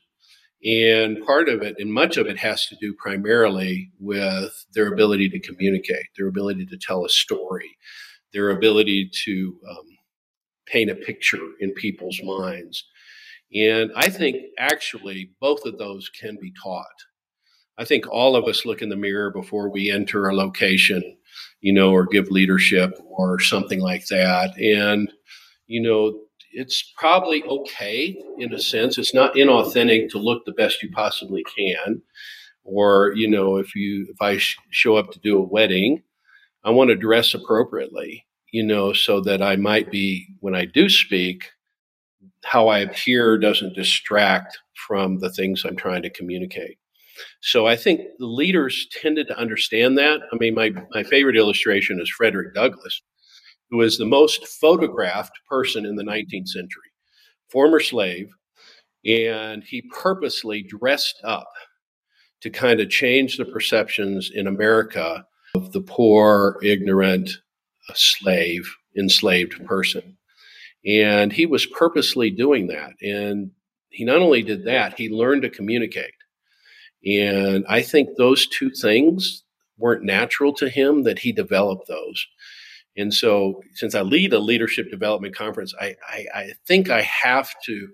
and 0.64 1.24
part 1.26 1.48
of 1.48 1.62
it, 1.62 1.76
and 1.78 1.92
much 1.92 2.16
of 2.16 2.26
it, 2.26 2.38
has 2.38 2.66
to 2.66 2.76
do 2.80 2.94
primarily 2.98 3.90
with 4.00 4.64
their 4.74 4.92
ability 4.92 5.28
to 5.28 5.40
communicate, 5.40 6.06
their 6.16 6.28
ability 6.28 6.66
to 6.66 6.78
tell 6.78 7.04
a 7.04 7.08
story, 7.10 7.76
their 8.32 8.50
ability 8.50 9.10
to 9.24 9.58
um, 9.70 9.84
paint 10.66 10.90
a 10.90 10.94
picture 10.94 11.40
in 11.60 11.72
people's 11.74 12.20
minds. 12.24 12.84
And 13.54 13.92
I 13.96 14.08
think 14.10 14.36
actually 14.58 15.30
both 15.40 15.66
of 15.66 15.78
those 15.78 16.10
can 16.10 16.38
be 16.40 16.52
taught. 16.62 16.86
I 17.78 17.84
think 17.84 18.06
all 18.08 18.36
of 18.36 18.44
us 18.46 18.64
look 18.66 18.82
in 18.82 18.88
the 18.88 18.96
mirror 18.96 19.30
before 19.30 19.70
we 19.70 19.90
enter 19.90 20.28
a 20.28 20.34
location, 20.36 21.16
you 21.64 21.72
know, 21.72 21.92
or 21.92 22.04
give 22.04 22.30
leadership 22.30 22.92
or 23.06 23.40
something 23.40 23.80
like 23.80 24.06
that. 24.08 24.54
And, 24.58 25.10
you 25.66 25.80
know, 25.80 26.20
it's 26.52 26.92
probably 26.98 27.42
okay 27.44 28.22
in 28.36 28.52
a 28.52 28.60
sense. 28.60 28.98
It's 28.98 29.14
not 29.14 29.34
inauthentic 29.34 30.10
to 30.10 30.18
look 30.18 30.44
the 30.44 30.52
best 30.52 30.82
you 30.82 30.90
possibly 30.90 31.42
can. 31.56 32.02
Or, 32.64 33.14
you 33.16 33.30
know, 33.30 33.56
if 33.56 33.74
you, 33.74 34.06
if 34.10 34.20
I 34.20 34.36
sh- 34.36 34.58
show 34.68 34.96
up 34.96 35.10
to 35.12 35.18
do 35.20 35.38
a 35.38 35.42
wedding, 35.42 36.02
I 36.64 36.70
want 36.70 36.90
to 36.90 36.96
dress 36.96 37.32
appropriately, 37.32 38.26
you 38.52 38.62
know, 38.62 38.92
so 38.92 39.22
that 39.22 39.40
I 39.40 39.56
might 39.56 39.90
be, 39.90 40.26
when 40.40 40.54
I 40.54 40.66
do 40.66 40.90
speak, 40.90 41.50
how 42.44 42.68
I 42.68 42.80
appear 42.80 43.38
doesn't 43.38 43.74
distract 43.74 44.58
from 44.86 45.18
the 45.20 45.32
things 45.32 45.64
I'm 45.64 45.76
trying 45.76 46.02
to 46.02 46.10
communicate. 46.10 46.76
So 47.40 47.66
I 47.66 47.76
think 47.76 48.00
the 48.18 48.26
leaders 48.26 48.86
tended 48.90 49.28
to 49.28 49.38
understand 49.38 49.98
that. 49.98 50.20
I 50.32 50.36
mean, 50.36 50.54
my, 50.54 50.72
my 50.90 51.02
favorite 51.02 51.36
illustration 51.36 52.00
is 52.00 52.10
Frederick 52.10 52.54
Douglass, 52.54 53.02
who 53.70 53.80
is 53.82 53.98
the 53.98 54.04
most 54.04 54.46
photographed 54.46 55.38
person 55.48 55.84
in 55.86 55.96
the 55.96 56.04
19th 56.04 56.48
century, 56.48 56.90
former 57.48 57.80
slave, 57.80 58.30
and 59.04 59.62
he 59.62 59.82
purposely 59.82 60.62
dressed 60.62 61.20
up 61.24 61.48
to 62.40 62.50
kind 62.50 62.80
of 62.80 62.90
change 62.90 63.36
the 63.36 63.44
perceptions 63.44 64.30
in 64.34 64.46
America 64.46 65.24
of 65.54 65.72
the 65.72 65.80
poor, 65.80 66.58
ignorant 66.62 67.30
uh, 67.88 67.94
slave, 67.94 68.68
enslaved 68.98 69.64
person. 69.66 70.16
And 70.86 71.32
he 71.32 71.46
was 71.46 71.66
purposely 71.66 72.30
doing 72.30 72.66
that. 72.66 72.90
And 73.02 73.50
he 73.88 74.04
not 74.04 74.18
only 74.18 74.42
did 74.42 74.64
that, 74.64 74.98
he 74.98 75.08
learned 75.08 75.42
to 75.42 75.50
communicate. 75.50 76.12
And 77.06 77.64
I 77.68 77.82
think 77.82 78.16
those 78.16 78.46
two 78.46 78.70
things 78.70 79.44
weren't 79.78 80.04
natural 80.04 80.52
to 80.54 80.68
him 80.68 81.02
that 81.02 81.18
he 81.18 81.32
developed 81.32 81.88
those. 81.88 82.26
And 82.96 83.12
so, 83.12 83.60
since 83.74 83.94
I 83.94 84.02
lead 84.02 84.32
a 84.32 84.38
leadership 84.38 84.90
development 84.90 85.34
conference, 85.34 85.74
I, 85.80 85.96
I, 86.08 86.26
I, 86.34 86.52
think 86.66 86.90
I 86.90 87.02
have 87.02 87.50
to. 87.64 87.88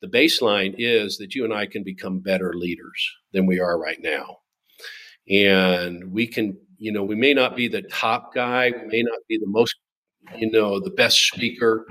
The 0.00 0.08
baseline 0.08 0.74
is 0.78 1.18
that 1.18 1.34
you 1.34 1.44
and 1.44 1.52
I 1.52 1.66
can 1.66 1.82
become 1.82 2.20
better 2.20 2.54
leaders 2.54 3.10
than 3.32 3.46
we 3.46 3.60
are 3.60 3.78
right 3.78 3.98
now. 4.00 4.38
And 5.28 6.10
we 6.10 6.26
can, 6.26 6.56
you 6.78 6.92
know, 6.92 7.04
we 7.04 7.14
may 7.16 7.32
not 7.34 7.56
be 7.56 7.68
the 7.68 7.82
top 7.82 8.34
guy, 8.34 8.70
we 8.70 8.86
may 8.88 9.02
not 9.02 9.18
be 9.28 9.38
the 9.38 9.46
most, 9.46 9.76
you 10.36 10.50
know, 10.50 10.80
the 10.80 10.90
best 10.90 11.26
speaker, 11.28 11.86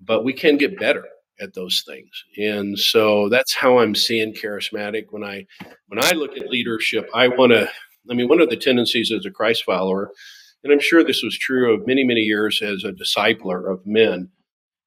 but 0.00 0.24
we 0.24 0.32
can 0.32 0.56
get 0.56 0.78
better 0.78 1.04
at 1.42 1.54
those 1.54 1.82
things. 1.86 2.10
And 2.36 2.78
so 2.78 3.28
that's 3.28 3.54
how 3.54 3.78
I'm 3.78 3.94
seeing 3.94 4.32
charismatic 4.32 5.06
when 5.10 5.24
I 5.24 5.46
when 5.88 6.02
I 6.02 6.12
look 6.12 6.36
at 6.36 6.48
leadership, 6.48 7.08
I 7.14 7.28
want 7.28 7.52
to 7.52 7.68
I 8.10 8.14
mean 8.14 8.28
one 8.28 8.40
of 8.40 8.50
the 8.50 8.56
tendencies 8.56 9.12
as 9.12 9.26
a 9.26 9.30
Christ 9.30 9.64
follower, 9.64 10.10
and 10.62 10.72
I'm 10.72 10.80
sure 10.80 11.02
this 11.02 11.22
was 11.22 11.36
true 11.38 11.74
of 11.74 11.86
many 11.86 12.04
many 12.04 12.20
years 12.20 12.62
as 12.62 12.84
a 12.84 12.92
discipler 12.92 13.70
of 13.70 13.86
men 13.86 14.30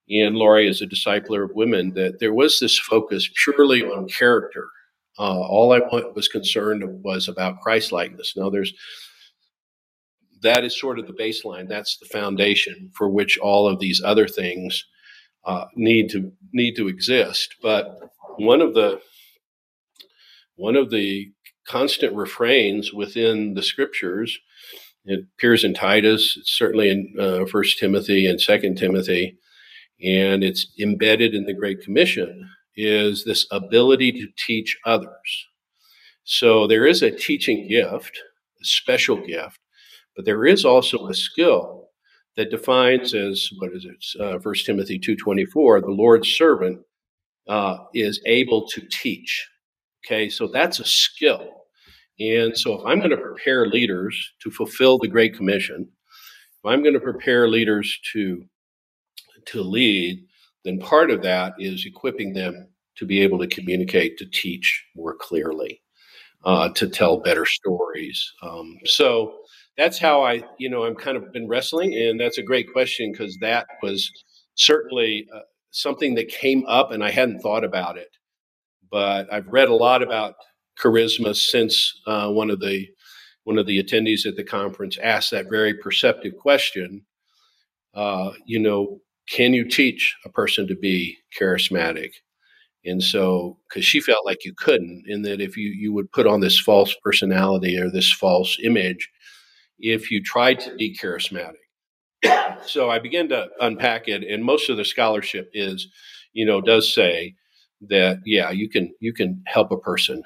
and 0.09 0.35
Lori 0.35 0.67
as 0.67 0.81
a 0.81 0.87
discipler 0.87 1.43
of 1.43 1.55
women 1.55 1.93
that 1.95 2.19
there 2.19 2.33
was 2.33 2.59
this 2.59 2.77
focus 2.77 3.29
purely 3.43 3.83
on 3.83 4.07
character. 4.07 4.67
Uh, 5.17 5.39
all 5.41 5.73
I 5.73 5.79
was 6.13 6.27
concerned 6.27 6.83
was 7.03 7.27
about 7.27 7.61
Christ 7.61 7.91
likeness. 7.91 8.33
Now 8.35 8.49
there's 8.49 8.73
that 10.41 10.63
is 10.63 10.79
sort 10.79 10.99
of 10.99 11.07
the 11.07 11.13
baseline. 11.13 11.67
That's 11.67 11.97
the 11.97 12.05
foundation 12.05 12.91
for 12.93 13.09
which 13.09 13.37
all 13.39 13.67
of 13.67 13.79
these 13.79 14.01
other 14.03 14.27
things 14.27 14.85
uh, 15.45 15.65
need 15.75 16.09
to 16.09 16.31
need 16.53 16.75
to 16.75 16.87
exist. 16.87 17.55
But 17.61 17.99
one 18.37 18.61
of 18.61 18.73
the 18.73 19.01
one 20.55 20.75
of 20.75 20.89
the 20.89 21.31
constant 21.67 22.15
refrains 22.15 22.93
within 22.93 23.53
the 23.55 23.63
scriptures, 23.63 24.39
it 25.05 25.25
appears 25.37 25.63
in 25.63 25.73
Titus, 25.73 26.35
it's 26.37 26.51
certainly 26.51 26.89
in 26.89 27.13
uh, 27.19 27.45
First 27.45 27.79
Timothy 27.79 28.25
and 28.25 28.39
Second 28.39 28.77
Timothy, 28.77 29.37
and 30.03 30.43
it's 30.43 30.67
embedded 30.79 31.33
in 31.33 31.45
the 31.45 31.53
Great 31.53 31.81
Commission, 31.81 32.49
is 32.75 33.23
this 33.23 33.47
ability 33.51 34.11
to 34.13 34.27
teach 34.37 34.77
others. 34.85 35.47
So 36.23 36.67
there 36.67 36.85
is 36.85 37.01
a 37.01 37.11
teaching 37.11 37.67
gift, 37.67 38.19
a 38.61 38.65
special 38.65 39.17
gift, 39.17 39.59
but 40.15 40.25
there 40.25 40.45
is 40.45 40.65
also 40.65 41.07
a 41.07 41.13
skill 41.13 41.84
that 42.37 42.51
defines 42.51 43.13
as 43.13 43.49
what 43.57 43.71
is 43.73 43.85
it? 43.85 44.21
Uh, 44.21 44.39
First 44.39 44.65
Timothy 44.65 44.99
two 44.99 45.15
twenty 45.15 45.45
four. 45.45 45.81
The 45.81 45.87
Lord's 45.87 46.29
servant 46.29 46.79
uh, 47.47 47.77
is 47.93 48.21
able 48.25 48.67
to 48.69 48.81
teach. 48.89 49.47
Okay, 50.05 50.29
so 50.29 50.47
that's 50.47 50.79
a 50.79 50.85
skill. 50.85 51.51
And 52.19 52.57
so, 52.57 52.79
if 52.79 52.85
I'm 52.85 52.99
going 52.99 53.11
to 53.11 53.17
prepare 53.17 53.67
leaders 53.67 54.33
to 54.41 54.51
fulfill 54.51 54.97
the 54.97 55.07
Great 55.07 55.35
Commission, 55.35 55.89
if 55.89 56.65
I'm 56.65 56.81
going 56.81 56.93
to 56.93 56.99
prepare 56.99 57.47
leaders 57.47 57.99
to 58.13 58.43
to 59.47 59.61
lead, 59.61 60.25
then 60.63 60.79
part 60.79 61.11
of 61.11 61.21
that 61.21 61.53
is 61.59 61.85
equipping 61.85 62.33
them 62.33 62.69
to 62.97 63.05
be 63.05 63.21
able 63.21 63.37
to 63.39 63.47
communicate, 63.47 64.17
to 64.17 64.25
teach 64.25 64.85
more 64.95 65.15
clearly, 65.15 65.81
uh, 66.45 66.69
to 66.69 66.87
tell 66.87 67.17
better 67.17 67.45
stories. 67.45 68.33
Um, 68.41 68.77
so 68.85 69.39
that's 69.77 69.99
how 69.99 70.23
I, 70.23 70.43
you 70.57 70.69
know, 70.69 70.85
I'm 70.85 70.95
kind 70.95 71.17
of 71.17 71.31
been 71.33 71.47
wrestling, 71.47 71.93
and 71.93 72.19
that's 72.19 72.37
a 72.37 72.43
great 72.43 72.71
question 72.71 73.11
because 73.11 73.37
that 73.41 73.67
was 73.83 74.09
certainly 74.55 75.27
uh, 75.33 75.39
something 75.71 76.15
that 76.15 76.29
came 76.29 76.65
up, 76.67 76.91
and 76.91 77.03
I 77.03 77.11
hadn't 77.11 77.41
thought 77.41 77.63
about 77.63 77.97
it. 77.97 78.09
But 78.89 79.31
I've 79.31 79.47
read 79.47 79.67
a 79.67 79.75
lot 79.75 80.01
about 80.01 80.35
charisma 80.79 81.35
since 81.35 81.93
uh, 82.07 82.29
one 82.31 82.49
of 82.49 82.59
the 82.59 82.87
one 83.43 83.57
of 83.59 83.67
the 83.67 83.81
attendees 83.81 84.25
at 84.25 84.35
the 84.35 84.43
conference 84.43 84.97
asked 84.97 85.31
that 85.31 85.49
very 85.49 85.73
perceptive 85.75 86.33
question. 86.37 87.05
Uh, 87.93 88.31
you 88.45 88.59
know, 88.59 88.99
can 89.29 89.53
you 89.53 89.67
teach 89.67 90.15
a 90.25 90.29
person 90.29 90.67
to 90.67 90.75
be 90.75 91.17
charismatic? 91.39 92.11
And 92.85 93.03
so, 93.03 93.57
because 93.67 93.85
she 93.85 93.99
felt 93.99 94.25
like 94.25 94.45
you 94.45 94.53
couldn't, 94.55 95.05
and 95.07 95.25
that 95.25 95.41
if 95.41 95.57
you 95.57 95.69
you 95.69 95.91
would 95.93 96.11
put 96.11 96.27
on 96.27 96.39
this 96.39 96.59
false 96.59 96.95
personality 97.03 97.79
or 97.79 97.89
this 97.89 98.11
false 98.11 98.57
image, 98.63 99.09
if 99.79 100.11
you 100.11 100.23
tried 100.23 100.59
to 100.61 100.75
be 100.75 100.95
charismatic. 100.95 101.53
so 102.65 102.89
I 102.89 102.99
began 102.99 103.29
to 103.29 103.47
unpack 103.59 104.07
it, 104.07 104.23
and 104.23 104.43
most 104.43 104.69
of 104.69 104.77
the 104.77 104.85
scholarship 104.85 105.49
is, 105.53 105.87
you 106.33 106.45
know, 106.45 106.61
does 106.61 106.93
say 106.93 107.35
that 107.81 108.19
yeah, 108.25 108.51
you 108.51 108.69
can 108.69 108.93
you 108.99 109.13
can 109.13 109.41
help 109.45 109.71
a 109.71 109.77
person 109.77 110.23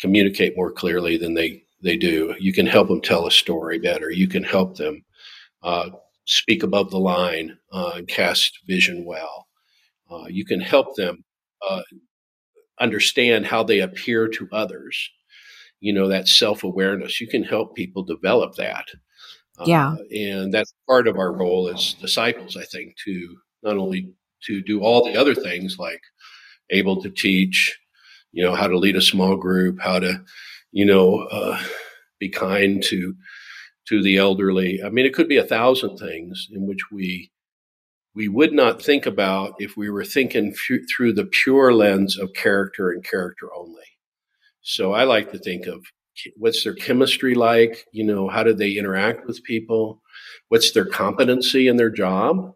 communicate 0.00 0.56
more 0.56 0.72
clearly 0.72 1.16
than 1.16 1.34
they 1.34 1.62
they 1.82 1.96
do. 1.96 2.34
You 2.38 2.52
can 2.52 2.66
help 2.66 2.88
them 2.88 3.00
tell 3.00 3.26
a 3.26 3.30
story 3.30 3.78
better. 3.78 4.10
You 4.10 4.28
can 4.28 4.42
help 4.42 4.76
them 4.76 5.04
uh, 5.62 5.90
speak 6.26 6.62
above 6.62 6.90
the 6.90 6.98
line 6.98 7.56
uh, 7.72 7.92
and 7.96 8.08
cast 8.08 8.58
vision 8.66 9.04
well. 9.04 9.46
Uh, 10.10 10.26
you 10.28 10.44
can 10.44 10.60
help 10.60 10.96
them 10.96 11.24
uh, 11.68 11.82
understand 12.80 13.46
how 13.46 13.62
they 13.62 13.80
appear 13.80 14.28
to 14.28 14.48
others 14.52 15.10
you 15.80 15.92
know 15.92 16.08
that 16.08 16.28
self-awareness. 16.28 17.20
You 17.20 17.28
can 17.28 17.42
help 17.44 17.74
people 17.74 18.02
develop 18.02 18.54
that. 18.56 18.86
Yeah. 19.66 19.94
uh, 19.94 19.96
and 20.14 20.54
that's 20.54 20.72
part 20.86 21.08
of 21.08 21.16
our 21.18 21.32
role 21.32 21.68
as 21.68 21.94
disciples 21.94 22.56
i 22.56 22.64
think 22.64 22.94
to 23.04 23.36
not 23.64 23.76
only 23.76 24.08
to 24.46 24.62
do 24.62 24.82
all 24.82 25.04
the 25.04 25.16
other 25.16 25.34
things 25.34 25.78
like 25.80 26.00
able 26.70 27.02
to 27.02 27.10
teach 27.10 27.76
you 28.30 28.44
know 28.44 28.54
how 28.54 28.68
to 28.68 28.78
lead 28.78 28.94
a 28.94 29.00
small 29.00 29.36
group 29.36 29.80
how 29.80 29.98
to 29.98 30.22
you 30.70 30.84
know 30.84 31.22
uh, 31.32 31.60
be 32.20 32.28
kind 32.28 32.82
to 32.84 33.14
to 33.88 34.02
the 34.02 34.16
elderly. 34.18 34.82
I 34.84 34.90
mean 34.90 35.06
it 35.06 35.14
could 35.14 35.28
be 35.28 35.38
a 35.38 35.44
thousand 35.44 35.96
things 35.96 36.48
in 36.52 36.66
which 36.66 36.90
we 36.92 37.30
we 38.14 38.28
would 38.28 38.52
not 38.52 38.82
think 38.82 39.06
about 39.06 39.54
if 39.58 39.76
we 39.76 39.88
were 39.90 40.04
thinking 40.04 40.52
f- 40.52 40.80
through 40.94 41.14
the 41.14 41.24
pure 41.24 41.72
lens 41.72 42.18
of 42.18 42.32
character 42.34 42.90
and 42.90 43.04
character 43.04 43.48
only 43.56 43.82
so 44.68 44.92
I 44.92 45.04
like 45.04 45.32
to 45.32 45.38
think 45.38 45.66
of 45.66 45.82
what's 46.36 46.62
their 46.62 46.74
chemistry 46.74 47.34
like? 47.34 47.86
You 47.90 48.04
know, 48.04 48.28
how 48.28 48.42
do 48.42 48.52
they 48.52 48.72
interact 48.72 49.26
with 49.26 49.42
people? 49.42 50.02
What's 50.48 50.72
their 50.72 50.84
competency 50.84 51.68
in 51.68 51.78
their 51.78 51.88
job? 51.88 52.52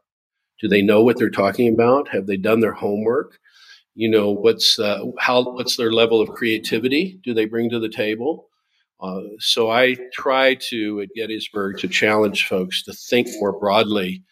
Do 0.60 0.68
they 0.68 0.82
know 0.82 1.02
what 1.02 1.18
they're 1.18 1.30
talking 1.30 1.72
about? 1.72 2.10
Have 2.10 2.26
they 2.26 2.36
done 2.36 2.60
their 2.60 2.74
homework? 2.74 3.38
You 3.94 4.10
know, 4.10 4.30
what's 4.30 4.78
uh, 4.78 5.04
how 5.18 5.54
what's 5.54 5.78
their 5.78 5.90
level 5.90 6.20
of 6.20 6.28
creativity? 6.28 7.18
Do 7.24 7.32
they 7.32 7.46
bring 7.46 7.70
to 7.70 7.80
the 7.80 7.88
table? 7.88 8.50
Uh, 9.00 9.22
so 9.38 9.70
I 9.70 9.96
try 10.12 10.56
to 10.68 11.00
at 11.00 11.08
Gettysburg 11.16 11.78
to 11.78 11.88
challenge 11.88 12.46
folks 12.46 12.82
to 12.82 12.92
think 12.92 13.26
more 13.40 13.58
broadly 13.58 14.22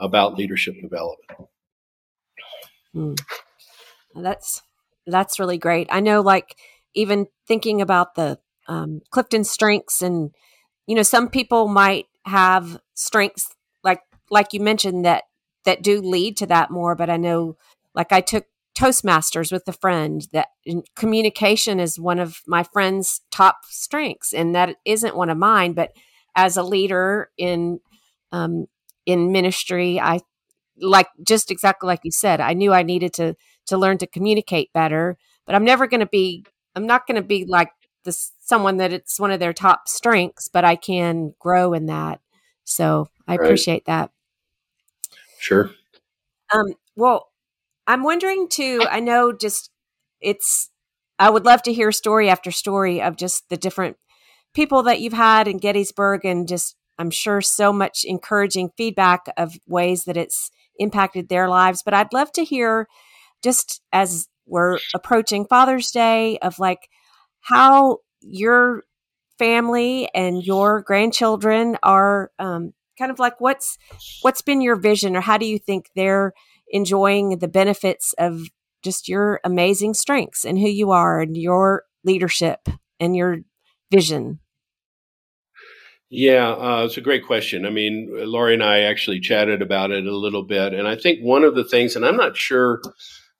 about 0.00 0.38
leadership 0.38 0.76
development. 0.80 1.50
Hmm. 2.94 3.14
That's 4.14 4.62
that's 5.06 5.38
really 5.38 5.58
great. 5.58 5.88
I 5.90 6.00
know, 6.00 6.22
like 6.22 6.56
even 6.98 7.26
thinking 7.46 7.80
about 7.80 8.14
the 8.14 8.38
um, 8.68 9.00
Clifton 9.10 9.44
strengths 9.44 10.02
and 10.02 10.30
you 10.86 10.94
know 10.94 11.02
some 11.02 11.28
people 11.28 11.68
might 11.68 12.06
have 12.26 12.78
strengths 12.94 13.54
like 13.82 14.00
like 14.30 14.52
you 14.52 14.60
mentioned 14.60 15.04
that 15.04 15.24
that 15.64 15.82
do 15.82 16.00
lead 16.00 16.36
to 16.38 16.46
that 16.46 16.70
more 16.70 16.94
but 16.94 17.08
I 17.10 17.16
know 17.16 17.56
like 17.94 18.12
I 18.12 18.20
took 18.20 18.46
Toastmasters 18.78 19.50
with 19.50 19.66
a 19.66 19.72
friend 19.72 20.26
that 20.32 20.48
communication 20.94 21.80
is 21.80 21.98
one 21.98 22.18
of 22.18 22.42
my 22.46 22.62
friend's 22.62 23.22
top 23.30 23.60
strengths 23.68 24.32
and 24.32 24.54
that 24.54 24.76
isn't 24.84 25.16
one 25.16 25.30
of 25.30 25.38
mine 25.38 25.72
but 25.72 25.92
as 26.36 26.56
a 26.56 26.62
leader 26.62 27.30
in 27.36 27.80
um, 28.32 28.66
in 29.06 29.32
ministry, 29.32 29.98
I 30.00 30.20
like 30.80 31.08
just 31.26 31.50
exactly 31.50 31.86
like 31.86 32.00
you 32.04 32.12
said. 32.12 32.40
I 32.40 32.52
knew 32.54 32.72
I 32.72 32.82
needed 32.82 33.12
to 33.14 33.34
to 33.66 33.76
learn 33.76 33.98
to 33.98 34.06
communicate 34.06 34.72
better, 34.72 35.18
but 35.46 35.54
I'm 35.54 35.64
never 35.64 35.86
going 35.86 36.00
to 36.00 36.06
be. 36.06 36.44
I'm 36.78 36.86
not 36.86 37.06
going 37.06 37.16
to 37.16 37.26
be 37.26 37.44
like 37.44 37.70
this 38.04 38.32
someone 38.40 38.78
that 38.78 38.92
it's 38.92 39.20
one 39.20 39.30
of 39.30 39.40
their 39.40 39.52
top 39.52 39.88
strengths, 39.88 40.48
but 40.48 40.64
I 40.64 40.76
can 40.76 41.34
grow 41.38 41.74
in 41.74 41.86
that. 41.86 42.20
So 42.64 43.08
I 43.26 43.36
right. 43.36 43.44
appreciate 43.44 43.84
that. 43.86 44.10
Sure. 45.38 45.70
Um, 46.52 46.74
well, 46.96 47.28
I'm 47.86 48.02
wondering 48.02 48.48
too. 48.48 48.86
I 48.88 49.00
know 49.00 49.32
just 49.32 49.70
it's. 50.20 50.70
I 51.18 51.30
would 51.30 51.44
love 51.44 51.62
to 51.64 51.72
hear 51.72 51.90
story 51.90 52.30
after 52.30 52.50
story 52.50 53.02
of 53.02 53.16
just 53.16 53.48
the 53.48 53.56
different 53.56 53.96
people 54.54 54.84
that 54.84 55.00
you've 55.00 55.12
had 55.12 55.48
in 55.48 55.58
Gettysburg, 55.58 56.24
and 56.24 56.46
just 56.46 56.76
I'm 56.98 57.10
sure 57.10 57.40
so 57.40 57.72
much 57.72 58.04
encouraging 58.04 58.70
feedback 58.76 59.26
of 59.36 59.58
ways 59.66 60.04
that 60.04 60.16
it's 60.16 60.50
impacted 60.78 61.28
their 61.28 61.48
lives. 61.48 61.82
But 61.82 61.94
I'd 61.94 62.12
love 62.12 62.32
to 62.32 62.44
hear, 62.44 62.88
just 63.42 63.82
as 63.92 64.28
we're 64.48 64.78
approaching 64.94 65.46
Father's 65.46 65.90
Day, 65.90 66.38
of 66.38 66.58
like 66.58 66.88
how 67.40 67.98
your 68.20 68.82
family 69.38 70.08
and 70.14 70.44
your 70.44 70.82
grandchildren 70.82 71.76
are 71.82 72.30
um, 72.38 72.72
kind 72.98 73.10
of 73.10 73.18
like 73.18 73.40
what's 73.40 73.78
what's 74.22 74.42
been 74.42 74.60
your 74.60 74.76
vision 74.76 75.16
or 75.16 75.20
how 75.20 75.38
do 75.38 75.46
you 75.46 75.58
think 75.58 75.90
they're 75.94 76.32
enjoying 76.70 77.38
the 77.38 77.48
benefits 77.48 78.14
of 78.18 78.48
just 78.82 79.08
your 79.08 79.40
amazing 79.44 79.94
strengths 79.94 80.44
and 80.44 80.58
who 80.58 80.68
you 80.68 80.90
are 80.90 81.20
and 81.20 81.36
your 81.36 81.84
leadership 82.04 82.68
and 83.00 83.16
your 83.16 83.38
vision 83.90 84.40
yeah, 86.10 86.52
uh, 86.52 86.84
it's 86.86 86.96
a 86.96 87.02
great 87.02 87.26
question. 87.26 87.66
I 87.66 87.70
mean, 87.70 88.08
Lori 88.10 88.54
and 88.54 88.62
I 88.62 88.80
actually 88.80 89.20
chatted 89.20 89.60
about 89.60 89.90
it 89.90 90.06
a 90.06 90.16
little 90.16 90.42
bit. 90.42 90.72
And 90.72 90.88
I 90.88 90.96
think 90.96 91.20
one 91.20 91.44
of 91.44 91.54
the 91.54 91.64
things, 91.64 91.96
and 91.96 92.06
I'm 92.06 92.16
not 92.16 92.34
sure 92.34 92.80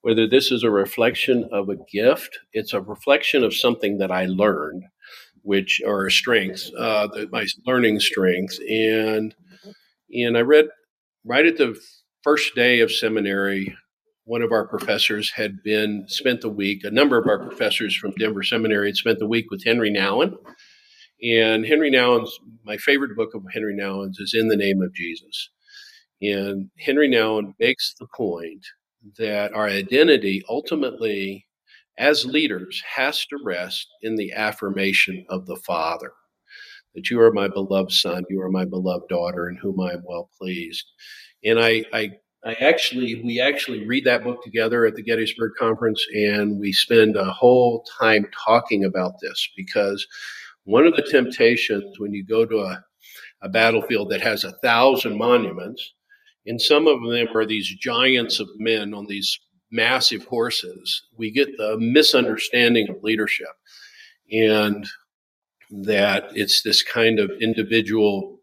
whether 0.03 0.27
this 0.27 0.51
is 0.51 0.63
a 0.63 0.71
reflection 0.71 1.49
of 1.53 1.69
a 1.69 1.77
gift, 1.91 2.39
it's 2.53 2.73
a 2.73 2.81
reflection 2.81 3.43
of 3.43 3.55
something 3.55 3.99
that 3.99 4.11
I 4.11 4.27
learned, 4.27 4.85
which 5.43 5.81
are 5.87 6.11
strengths, 6.11 6.71
uh, 6.79 7.09
the, 7.09 7.29
my 7.31 7.47
learning 7.67 8.01
strengths. 8.01 8.59
And 8.69 9.35
and 10.11 10.39
I 10.39 10.41
read 10.41 10.69
right 11.25 11.47
at 11.47 11.59
the 11.59 11.79
first 12.23 12.55
day 12.55 12.81
of 12.81 12.91
seminary, 12.93 13.77
one 14.25 14.43
of 14.43 14.53
our 14.53 14.67
professors 14.67 15.33
had 15.35 15.63
been 15.63 16.05
spent 16.07 16.43
the 16.43 16.49
week. 16.49 16.85
A 16.85 16.91
number 16.91 17.19
of 17.19 17.27
our 17.27 17.39
professors 17.39 17.97
from 17.97 18.13
Denver 18.13 18.43
Seminary 18.43 18.89
had 18.89 18.97
spent 18.97 19.19
the 19.19 19.27
week 19.27 19.47
with 19.51 19.65
Henry 19.65 19.91
Nouwen. 19.91 20.35
And 21.23 21.67
Henry 21.67 21.91
Nouwen's 21.91 22.39
my 22.65 22.77
favorite 22.77 23.17
book 23.17 23.35
of 23.35 23.43
Henry 23.53 23.75
Nouwen's 23.75 24.19
is 24.21 24.35
In 24.35 24.49
the 24.49 24.57
Name 24.57 24.83
of 24.83 24.95
Jesus. 24.95 25.51
And 26.21 26.71
Henry 26.79 27.09
Nouwen 27.09 27.55
makes 27.59 27.95
the 27.99 28.07
point 28.15 28.67
that 29.19 29.53
our 29.55 29.67
identity 29.67 30.43
ultimately 30.49 31.47
as 31.99 32.25
leaders 32.25 32.83
has 32.95 33.27
to 33.27 33.39
rest 33.45 33.89
in 34.03 34.15
the 34.17 34.33
affirmation 34.33 35.25
of 35.29 35.47
the 35.47 35.57
Father 35.57 36.13
that 36.99 37.11
you 37.11 37.21
are 37.21 37.33
my 37.33 37.49
beloved 37.49 37.93
son, 37.93 38.25
you 38.29 38.43
are 38.43 38.51
my 38.51 38.65
beloved 38.65 39.09
daughter, 39.09 39.49
in 39.49 39.57
whom 39.57 39.81
I 39.81 39.93
am 39.93 40.03
well 40.05 40.29
pleased. 40.37 40.85
And 41.45 41.61
I, 41.61 41.85
I, 41.93 42.11
I 42.45 42.55
actually, 42.55 43.23
we 43.23 43.41
actually 43.41 43.87
read 43.87 44.05
that 44.05 44.25
book 44.25 44.43
together 44.43 44.85
at 44.85 44.97
the 44.97 45.03
Gettysburg 45.03 45.53
Conference, 45.59 46.05
and 46.13 46.59
we 46.59 46.73
spend 46.73 47.17
a 47.17 47.31
whole 47.31 47.85
time 48.01 48.27
talking 48.45 48.85
about 48.85 49.21
this 49.21 49.49
because 49.57 50.05
one 50.65 50.87
of 50.87 50.97
the 50.97 51.03
temptations 51.03 51.99
when 52.01 52.13
you 52.13 52.25
go 52.25 52.45
to 52.45 52.59
a, 52.59 52.85
a 53.43 53.49
battlefield 53.49 54.11
that 54.11 54.21
has 54.21 54.43
a 54.43 54.57
thousand 54.63 55.17
monuments, 55.17 55.95
and 56.49 56.61
some 56.61 56.87
of 56.87 57.01
them 57.03 57.29
are 57.35 57.47
these 57.47 57.69
giants 57.77 58.41
of 58.41 58.49
men 58.57 58.95
on 58.95 59.07
these 59.07 59.39
massive 59.71 60.25
horses, 60.25 61.03
we 61.17 61.31
get 61.31 61.57
the 61.59 61.77
misunderstanding 61.79 62.89
of 62.89 63.03
leadership. 63.03 63.49
And 64.33 64.87
that 65.71 66.31
it's 66.35 66.63
this 66.63 66.83
kind 66.83 67.19
of 67.19 67.31
individual 67.41 68.41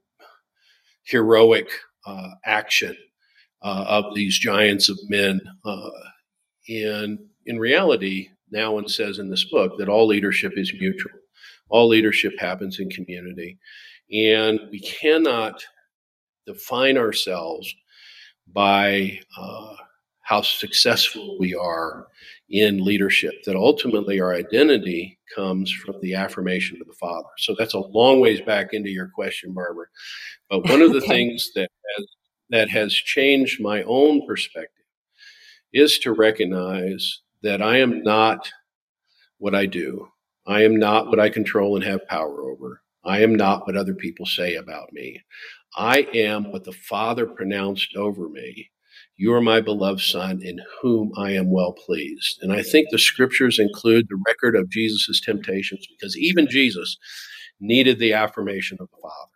heroic 1.03 1.67
uh, 2.05 2.29
action 2.45 2.95
uh, 3.63 3.85
of 3.87 4.13
these 4.13 4.37
giants 4.37 4.89
of 4.89 4.99
men. 5.09 5.41
Uh, 5.65 5.89
and 6.69 7.19
in 7.47 7.57
reality, 7.57 8.29
Nouwen 8.53 8.89
says 8.89 9.17
in 9.17 9.29
this 9.29 9.45
book 9.45 9.77
that 9.79 9.89
all 9.89 10.05
leadership 10.05 10.53
is 10.55 10.71
mutual. 10.79 11.11
All 11.69 11.87
leadership 11.87 12.33
happens 12.37 12.79
in 12.79 12.89
community. 12.89 13.57
And 14.11 14.59
we 14.71 14.79
cannot 14.81 15.63
define 16.45 16.97
ourselves 16.97 17.73
by 18.53 19.19
uh, 19.37 19.75
how 20.21 20.41
successful 20.41 21.37
we 21.39 21.53
are 21.53 22.07
in 22.49 22.83
leadership, 22.83 23.33
that 23.45 23.55
ultimately 23.55 24.19
our 24.19 24.33
identity 24.33 25.19
comes 25.35 25.71
from 25.71 25.95
the 26.01 26.15
affirmation 26.15 26.77
of 26.81 26.87
the 26.87 26.93
Father. 26.93 27.29
So 27.37 27.55
that's 27.57 27.73
a 27.73 27.79
long 27.79 28.19
ways 28.19 28.41
back 28.41 28.73
into 28.73 28.89
your 28.89 29.07
question, 29.07 29.53
Barbara. 29.53 29.85
But 30.49 30.67
one 30.69 30.81
of 30.81 30.93
the 30.93 31.01
things 31.07 31.51
that 31.55 31.69
has, 31.97 32.05
that 32.49 32.69
has 32.69 32.93
changed 32.93 33.61
my 33.61 33.83
own 33.83 34.25
perspective 34.25 34.85
is 35.73 35.99
to 35.99 36.13
recognize 36.13 37.21
that 37.43 37.61
I 37.61 37.77
am 37.77 38.01
not 38.01 38.51
what 39.37 39.53
I 39.53 39.65
do. 39.65 40.07
I 40.47 40.63
am 40.63 40.77
not 40.77 41.07
what 41.07 41.19
I 41.19 41.29
control 41.29 41.75
and 41.75 41.83
have 41.83 42.07
power 42.07 42.49
over. 42.49 42.81
I 43.03 43.21
am 43.21 43.35
not 43.35 43.67
what 43.67 43.77
other 43.77 43.93
people 43.93 44.25
say 44.25 44.55
about 44.55 44.91
me. 44.91 45.21
I 45.75 46.07
am 46.13 46.51
what 46.51 46.63
the 46.63 46.71
Father 46.71 47.25
pronounced 47.25 47.95
over 47.95 48.29
me 48.29 48.71
you 49.17 49.33
are 49.33 49.41
my 49.41 49.61
beloved 49.61 50.01
Son, 50.01 50.41
in 50.41 50.59
whom 50.81 51.11
I 51.17 51.31
am 51.31 51.49
well 51.49 51.73
pleased. 51.73 52.39
And 52.41 52.51
I 52.51 52.61
think 52.61 52.89
the 52.89 52.99
scriptures 52.99 53.59
include 53.59 54.07
the 54.09 54.21
record 54.27 54.55
of 54.55 54.69
Jesus' 54.69 55.21
temptations 55.21 55.87
because 55.87 56.17
even 56.17 56.47
Jesus 56.49 56.97
needed 57.61 57.97
the 57.97 58.13
affirmation 58.13 58.77
of 58.81 58.89
the 58.89 58.97
Father. 59.01 59.31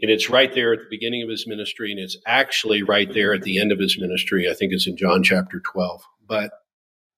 And 0.00 0.10
it's 0.10 0.30
right 0.30 0.54
there 0.54 0.72
at 0.72 0.78
the 0.78 0.90
beginning 0.90 1.22
of 1.22 1.28
his 1.28 1.46
ministry, 1.48 1.90
and 1.90 1.98
it's 1.98 2.18
actually 2.26 2.82
right 2.82 3.12
there 3.12 3.32
at 3.32 3.42
the 3.42 3.58
end 3.58 3.72
of 3.72 3.78
his 3.80 3.98
ministry. 3.98 4.48
I 4.48 4.54
think 4.54 4.72
it's 4.72 4.86
in 4.86 4.96
John 4.96 5.22
chapter 5.22 5.58
12. 5.58 6.02
But, 6.28 6.50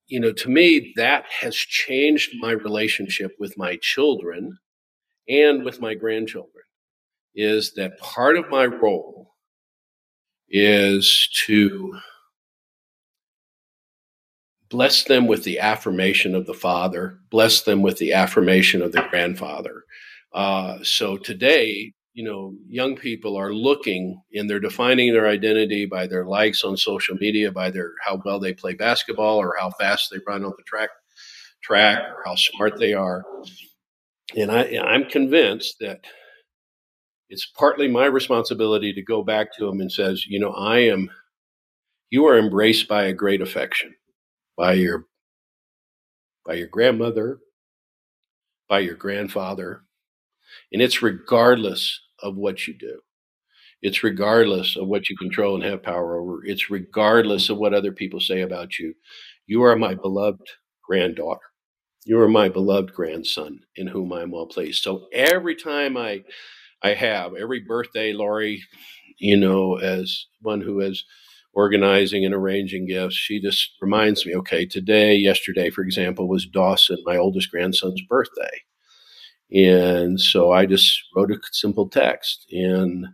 you 0.07 0.21
know, 0.21 0.33
to 0.33 0.49
me, 0.49 0.95
that 0.97 1.25
has 1.41 1.57
changed 1.57 2.31
my 2.39 2.53
relationship 2.53 3.33
with 3.39 3.59
my 3.59 3.77
children 3.83 4.59
and 5.29 5.65
with 5.65 5.81
my 5.81 5.95
grandchildren. 5.95 6.65
Is 7.35 7.73
that 7.75 7.99
part 7.99 8.37
of 8.37 8.51
my 8.51 8.67
role 8.67 9.35
is 10.49 11.29
to 11.47 11.99
bless 14.71 15.05
them 15.05 15.27
with 15.27 15.45
the 15.45 15.59
affirmation 15.59 16.35
of 16.35 16.47
the 16.47 16.55
father, 16.55 17.19
bless 17.31 17.63
them 17.63 17.83
with 17.83 17.99
the 17.99 18.13
affirmation 18.13 18.83
of 18.83 18.93
the 18.93 19.03
grandfather. 19.11 19.85
Uh, 20.33 20.79
so 20.83 21.17
today, 21.17 21.93
you 22.13 22.25
know, 22.25 22.55
young 22.69 22.97
people 22.97 23.37
are 23.37 23.55
looking 23.55 24.21
and 24.35 24.49
they're 24.49 24.61
defining 24.61 25.13
their 25.13 25.29
identity 25.29 25.87
by 25.87 26.07
their 26.07 26.27
likes 26.27 26.65
on 26.65 26.77
social 26.77 27.17
media, 27.17 27.51
by 27.51 27.71
their 27.71 27.93
how 28.05 28.21
well 28.25 28.41
they 28.41 28.53
play 28.53 28.75
basketball 28.75 29.39
or 29.39 29.55
how 29.59 29.71
fast 29.71 30.11
they 30.11 30.19
run 30.27 30.45
on 30.45 30.53
the 30.57 30.65
track 30.65 30.91
track 31.63 31.99
or 31.99 32.23
how 32.25 32.35
smart 32.35 32.79
they 32.79 32.93
are. 32.93 33.25
And 34.37 34.51
I, 34.51 34.79
I'm 34.79 35.05
convinced 35.05 35.77
that 35.81 36.01
it's 37.29 37.47
partly 37.47 37.89
my 37.89 38.07
responsibility 38.07 38.93
to 38.93 39.03
go 39.03 39.23
back 39.23 39.55
to 39.57 39.69
him 39.69 39.81
and 39.81 39.93
says, 39.93 40.27
you 40.27 40.39
know, 40.39 40.53
I 40.53 40.79
am, 40.81 41.11
you 42.11 42.27
are 42.27 42.39
embraced 42.39 42.89
by 42.89 43.05
a 43.05 43.13
great 43.13 43.43
affection, 43.43 43.95
by 44.57 44.75
your, 44.75 45.07
by 46.47 46.55
your 46.55 46.69
grandmother, 46.69 47.39
by 48.69 48.81
your 48.81 48.95
grandfather, 48.97 49.83
and 50.73 50.81
it's 50.81 51.03
regardless 51.03 52.01
of 52.23 52.37
what 52.37 52.67
you 52.67 52.75
do. 52.75 53.01
It's 53.81 54.03
regardless 54.03 54.77
of 54.77 54.89
what 54.89 55.09
you 55.09 55.17
control 55.17 55.55
and 55.55 55.65
have 55.65 55.83
power 55.83 56.19
over. 56.19 56.45
It's 56.45 56.71
regardless 56.71 57.49
of 57.49 57.59
what 57.59 57.75
other 57.75 57.93
people 57.93 58.21
say 58.21 58.41
about 58.41 58.79
you. 58.79 58.95
You 59.47 59.63
are 59.63 59.77
my 59.77 59.95
beloved 59.95 60.49
granddaughter. 60.83 61.41
You 62.05 62.19
are 62.21 62.29
my 62.29 62.49
beloved 62.49 62.93
grandson 62.93 63.61
in 63.77 63.87
whom 63.87 64.13
I 64.13 64.23
am 64.23 64.31
well 64.31 64.47
pleased. 64.47 64.83
So 64.83 65.07
every 65.13 65.55
time 65.55 65.97
I 65.97 66.25
I 66.83 66.95
have 66.95 67.35
every 67.35 67.61
birthday, 67.61 68.13
Lori, 68.13 68.63
you 69.19 69.37
know, 69.37 69.77
as 69.77 70.27
one 70.41 70.61
who 70.61 70.81
is 70.81 71.05
organizing 71.53 72.25
and 72.25 72.35
arranging 72.35 72.87
gifts, 72.87 73.17
she 73.17 73.41
just 73.41 73.73
reminds 73.81 74.25
me, 74.25 74.35
okay, 74.37 74.65
today, 74.65 75.17
yesterday, 75.17 75.71
for 75.71 75.83
example, 75.83 76.29
was 76.29 76.47
Dawson, 76.47 76.99
my 77.05 77.17
oldest 77.17 77.51
grandson's 77.51 78.03
birthday. 78.09 78.63
And 79.51 80.21
so 80.21 80.53
I 80.53 80.67
just 80.67 81.03
wrote 81.17 81.33
a 81.33 81.39
simple 81.53 81.89
text. 81.89 82.47
And, 82.53 83.07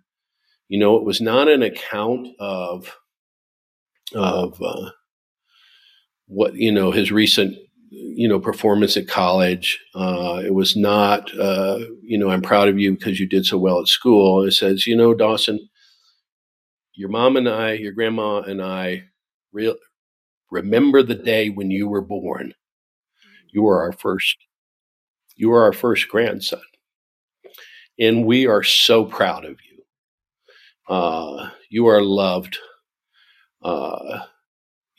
you 0.68 0.78
know, 0.78 0.96
it 0.96 1.04
was 1.04 1.20
not 1.20 1.48
an 1.48 1.62
account 1.62 2.28
of, 2.38 2.98
of, 4.14 4.60
uh, 4.60 4.90
what, 6.26 6.54
you 6.54 6.72
know, 6.72 6.90
his 6.90 7.12
recent 7.12 7.56
you 8.16 8.28
know, 8.28 8.38
performance 8.38 8.96
at 8.96 9.08
college. 9.08 9.78
Uh, 9.94 10.42
it 10.44 10.54
was 10.54 10.76
not, 10.76 11.36
uh, 11.38 11.80
you 12.02 12.18
know, 12.18 12.30
I'm 12.30 12.42
proud 12.42 12.68
of 12.68 12.78
you 12.78 12.92
because 12.94 13.20
you 13.20 13.26
did 13.26 13.46
so 13.46 13.58
well 13.58 13.80
at 13.80 13.88
school. 13.88 14.44
It 14.44 14.52
says, 14.52 14.86
you 14.86 14.96
know, 14.96 15.14
Dawson, 15.14 15.68
your 16.94 17.08
mom 17.08 17.36
and 17.36 17.48
I, 17.48 17.72
your 17.72 17.92
grandma 17.92 18.40
and 18.40 18.62
I, 18.62 19.04
real 19.52 19.76
remember 20.50 21.02
the 21.02 21.14
day 21.14 21.50
when 21.50 21.70
you 21.70 21.88
were 21.88 22.02
born. 22.02 22.54
You 23.52 23.62
were 23.62 23.82
our 23.82 23.92
first. 23.92 24.36
You 25.36 25.50
were 25.50 25.62
our 25.64 25.72
first 25.72 26.08
grandson, 26.08 26.62
and 27.98 28.24
we 28.24 28.46
are 28.46 28.62
so 28.62 29.04
proud 29.04 29.44
of 29.44 29.58
you. 29.68 30.94
Uh, 30.94 31.50
you 31.70 31.86
are 31.88 32.02
loved. 32.02 32.58
Uh, 33.62 34.20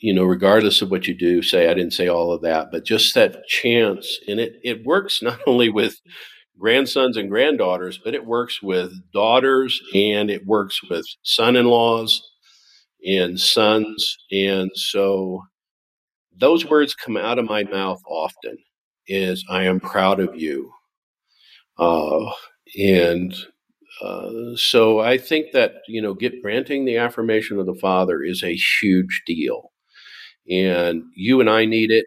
you 0.06 0.14
know, 0.14 0.24
regardless 0.24 0.84
of 0.84 0.92
what 0.92 1.08
you 1.08 1.16
do, 1.16 1.42
say 1.42 1.68
I 1.68 1.74
didn't 1.74 1.94
say 1.94 2.08
all 2.08 2.32
of 2.32 2.44
that, 2.44 2.70
but 2.72 2.86
just 2.86 3.16
that 3.16 3.48
chance, 3.48 4.20
and 4.28 4.40
it 4.40 4.54
it 4.64 4.86
works 4.86 5.24
not 5.24 5.40
only 5.48 5.68
with 5.70 6.00
grandsons 6.60 7.18
and 7.18 7.30
granddaughters, 7.30 8.00
but 8.04 8.14
it 8.14 8.26
works 8.26 8.62
with 8.62 8.94
daughters 9.14 9.82
and 9.96 10.30
it 10.30 10.46
works 10.46 10.80
with 10.90 11.06
son-in-laws 11.24 12.22
and 13.06 13.40
sons, 13.40 14.18
and 14.32 14.72
so 14.76 15.42
those 16.38 16.66
words 16.66 16.96
come 16.96 17.18
out 17.18 17.40
of 17.40 17.46
my 17.46 17.64
mouth 17.64 18.02
often. 18.08 18.58
Is 19.08 19.46
I 19.50 19.64
am 19.66 19.80
proud 19.80 20.20
of 20.20 20.36
you, 20.36 20.72
uh, 21.78 22.32
and 22.78 23.34
uh, 24.02 24.56
so 24.58 25.00
I 25.00 25.18
think 25.18 25.54
that 25.54 25.76
you 25.88 26.02
know, 26.02 26.14
get 26.14 26.42
granting 26.42 26.86
the 26.86 26.98
affirmation 26.98 27.60
of 27.60 27.66
the 27.66 27.76
Father 27.76 28.24
is 28.24 28.44
a 28.44 28.56
huge 28.82 29.24
deal 29.28 29.72
and 30.50 31.04
you 31.16 31.40
and 31.42 31.50
I 31.50 31.66
need 31.66 31.92
it. 31.92 32.06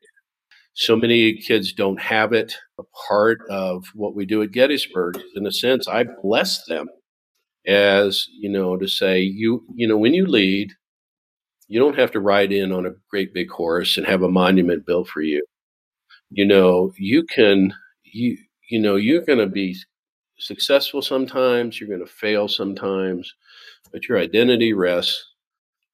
So 0.74 0.96
many 0.96 1.34
kids 1.34 1.72
don't 1.72 2.00
have 2.00 2.32
it. 2.32 2.56
A 2.78 2.84
part 3.08 3.40
of 3.50 3.86
what 3.94 4.14
we 4.14 4.26
do 4.26 4.42
at 4.42 4.52
Gettysburg, 4.52 5.18
in 5.36 5.46
a 5.46 5.52
sense, 5.52 5.88
I 5.88 6.04
bless 6.22 6.64
them 6.66 6.88
as 7.66 8.26
you 8.40 8.48
know 8.50 8.76
to 8.76 8.88
say 8.88 9.20
you 9.20 9.64
you 9.74 9.88
know 9.88 9.98
when 9.98 10.14
you 10.14 10.26
lead, 10.26 10.72
you 11.68 11.78
don't 11.80 11.98
have 11.98 12.10
to 12.12 12.20
ride 12.20 12.52
in 12.52 12.72
on 12.72 12.86
a 12.86 12.94
great 13.10 13.34
big 13.34 13.50
horse 13.50 13.96
and 13.96 14.06
have 14.06 14.22
a 14.22 14.28
monument 14.30 14.86
built 14.86 15.08
for 15.08 15.22
you. 15.22 15.44
You 16.30 16.46
know 16.46 16.92
you 16.98 17.24
can 17.24 17.74
you 18.04 18.38
you 18.70 18.78
know 18.80 18.96
you're 18.96 19.22
going 19.24 19.38
to 19.40 19.46
be 19.48 19.76
successful 20.38 21.02
sometimes, 21.02 21.80
you're 21.80 21.88
going 21.88 22.06
to 22.06 22.12
fail 22.12 22.48
sometimes, 22.48 23.34
but 23.92 24.08
your 24.08 24.18
identity 24.18 24.72
rests 24.74 25.24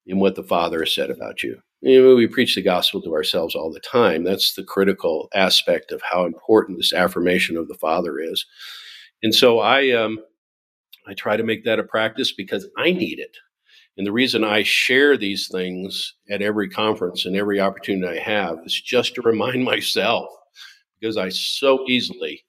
in 0.07 0.19
what 0.19 0.35
the 0.35 0.43
Father 0.43 0.79
has 0.81 0.93
said 0.93 1.11
about 1.11 1.43
you. 1.43 1.61
You 1.85 2.01
know, 2.01 2.15
we 2.15 2.25
preach 2.25 2.55
the 2.55 2.63
gospel 2.63 2.99
to 3.03 3.13
ourselves 3.13 3.53
all 3.53 3.71
the 3.71 3.79
time. 3.79 4.23
That's 4.23 4.55
the 4.55 4.63
critical 4.63 5.29
aspect 5.35 5.91
of 5.91 6.01
how 6.01 6.25
important 6.25 6.79
this 6.79 6.91
affirmation 6.91 7.57
of 7.57 7.67
the 7.67 7.75
Father 7.75 8.17
is. 8.19 8.43
And 9.21 9.35
so 9.35 9.59
I, 9.59 9.91
um, 9.91 10.17
I 11.07 11.13
try 11.13 11.37
to 11.37 11.43
make 11.43 11.63
that 11.65 11.77
a 11.77 11.83
practice 11.83 12.33
because 12.33 12.67
I 12.75 12.91
need 12.91 13.19
it. 13.19 13.37
And 13.97 14.07
the 14.07 14.11
reason 14.11 14.43
I 14.43 14.63
share 14.63 15.15
these 15.15 15.47
things 15.47 16.15
at 16.27 16.41
every 16.41 16.67
conference 16.69 17.23
and 17.23 17.35
every 17.35 17.59
opportunity 17.59 18.19
I 18.19 18.23
have 18.23 18.57
is 18.65 18.81
just 18.81 19.13
to 19.15 19.21
remind 19.21 19.63
myself 19.63 20.27
because 20.99 21.17
I 21.17 21.29
so 21.29 21.85
easily 21.87 22.45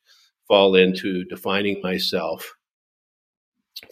fall 0.48 0.76
into 0.76 1.24
defining 1.24 1.82
myself 1.82 2.54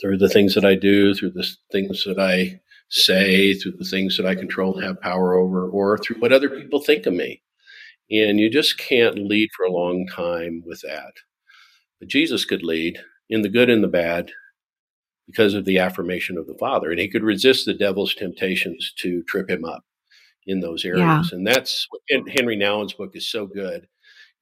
through 0.00 0.16
the 0.16 0.30
things 0.30 0.54
that 0.54 0.64
I 0.64 0.74
do, 0.74 1.14
through 1.14 1.32
the 1.32 1.46
things 1.70 2.02
that 2.04 2.18
I 2.18 2.60
say, 2.94 3.54
through 3.54 3.72
the 3.78 3.84
things 3.84 4.16
that 4.16 4.26
I 4.26 4.34
control 4.34 4.76
and 4.76 4.84
have 4.84 5.00
power 5.00 5.34
over, 5.34 5.68
or 5.68 5.98
through 5.98 6.20
what 6.20 6.32
other 6.32 6.48
people 6.48 6.80
think 6.80 7.06
of 7.06 7.12
me. 7.12 7.42
And 8.10 8.38
you 8.38 8.48
just 8.50 8.78
can't 8.78 9.18
lead 9.18 9.50
for 9.56 9.64
a 9.64 9.72
long 9.72 10.06
time 10.06 10.62
with 10.64 10.80
that. 10.82 11.14
But 11.98 12.08
Jesus 12.08 12.44
could 12.44 12.62
lead 12.62 12.98
in 13.28 13.42
the 13.42 13.48
good 13.48 13.68
and 13.68 13.82
the 13.82 13.88
bad 13.88 14.30
because 15.26 15.54
of 15.54 15.64
the 15.64 15.78
affirmation 15.78 16.38
of 16.38 16.46
the 16.46 16.56
Father. 16.60 16.90
And 16.90 17.00
he 17.00 17.08
could 17.08 17.24
resist 17.24 17.66
the 17.66 17.74
devil's 17.74 18.14
temptations 18.14 18.92
to 18.98 19.22
trip 19.24 19.50
him 19.50 19.64
up 19.64 19.84
in 20.46 20.60
those 20.60 20.84
areas. 20.84 21.30
Yeah. 21.32 21.36
And 21.36 21.46
that's 21.46 21.88
Henri 22.10 22.56
Nouwen's 22.56 22.92
book 22.92 23.12
is 23.14 23.28
so 23.28 23.46
good. 23.46 23.88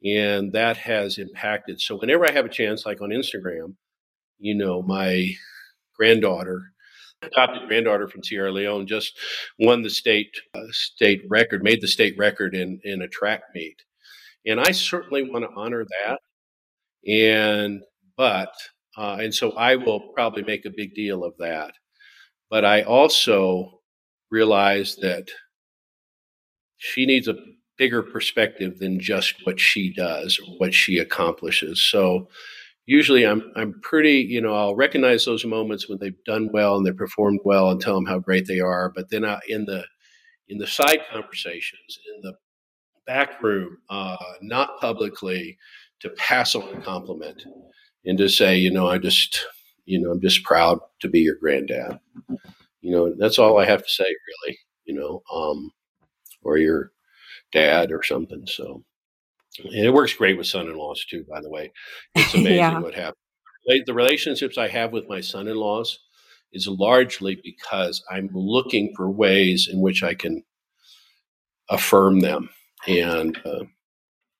And 0.04 0.52
that 0.52 0.76
has 0.76 1.18
impacted. 1.18 1.80
So 1.80 1.96
whenever 1.96 2.28
I 2.28 2.32
have 2.32 2.44
a 2.44 2.50
chance, 2.50 2.84
like 2.84 3.00
on 3.00 3.10
Instagram, 3.10 3.76
you 4.38 4.56
know, 4.56 4.82
my 4.82 5.30
granddaughter 5.96 6.71
adopted 7.22 7.68
granddaughter 7.68 8.08
from 8.08 8.22
Sierra 8.22 8.52
Leone 8.52 8.86
just 8.86 9.18
won 9.58 9.82
the 9.82 9.90
state 9.90 10.34
uh, 10.54 10.60
state 10.70 11.22
record, 11.28 11.62
made 11.62 11.80
the 11.80 11.88
state 11.88 12.16
record 12.18 12.54
in 12.54 12.80
in 12.84 13.02
a 13.02 13.08
track 13.08 13.42
meet, 13.54 13.82
and 14.46 14.60
I 14.60 14.72
certainly 14.72 15.30
want 15.30 15.44
to 15.44 15.50
honor 15.56 15.84
that. 15.84 16.18
And 17.10 17.82
but 18.16 18.52
uh, 18.96 19.18
and 19.20 19.34
so 19.34 19.52
I 19.52 19.76
will 19.76 20.00
probably 20.14 20.42
make 20.42 20.64
a 20.66 20.70
big 20.70 20.94
deal 20.94 21.24
of 21.24 21.34
that. 21.38 21.72
But 22.50 22.64
I 22.64 22.82
also 22.82 23.80
realize 24.30 24.96
that 24.96 25.28
she 26.76 27.06
needs 27.06 27.28
a 27.28 27.36
bigger 27.78 28.02
perspective 28.02 28.78
than 28.78 29.00
just 29.00 29.34
what 29.44 29.58
she 29.58 29.92
does 29.92 30.38
or 30.38 30.54
what 30.58 30.74
she 30.74 30.98
accomplishes. 30.98 31.82
So 31.82 32.28
usually 32.86 33.24
I'm 33.24 33.52
I'm 33.56 33.80
pretty 33.82 34.18
you 34.18 34.40
know 34.40 34.54
I'll 34.54 34.74
recognize 34.74 35.24
those 35.24 35.44
moments 35.44 35.88
when 35.88 35.98
they've 35.98 36.24
done 36.24 36.50
well 36.52 36.76
and 36.76 36.86
they 36.86 36.92
performed 36.92 37.40
well 37.44 37.70
and 37.70 37.80
tell 37.80 37.94
them 37.94 38.06
how 38.06 38.18
great 38.18 38.46
they 38.46 38.60
are. 38.60 38.90
But 38.94 39.10
then 39.10 39.24
I, 39.24 39.40
in 39.48 39.64
the 39.64 39.84
in 40.48 40.58
the 40.58 40.66
side 40.66 41.00
conversations 41.10 41.98
in 42.14 42.22
the 42.22 42.34
back 43.06 43.42
room, 43.42 43.78
uh, 43.90 44.16
not 44.40 44.80
publicly, 44.80 45.58
to 46.00 46.10
pass 46.10 46.54
on 46.54 46.68
a 46.76 46.80
compliment 46.80 47.44
and 48.04 48.18
to 48.18 48.28
say 48.28 48.56
you 48.56 48.70
know 48.70 48.88
I 48.88 48.98
just 48.98 49.46
you 49.84 50.00
know 50.00 50.10
I'm 50.10 50.20
just 50.20 50.44
proud 50.44 50.80
to 51.00 51.08
be 51.08 51.20
your 51.20 51.36
granddad. 51.36 51.98
You 52.80 52.90
know 52.90 53.14
that's 53.18 53.38
all 53.38 53.58
I 53.58 53.66
have 53.66 53.82
to 53.82 53.90
say 53.90 54.04
really. 54.04 54.58
You 54.84 54.94
know, 54.94 55.22
um, 55.32 55.70
or 56.42 56.58
your 56.58 56.90
dad 57.52 57.92
or 57.92 58.02
something. 58.02 58.46
So 58.46 58.82
and 59.58 59.74
it 59.74 59.92
works 59.92 60.14
great 60.14 60.36
with 60.36 60.46
son-in-laws 60.46 61.04
too. 61.06 61.24
By 61.28 61.40
the 61.40 61.50
way, 61.50 61.72
it's 62.14 62.34
amazing 62.34 62.56
yeah. 62.56 62.78
what 62.80 62.94
happens. 62.94 63.16
The 63.86 63.94
relationships 63.94 64.58
I 64.58 64.68
have 64.68 64.92
with 64.92 65.08
my 65.08 65.20
son-in-laws 65.20 65.98
is 66.52 66.66
largely 66.66 67.40
because 67.42 68.02
I'm 68.10 68.28
looking 68.32 68.92
for 68.96 69.10
ways 69.10 69.68
in 69.70 69.80
which 69.80 70.02
I 70.02 70.14
can 70.14 70.42
affirm 71.70 72.20
them 72.20 72.50
and 72.86 73.38
uh, 73.46 73.64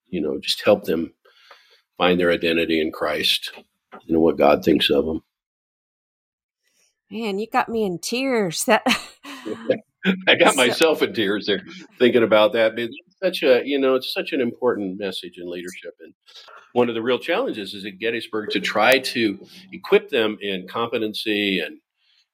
you 0.08 0.20
know 0.20 0.38
just 0.38 0.62
help 0.64 0.84
them 0.84 1.14
find 1.96 2.18
their 2.18 2.32
identity 2.32 2.80
in 2.80 2.90
Christ 2.90 3.52
and 4.08 4.20
what 4.20 4.36
God 4.36 4.64
thinks 4.64 4.90
of 4.90 5.06
them. 5.06 5.22
Man, 7.10 7.38
you 7.38 7.46
got 7.46 7.68
me 7.68 7.84
in 7.84 7.98
tears. 7.98 8.68
That 9.66 9.80
I 10.28 10.34
got 10.34 10.56
myself 10.56 11.02
in 11.02 11.12
tears 11.12 11.46
there 11.46 11.62
thinking 11.98 12.22
about 12.22 12.52
that. 12.54 12.78
It's 12.78 12.96
such 13.22 13.42
a 13.42 13.62
you 13.64 13.78
know 13.78 13.94
it's 13.94 14.12
such 14.12 14.32
an 14.32 14.40
important 14.40 14.98
message 14.98 15.38
in 15.38 15.50
leadership, 15.50 15.94
and 16.00 16.12
one 16.72 16.88
of 16.88 16.94
the 16.94 17.02
real 17.02 17.18
challenges 17.18 17.74
is 17.74 17.84
at 17.84 17.98
Gettysburg 17.98 18.50
to 18.50 18.60
try 18.60 18.98
to 18.98 19.38
equip 19.72 20.08
them 20.10 20.38
in 20.40 20.66
competency 20.68 21.60
and 21.60 21.78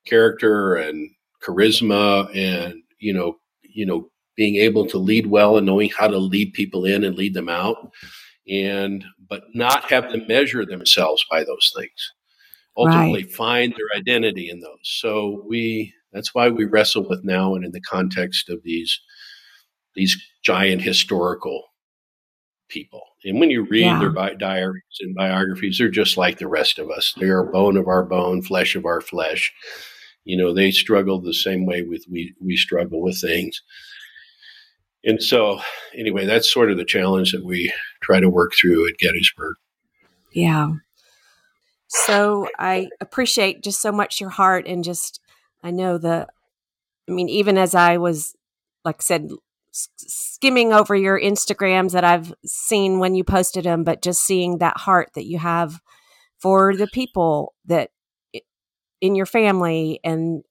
character 0.06 0.76
and 0.76 1.10
charisma, 1.42 2.34
and 2.34 2.82
you 2.98 3.12
know 3.12 3.38
you 3.62 3.84
know 3.84 4.10
being 4.36 4.56
able 4.56 4.86
to 4.86 4.98
lead 4.98 5.26
well 5.26 5.56
and 5.56 5.66
knowing 5.66 5.90
how 5.90 6.06
to 6.06 6.18
lead 6.18 6.52
people 6.52 6.84
in 6.84 7.04
and 7.04 7.16
lead 7.16 7.34
them 7.34 7.48
out, 7.48 7.90
and 8.48 9.04
but 9.28 9.42
not 9.54 9.90
have 9.90 10.10
them 10.10 10.26
measure 10.26 10.64
themselves 10.64 11.24
by 11.30 11.44
those 11.44 11.72
things. 11.76 12.12
Ultimately, 12.76 13.24
right. 13.24 13.32
find 13.32 13.72
their 13.72 13.98
identity 13.98 14.50
in 14.50 14.60
those. 14.60 14.78
So 14.84 15.42
we 15.48 15.92
that's 16.12 16.34
why 16.34 16.48
we 16.48 16.64
wrestle 16.64 17.08
with 17.08 17.24
now 17.24 17.54
and 17.54 17.64
in 17.64 17.72
the 17.72 17.80
context 17.80 18.48
of 18.48 18.62
these 18.62 19.00
these 19.94 20.16
giant 20.42 20.82
historical 20.82 21.64
people. 22.68 23.02
And 23.24 23.40
when 23.40 23.50
you 23.50 23.64
read 23.64 23.80
yeah. 23.80 23.98
their 23.98 24.10
bi- 24.10 24.34
diaries 24.34 24.82
and 25.00 25.14
biographies, 25.14 25.78
they're 25.78 25.88
just 25.88 26.16
like 26.16 26.38
the 26.38 26.46
rest 26.46 26.78
of 26.78 26.90
us. 26.90 27.14
They're 27.16 27.42
bone 27.42 27.76
of 27.76 27.88
our 27.88 28.04
bone, 28.04 28.42
flesh 28.42 28.76
of 28.76 28.84
our 28.84 29.00
flesh. 29.00 29.52
You 30.24 30.36
know, 30.36 30.54
they 30.54 30.70
struggle 30.70 31.20
the 31.20 31.34
same 31.34 31.66
way 31.66 31.82
with 31.82 32.04
we 32.10 32.34
we 32.40 32.56
struggle 32.56 33.02
with 33.02 33.20
things. 33.20 33.62
And 35.04 35.22
so, 35.22 35.60
anyway, 35.94 36.26
that's 36.26 36.52
sort 36.52 36.70
of 36.70 36.76
the 36.76 36.84
challenge 36.84 37.32
that 37.32 37.44
we 37.44 37.72
try 38.02 38.20
to 38.20 38.28
work 38.28 38.52
through 38.60 38.88
at 38.88 38.98
Gettysburg. 38.98 39.54
Yeah. 40.32 40.72
So 41.88 42.48
I 42.58 42.88
appreciate 43.00 43.62
just 43.62 43.80
so 43.80 43.90
much 43.90 44.20
your 44.20 44.30
heart 44.30 44.66
and 44.66 44.84
just 44.84 45.20
I 45.62 45.70
know 45.70 45.98
the, 45.98 46.26
I 47.08 47.12
mean, 47.12 47.28
even 47.28 47.58
as 47.58 47.74
I 47.74 47.96
was, 47.98 48.34
like 48.84 49.02
said, 49.02 49.28
skimming 49.72 50.72
over 50.72 50.94
your 50.94 51.20
Instagrams 51.20 51.92
that 51.92 52.04
I've 52.04 52.32
seen 52.44 52.98
when 52.98 53.14
you 53.14 53.24
posted 53.24 53.64
them, 53.64 53.84
but 53.84 54.02
just 54.02 54.24
seeing 54.24 54.58
that 54.58 54.78
heart 54.78 55.10
that 55.14 55.26
you 55.26 55.38
have 55.38 55.80
for 56.38 56.74
the 56.74 56.86
people 56.86 57.54
that 57.66 57.90
in 59.00 59.14
your 59.14 59.26
family 59.26 60.00
and 60.04 60.42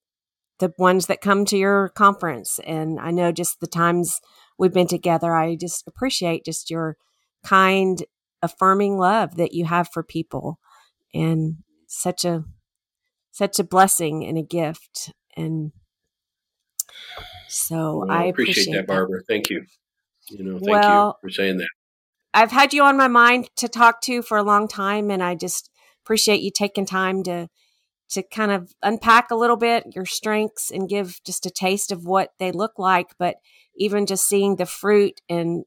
the 0.59 0.73
ones 0.77 1.05
that 1.07 1.21
come 1.21 1.45
to 1.45 1.57
your 1.57 1.89
conference. 1.89 2.59
And 2.65 2.99
I 2.99 3.11
know 3.11 3.31
just 3.31 3.59
the 3.59 3.67
times 3.67 4.19
we've 4.57 4.73
been 4.73 4.87
together, 4.87 5.35
I 5.35 5.55
just 5.55 5.87
appreciate 5.87 6.45
just 6.45 6.69
your 6.69 6.97
kind, 7.43 8.03
affirming 8.41 8.97
love 8.97 9.35
that 9.35 9.53
you 9.53 9.65
have 9.65 9.89
for 9.91 10.03
people 10.03 10.59
and 11.13 11.57
such 11.87 12.25
a 12.25 12.43
such 13.37 13.59
a 13.59 13.63
blessing 13.63 14.25
and 14.25 14.37
a 14.37 14.41
gift 14.41 15.11
and 15.35 15.71
so 17.47 17.99
well, 17.99 18.11
I 18.11 18.25
appreciate, 18.25 18.63
appreciate 18.63 18.75
that, 18.75 18.87
Barbara. 18.87 19.21
Thank 19.27 19.49
you. 19.49 19.65
You 20.29 20.43
know, 20.43 20.59
thank 20.59 20.69
well, 20.69 21.19
you 21.21 21.29
for 21.29 21.33
saying 21.33 21.57
that. 21.57 21.69
I've 22.33 22.51
had 22.51 22.73
you 22.73 22.83
on 22.83 22.97
my 22.97 23.07
mind 23.07 23.49
to 23.57 23.67
talk 23.67 24.01
to 24.01 24.21
for 24.21 24.37
a 24.37 24.43
long 24.43 24.67
time, 24.67 25.11
and 25.11 25.23
I 25.23 25.35
just 25.35 25.69
appreciate 26.03 26.41
you 26.41 26.51
taking 26.51 26.85
time 26.85 27.23
to 27.23 27.47
to 28.09 28.23
kind 28.23 28.51
of 28.51 28.73
unpack 28.81 29.31
a 29.31 29.35
little 29.35 29.57
bit 29.57 29.83
your 29.93 30.05
strengths 30.05 30.71
and 30.71 30.89
give 30.89 31.19
just 31.25 31.45
a 31.45 31.51
taste 31.51 31.91
of 31.91 32.05
what 32.05 32.31
they 32.39 32.51
look 32.51 32.79
like. 32.79 33.07
But 33.19 33.35
even 33.75 34.05
just 34.05 34.27
seeing 34.27 34.55
the 34.55 34.65
fruit 34.65 35.21
and 35.29 35.63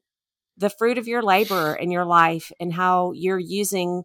the 0.57 0.69
fruit 0.69 0.97
of 0.97 1.07
your 1.07 1.21
labor 1.21 1.73
in 1.73 1.89
your 1.89 2.05
life 2.05 2.51
and 2.59 2.73
how 2.73 3.13
you're 3.13 3.39
using 3.39 4.03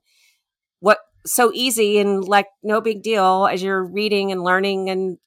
what 0.80 0.98
so 1.26 1.50
easy 1.52 1.98
and 1.98 2.24
like 2.24 2.46
no 2.62 2.80
big 2.80 3.02
deal 3.02 3.48
as 3.50 3.62
you're 3.62 3.84
reading 3.84 4.32
and 4.32 4.42
learning 4.42 4.90
and 4.90 5.18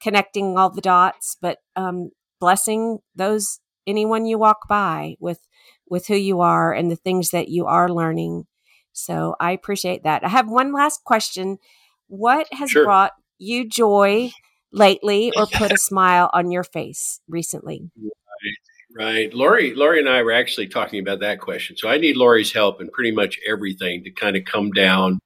connecting 0.00 0.56
all 0.58 0.70
the 0.70 0.80
dots, 0.80 1.36
but 1.40 1.58
um, 1.74 2.10
blessing 2.40 2.98
those 3.14 3.60
anyone 3.86 4.26
you 4.26 4.38
walk 4.38 4.68
by 4.68 5.16
with 5.20 5.40
with 5.88 6.06
who 6.06 6.16
you 6.16 6.40
are 6.40 6.72
and 6.72 6.90
the 6.90 6.96
things 6.96 7.30
that 7.30 7.48
you 7.48 7.66
are 7.66 7.88
learning. 7.88 8.46
So 8.92 9.36
I 9.38 9.52
appreciate 9.52 10.02
that. 10.04 10.24
I 10.24 10.28
have 10.28 10.48
one 10.48 10.72
last 10.72 11.04
question. 11.04 11.58
What 12.08 12.48
has 12.52 12.70
sure. 12.70 12.84
brought 12.84 13.12
you 13.38 13.68
joy 13.68 14.32
lately 14.72 15.32
or 15.36 15.46
put 15.46 15.72
a 15.72 15.78
smile 15.78 16.30
on 16.32 16.50
your 16.50 16.64
face 16.64 17.20
recently? 17.28 17.90
Right, 17.96 18.98
right. 18.98 19.34
Lori, 19.34 19.74
Lori 19.74 20.00
and 20.00 20.08
I 20.08 20.22
were 20.22 20.32
actually 20.32 20.66
talking 20.66 20.98
about 21.00 21.20
that 21.20 21.40
question. 21.40 21.76
So 21.76 21.88
I 21.88 21.98
need 21.98 22.16
Lori's 22.16 22.52
help 22.52 22.80
in 22.80 22.90
pretty 22.90 23.12
much 23.12 23.38
everything 23.46 24.02
to 24.04 24.10
kind 24.10 24.36
of 24.36 24.44
come 24.44 24.72
down 24.72 25.20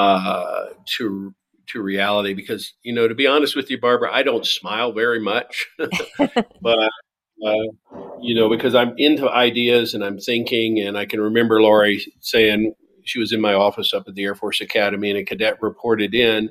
uh, 0.00 0.64
to 0.86 1.34
to 1.66 1.82
reality 1.82 2.32
because 2.32 2.72
you 2.82 2.92
know 2.92 3.06
to 3.06 3.14
be 3.14 3.26
honest 3.26 3.54
with 3.54 3.70
you 3.70 3.78
barbara 3.78 4.10
i 4.12 4.22
don't 4.22 4.46
smile 4.46 4.92
very 4.92 5.20
much 5.20 5.66
but 6.62 6.90
uh, 7.46 7.66
you 8.22 8.34
know 8.34 8.48
because 8.48 8.74
i'm 8.74 8.94
into 8.96 9.30
ideas 9.30 9.92
and 9.92 10.02
i'm 10.02 10.18
thinking 10.18 10.80
and 10.80 10.96
i 10.96 11.04
can 11.04 11.20
remember 11.20 11.60
lori 11.60 12.02
saying 12.20 12.74
she 13.04 13.18
was 13.18 13.30
in 13.30 13.42
my 13.42 13.52
office 13.52 13.92
up 13.92 14.04
at 14.08 14.14
the 14.14 14.24
air 14.24 14.34
force 14.34 14.62
academy 14.62 15.10
and 15.10 15.18
a 15.18 15.24
cadet 15.24 15.58
reported 15.60 16.14
in 16.14 16.48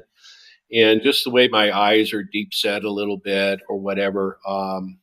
and 0.71 1.01
just 1.01 1.23
the 1.23 1.31
way 1.31 1.47
my 1.47 1.75
eyes 1.75 2.13
are 2.13 2.23
deep 2.23 2.53
set 2.53 2.83
a 2.83 2.91
little 2.91 3.17
bit 3.17 3.61
or 3.67 3.77
whatever 3.77 4.37
um, 4.47 4.99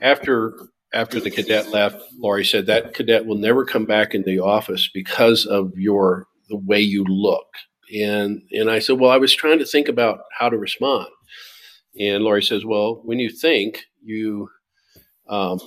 after 0.00 0.54
after 0.92 1.20
the 1.20 1.30
cadet 1.30 1.70
left 1.70 2.02
lori 2.18 2.44
said 2.44 2.66
that 2.66 2.94
cadet 2.94 3.24
will 3.24 3.38
never 3.38 3.64
come 3.64 3.84
back 3.84 4.12
in 4.12 4.22
the 4.24 4.40
office 4.40 4.90
because 4.92 5.46
of 5.46 5.78
your 5.78 6.26
the 6.50 6.56
way 6.58 6.80
you 6.80 7.04
look 7.04 7.46
and 7.92 8.42
and 8.52 8.70
I 8.70 8.78
said, 8.78 8.98
well, 8.98 9.10
I 9.10 9.16
was 9.16 9.34
trying 9.34 9.58
to 9.58 9.66
think 9.66 9.88
about 9.88 10.20
how 10.38 10.48
to 10.48 10.58
respond. 10.58 11.08
And 11.98 12.22
Lori 12.22 12.42
says, 12.42 12.64
well, 12.64 13.00
when 13.04 13.18
you 13.18 13.30
think, 13.30 13.84
you 14.02 14.48
um, 15.28 15.60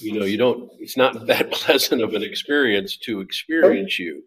you 0.00 0.18
know, 0.18 0.24
you 0.24 0.36
don't. 0.36 0.70
It's 0.78 0.96
not 0.96 1.26
that 1.26 1.52
pleasant 1.52 2.02
of 2.02 2.14
an 2.14 2.22
experience 2.22 2.96
to 2.98 3.20
experience 3.20 3.98
you. 3.98 4.22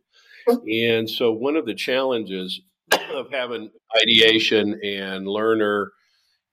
And 0.47 1.09
so, 1.09 1.31
one 1.31 1.55
of 1.55 1.65
the 1.65 1.75
challenges 1.75 2.61
of 3.11 3.27
having 3.31 3.69
ideation 4.01 4.79
and 4.83 5.27
learner 5.27 5.91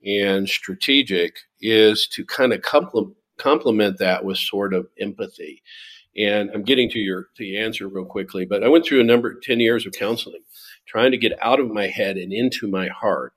and 0.04 0.48
strategic 0.48 1.36
is 1.60 2.08
to 2.08 2.24
kind 2.24 2.52
of 2.52 2.62
complement 2.62 3.16
complement 3.38 3.98
that 3.98 4.24
with 4.24 4.38
sort 4.38 4.74
of 4.74 4.86
empathy. 5.00 5.62
And 6.16 6.50
I'm 6.52 6.62
getting 6.62 6.88
to 6.90 6.98
your 6.98 7.28
to 7.36 7.44
your 7.44 7.64
answer 7.64 7.88
real 7.88 8.04
quickly, 8.04 8.44
but 8.46 8.62
I 8.64 8.68
went 8.68 8.86
through 8.86 9.00
a 9.00 9.04
number 9.04 9.34
ten 9.42 9.60
years 9.60 9.86
of 9.86 9.92
counseling, 9.92 10.42
trying 10.86 11.10
to 11.12 11.18
get 11.18 11.32
out 11.42 11.60
of 11.60 11.70
my 11.72 11.88
head 11.88 12.16
and 12.16 12.32
into 12.32 12.68
my 12.68 12.88
heart. 12.88 13.34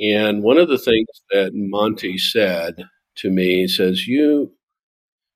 And 0.00 0.42
one 0.42 0.58
of 0.58 0.68
the 0.68 0.78
things 0.78 1.08
that 1.30 1.52
Monty 1.54 2.18
said 2.18 2.84
to 3.16 3.30
me 3.30 3.68
says, 3.68 4.06
"You, 4.08 4.52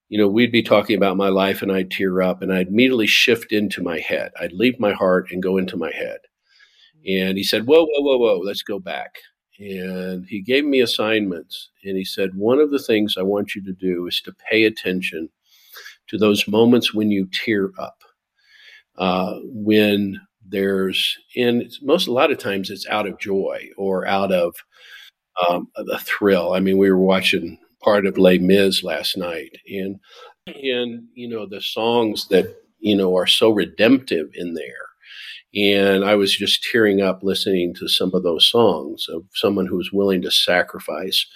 you 0.08 0.18
know, 0.18 0.28
we'd 0.28 0.52
be 0.52 0.62
talking 0.62 0.96
about 0.96 1.16
my 1.16 1.28
life, 1.30 1.62
and 1.62 1.72
I'd 1.72 1.90
tear 1.90 2.22
up, 2.22 2.42
and 2.42 2.52
I'd 2.52 2.68
immediately 2.68 3.06
shift 3.08 3.52
into 3.52 3.82
my 3.82 4.00
head. 4.00 4.32
I'd 4.40 4.52
leave 4.52 4.80
my 4.80 4.92
heart 4.92 5.28
and 5.32 5.42
go 5.42 5.58
into 5.58 5.76
my 5.76 5.92
head." 5.92 6.18
And 7.08 7.38
he 7.38 7.44
said, 7.44 7.66
"Whoa, 7.66 7.86
whoa, 7.86 8.02
whoa, 8.02 8.18
whoa, 8.18 8.38
let's 8.40 8.62
go 8.62 8.78
back." 8.80 9.16
And 9.58 10.26
he 10.28 10.42
gave 10.42 10.64
me 10.64 10.80
assignments, 10.80 11.70
and 11.84 11.96
he 11.96 12.04
said, 12.04 12.34
"One 12.36 12.60
of 12.60 12.70
the 12.70 12.78
things 12.80 13.16
I 13.16 13.22
want 13.22 13.54
you 13.54 13.64
to 13.64 13.72
do 13.72 14.06
is 14.08 14.20
to 14.22 14.34
pay 14.50 14.64
attention." 14.64 15.30
To 16.08 16.18
those 16.18 16.46
moments 16.48 16.94
when 16.94 17.10
you 17.10 17.28
tear 17.32 17.70
up, 17.78 18.02
uh, 18.98 19.34
when 19.44 20.20
there's 20.48 21.18
in 21.34 21.68
most 21.82 22.06
a 22.06 22.12
lot 22.12 22.30
of 22.30 22.38
times 22.38 22.70
it's 22.70 22.86
out 22.88 23.06
of 23.06 23.18
joy 23.18 23.68
or 23.76 24.06
out 24.06 24.32
of 24.32 24.54
um, 25.48 25.68
a 25.76 25.98
thrill. 25.98 26.52
I 26.52 26.60
mean, 26.60 26.78
we 26.78 26.90
were 26.90 26.98
watching 26.98 27.58
part 27.82 28.06
of 28.06 28.18
Les 28.18 28.38
Mis 28.38 28.82
last 28.82 29.16
night, 29.16 29.50
and 29.68 29.98
and 30.46 31.04
you 31.14 31.28
know 31.28 31.46
the 31.46 31.60
songs 31.60 32.28
that 32.28 32.46
you 32.78 32.96
know 32.96 33.16
are 33.16 33.26
so 33.26 33.50
redemptive 33.50 34.28
in 34.34 34.54
there. 34.54 34.72
And 35.54 36.04
I 36.04 36.16
was 36.16 36.36
just 36.36 36.66
tearing 36.70 37.00
up 37.00 37.20
listening 37.22 37.74
to 37.74 37.88
some 37.88 38.10
of 38.14 38.22
those 38.22 38.50
songs 38.50 39.06
of 39.08 39.22
someone 39.34 39.66
who 39.66 39.76
was 39.76 39.90
willing 39.92 40.20
to 40.22 40.30
sacrifice 40.30 41.26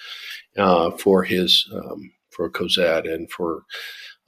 uh, 0.57 0.91
for 0.91 1.23
his 1.23 1.67
um, 1.73 2.11
for 2.29 2.49
Cosette 2.49 3.07
and 3.07 3.29
for 3.31 3.63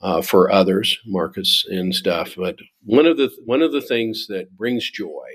uh, 0.04 0.20
for 0.20 0.52
others, 0.52 0.98
Marius 1.06 1.64
and 1.68 1.94
stuff. 1.94 2.34
But 2.36 2.58
one 2.84 3.06
of 3.06 3.16
the 3.16 3.30
one 3.46 3.62
of 3.62 3.72
the 3.72 3.80
things 3.80 4.26
that 4.28 4.54
brings 4.56 4.88
joy 4.90 5.26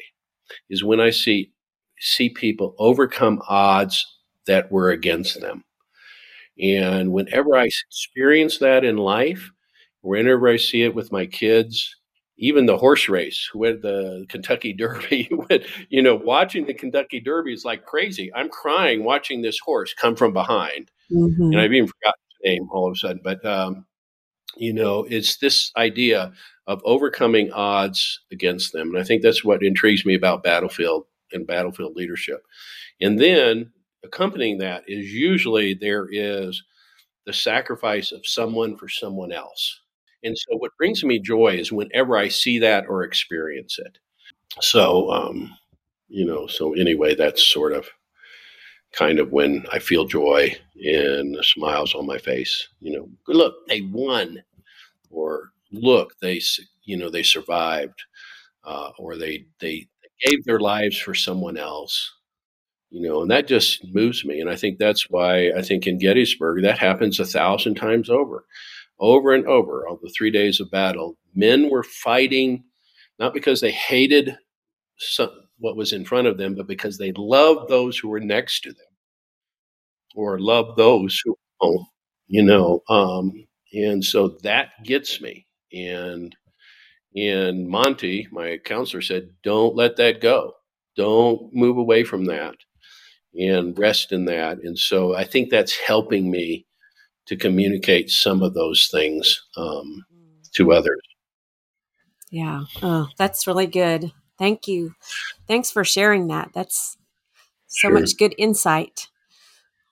is 0.69 0.83
when 0.83 0.99
I 0.99 1.09
see 1.09 1.51
see 1.99 2.29
people 2.29 2.75
overcome 2.77 3.41
odds 3.49 4.05
that 4.45 4.71
were 4.71 4.91
against 4.91 5.41
them. 5.41 5.63
And 6.61 7.11
whenever 7.11 7.57
I 7.57 7.65
experience 7.65 8.59
that 8.59 8.85
in 8.85 8.97
life, 8.97 9.49
whenever 10.01 10.47
I 10.47 10.57
see 10.57 10.83
it 10.83 10.93
with 10.93 11.11
my 11.11 11.25
kids, 11.25 11.95
even 12.37 12.67
the 12.67 12.77
horse 12.77 13.09
race 13.09 13.49
with 13.55 13.81
the 13.81 14.25
Kentucky 14.29 14.73
Derby, 14.77 15.31
you 15.89 16.03
know, 16.03 16.15
watching 16.15 16.67
the 16.67 16.75
Kentucky 16.75 17.19
Derby 17.19 17.53
is 17.53 17.65
like 17.65 17.85
crazy. 17.85 18.31
I'm 18.35 18.49
crying 18.49 19.03
watching 19.03 19.41
this 19.41 19.57
horse 19.59 19.95
come 19.95 20.15
from 20.15 20.31
behind. 20.31 20.91
Mm-hmm. 21.11 21.53
And 21.53 21.59
I've 21.59 21.73
even 21.73 21.87
forgotten 21.87 22.21
his 22.29 22.51
name 22.51 22.67
all 22.71 22.87
of 22.87 22.93
a 22.93 22.97
sudden. 22.97 23.21
But 23.23 23.43
um, 23.43 23.85
you 24.59 24.73
know, 24.73 25.05
it's 25.09 25.37
this 25.37 25.71
idea 25.77 26.33
of 26.67 26.81
overcoming 26.83 27.51
odds 27.51 28.19
against 28.31 28.73
them. 28.73 28.89
And 28.89 28.99
I 28.99 29.03
think 29.03 29.21
that's 29.23 29.43
what 29.43 29.63
intrigues 29.63 30.05
me 30.05 30.13
about 30.13 30.43
battlefield 30.43 31.05
and 31.31 31.47
battlefield 31.47 31.95
leadership. 31.95 32.43
And 33.01 33.19
then 33.19 33.71
accompanying 34.03 34.57
that 34.59 34.83
is 34.87 35.13
usually 35.13 35.73
there 35.73 36.07
is 36.11 36.61
the 37.25 37.33
sacrifice 37.33 38.11
of 38.11 38.25
someone 38.25 38.75
for 38.75 38.89
someone 38.89 39.31
else. 39.31 39.81
And 40.23 40.37
so 40.37 40.57
what 40.57 40.75
brings 40.77 41.03
me 41.03 41.19
joy 41.19 41.55
is 41.59 41.71
whenever 41.71 42.17
I 42.17 42.27
see 42.27 42.59
that 42.59 42.85
or 42.89 43.03
experience 43.03 43.79
it. 43.79 43.97
So, 44.61 45.09
um, 45.11 45.55
you 46.09 46.25
know, 46.25 46.47
so 46.47 46.73
anyway, 46.73 47.15
that's 47.15 47.47
sort 47.47 47.71
of 47.71 47.87
kind 48.91 49.19
of 49.19 49.31
when 49.31 49.65
I 49.71 49.79
feel 49.79 50.05
joy 50.05 50.55
and 50.75 51.35
the 51.35 51.43
smiles 51.43 51.93
on 51.95 52.05
my 52.05 52.17
face. 52.17 52.67
You 52.79 52.97
know, 52.97 53.09
look, 53.27 53.67
they 53.67 53.81
won, 53.81 54.43
or 55.09 55.51
look, 55.71 56.15
they 56.21 56.41
you 56.83 56.97
know 56.97 57.09
they 57.09 57.23
survived, 57.23 58.03
uh, 58.65 58.91
or 58.99 59.17
they 59.17 59.45
they 59.61 59.87
gave 60.25 60.43
their 60.45 60.59
lives 60.59 60.97
for 60.97 61.13
someone 61.15 61.57
else. 61.57 62.13
You 62.91 63.01
know, 63.07 63.21
and 63.21 63.29
that 63.31 63.47
just 63.47 63.85
moves 63.93 64.25
me, 64.25 64.41
and 64.41 64.49
I 64.49 64.55
think 64.55 64.79
that's 64.79 65.09
why 65.09 65.51
I 65.51 65.61
think 65.61 65.87
in 65.87 65.99
Gettysburg 65.99 66.63
that 66.63 66.79
happens 66.79 67.19
a 67.19 67.25
thousand 67.25 67.75
times 67.75 68.09
over, 68.09 68.45
over 68.99 69.33
and 69.33 69.45
over. 69.47 69.87
All 69.87 69.99
the 70.01 70.13
three 70.17 70.31
days 70.31 70.59
of 70.59 70.71
battle, 70.71 71.17
men 71.35 71.69
were 71.69 71.83
fighting 71.83 72.63
not 73.19 73.33
because 73.33 73.61
they 73.61 73.71
hated 73.71 74.37
some, 74.97 75.31
what 75.59 75.75
was 75.77 75.93
in 75.93 76.05
front 76.05 76.27
of 76.27 76.37
them, 76.37 76.55
but 76.55 76.67
because 76.67 76.97
they 76.97 77.13
loved 77.17 77.69
those 77.69 77.97
who 77.97 78.09
were 78.09 78.19
next 78.19 78.61
to 78.61 78.69
them 78.71 78.87
or 80.15 80.39
loved 80.39 80.77
those 80.77 81.21
who, 81.23 81.35
you 82.27 82.43
know, 82.43 82.81
um, 82.89 83.47
and 83.73 84.03
so 84.03 84.29
that 84.43 84.69
gets 84.83 85.21
me. 85.21 85.45
And 85.73 86.35
and 87.15 87.67
Monty, 87.67 88.27
my 88.31 88.57
counselor, 88.63 89.01
said, 89.01 89.29
"Don't 89.43 89.75
let 89.75 89.97
that 89.97 90.21
go. 90.21 90.53
Don't 90.95 91.53
move 91.53 91.77
away 91.77 92.03
from 92.03 92.25
that, 92.25 92.55
and 93.33 93.77
rest 93.77 94.11
in 94.11 94.25
that." 94.25 94.59
And 94.63 94.77
so 94.77 95.15
I 95.15 95.23
think 95.23 95.49
that's 95.49 95.75
helping 95.77 96.29
me 96.31 96.65
to 97.27 97.35
communicate 97.35 98.09
some 98.09 98.41
of 98.41 98.53
those 98.53 98.87
things 98.91 99.41
um, 99.57 100.05
to 100.53 100.71
others. 100.73 100.99
Yeah. 102.31 102.65
Oh, 102.81 103.07
that's 103.17 103.47
really 103.47 103.67
good. 103.67 104.11
Thank 104.37 104.67
you. 104.67 104.93
Thanks 105.47 105.71
for 105.71 105.83
sharing 105.83 106.27
that. 106.27 106.51
That's 106.53 106.97
So 107.67 107.89
sure. 107.89 107.99
much 107.99 108.17
good 108.17 108.35
insight. 108.37 109.09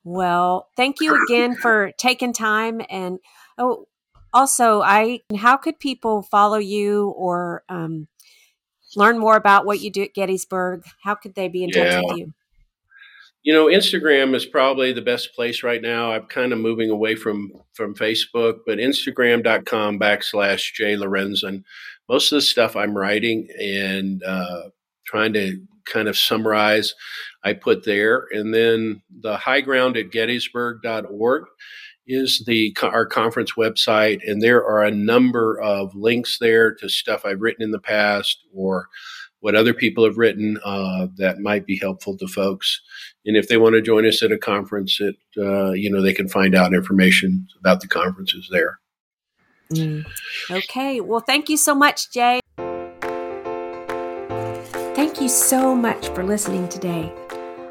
Well, 0.03 0.69
thank 0.77 1.01
you 1.01 1.21
again 1.25 1.55
for 1.55 1.91
taking 1.97 2.33
time. 2.33 2.81
And 2.89 3.19
oh, 3.57 3.87
also, 4.33 4.81
I 4.81 5.21
how 5.35 5.57
could 5.57 5.79
people 5.79 6.21
follow 6.21 6.57
you 6.57 7.09
or 7.09 7.63
um, 7.69 8.07
learn 8.95 9.17
more 9.19 9.35
about 9.35 9.65
what 9.65 9.79
you 9.79 9.89
do 9.89 10.03
at 10.03 10.13
Gettysburg? 10.13 10.83
How 11.03 11.15
could 11.15 11.35
they 11.35 11.47
be 11.47 11.63
in 11.63 11.69
yeah. 11.69 11.91
touch 11.91 12.03
with 12.05 12.17
you? 12.17 12.33
You 13.43 13.53
know, 13.53 13.67
Instagram 13.67 14.35
is 14.35 14.45
probably 14.45 14.91
the 14.91 15.01
best 15.01 15.33
place 15.33 15.63
right 15.63 15.81
now. 15.81 16.11
I'm 16.11 16.25
kind 16.25 16.51
of 16.51 16.59
moving 16.59 16.89
away 16.89 17.15
from 17.15 17.51
from 17.73 17.95
Facebook, 17.95 18.59
but 18.65 18.77
Instagram.com 18.77 19.99
backslash 19.99 20.73
Jay 20.73 20.95
Lorenzen. 20.95 21.63
Most 22.09 22.31
of 22.31 22.37
the 22.37 22.41
stuff 22.41 22.75
I'm 22.75 22.97
writing 22.97 23.47
and 23.59 24.21
uh, 24.23 24.63
trying 25.05 25.33
to 25.33 25.61
kind 25.85 26.07
of 26.07 26.17
summarize, 26.17 26.93
I 27.43 27.53
put 27.53 27.85
there. 27.85 28.25
And 28.31 28.53
then 28.53 29.01
the 29.21 29.37
high 29.37 29.61
ground 29.61 29.97
at 29.97 30.11
gettysburg.org 30.11 31.45
is 32.07 32.43
the 32.45 32.75
our 32.81 33.05
conference 33.05 33.53
website, 33.57 34.19
and 34.25 34.41
there 34.41 34.63
are 34.65 34.83
a 34.83 34.91
number 34.91 35.59
of 35.59 35.93
links 35.95 36.37
there 36.39 36.73
to 36.75 36.89
stuff 36.89 37.25
I've 37.25 37.41
written 37.41 37.63
in 37.63 37.71
the 37.71 37.79
past 37.79 38.43
or 38.53 38.87
what 39.39 39.55
other 39.55 39.73
people 39.73 40.03
have 40.03 40.17
written 40.17 40.57
uh, 40.63 41.07
that 41.17 41.39
might 41.39 41.65
be 41.65 41.77
helpful 41.77 42.17
to 42.17 42.27
folks. 42.27 42.81
And 43.25 43.37
if 43.37 43.47
they 43.47 43.57
want 43.57 43.75
to 43.75 43.81
join 43.81 44.05
us 44.05 44.23
at 44.23 44.31
a 44.31 44.37
conference, 44.37 44.99
it 44.99 45.15
uh, 45.37 45.71
you 45.71 45.91
know 45.91 46.01
they 46.01 46.13
can 46.13 46.29
find 46.29 46.55
out 46.55 46.73
information 46.73 47.47
about 47.59 47.81
the 47.81 47.87
conferences 47.87 48.47
there. 48.51 48.79
Mm. 49.71 50.05
Okay. 50.49 51.01
Well, 51.01 51.19
thank 51.19 51.49
you 51.49 51.57
so 51.57 51.75
much, 51.75 52.11
Jay. 52.11 52.39
Thank 54.95 55.21
you 55.21 55.29
so 55.29 55.75
much 55.75 56.07
for 56.09 56.23
listening 56.23 56.67
today. 56.69 57.13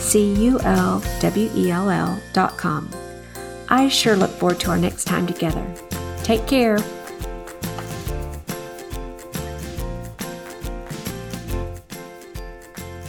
Barbara 0.00 0.30
Culwell 0.40 1.02
C-U-L-W-E-L-L 1.20 2.22
dot 2.32 2.56
com. 2.56 2.90
I 3.68 3.88
sure 3.88 4.16
look 4.16 4.30
forward 4.30 4.60
to 4.60 4.70
our 4.70 4.78
next 4.78 5.04
time 5.04 5.26
together. 5.26 5.64
Take 6.22 6.46
care. 6.46 6.78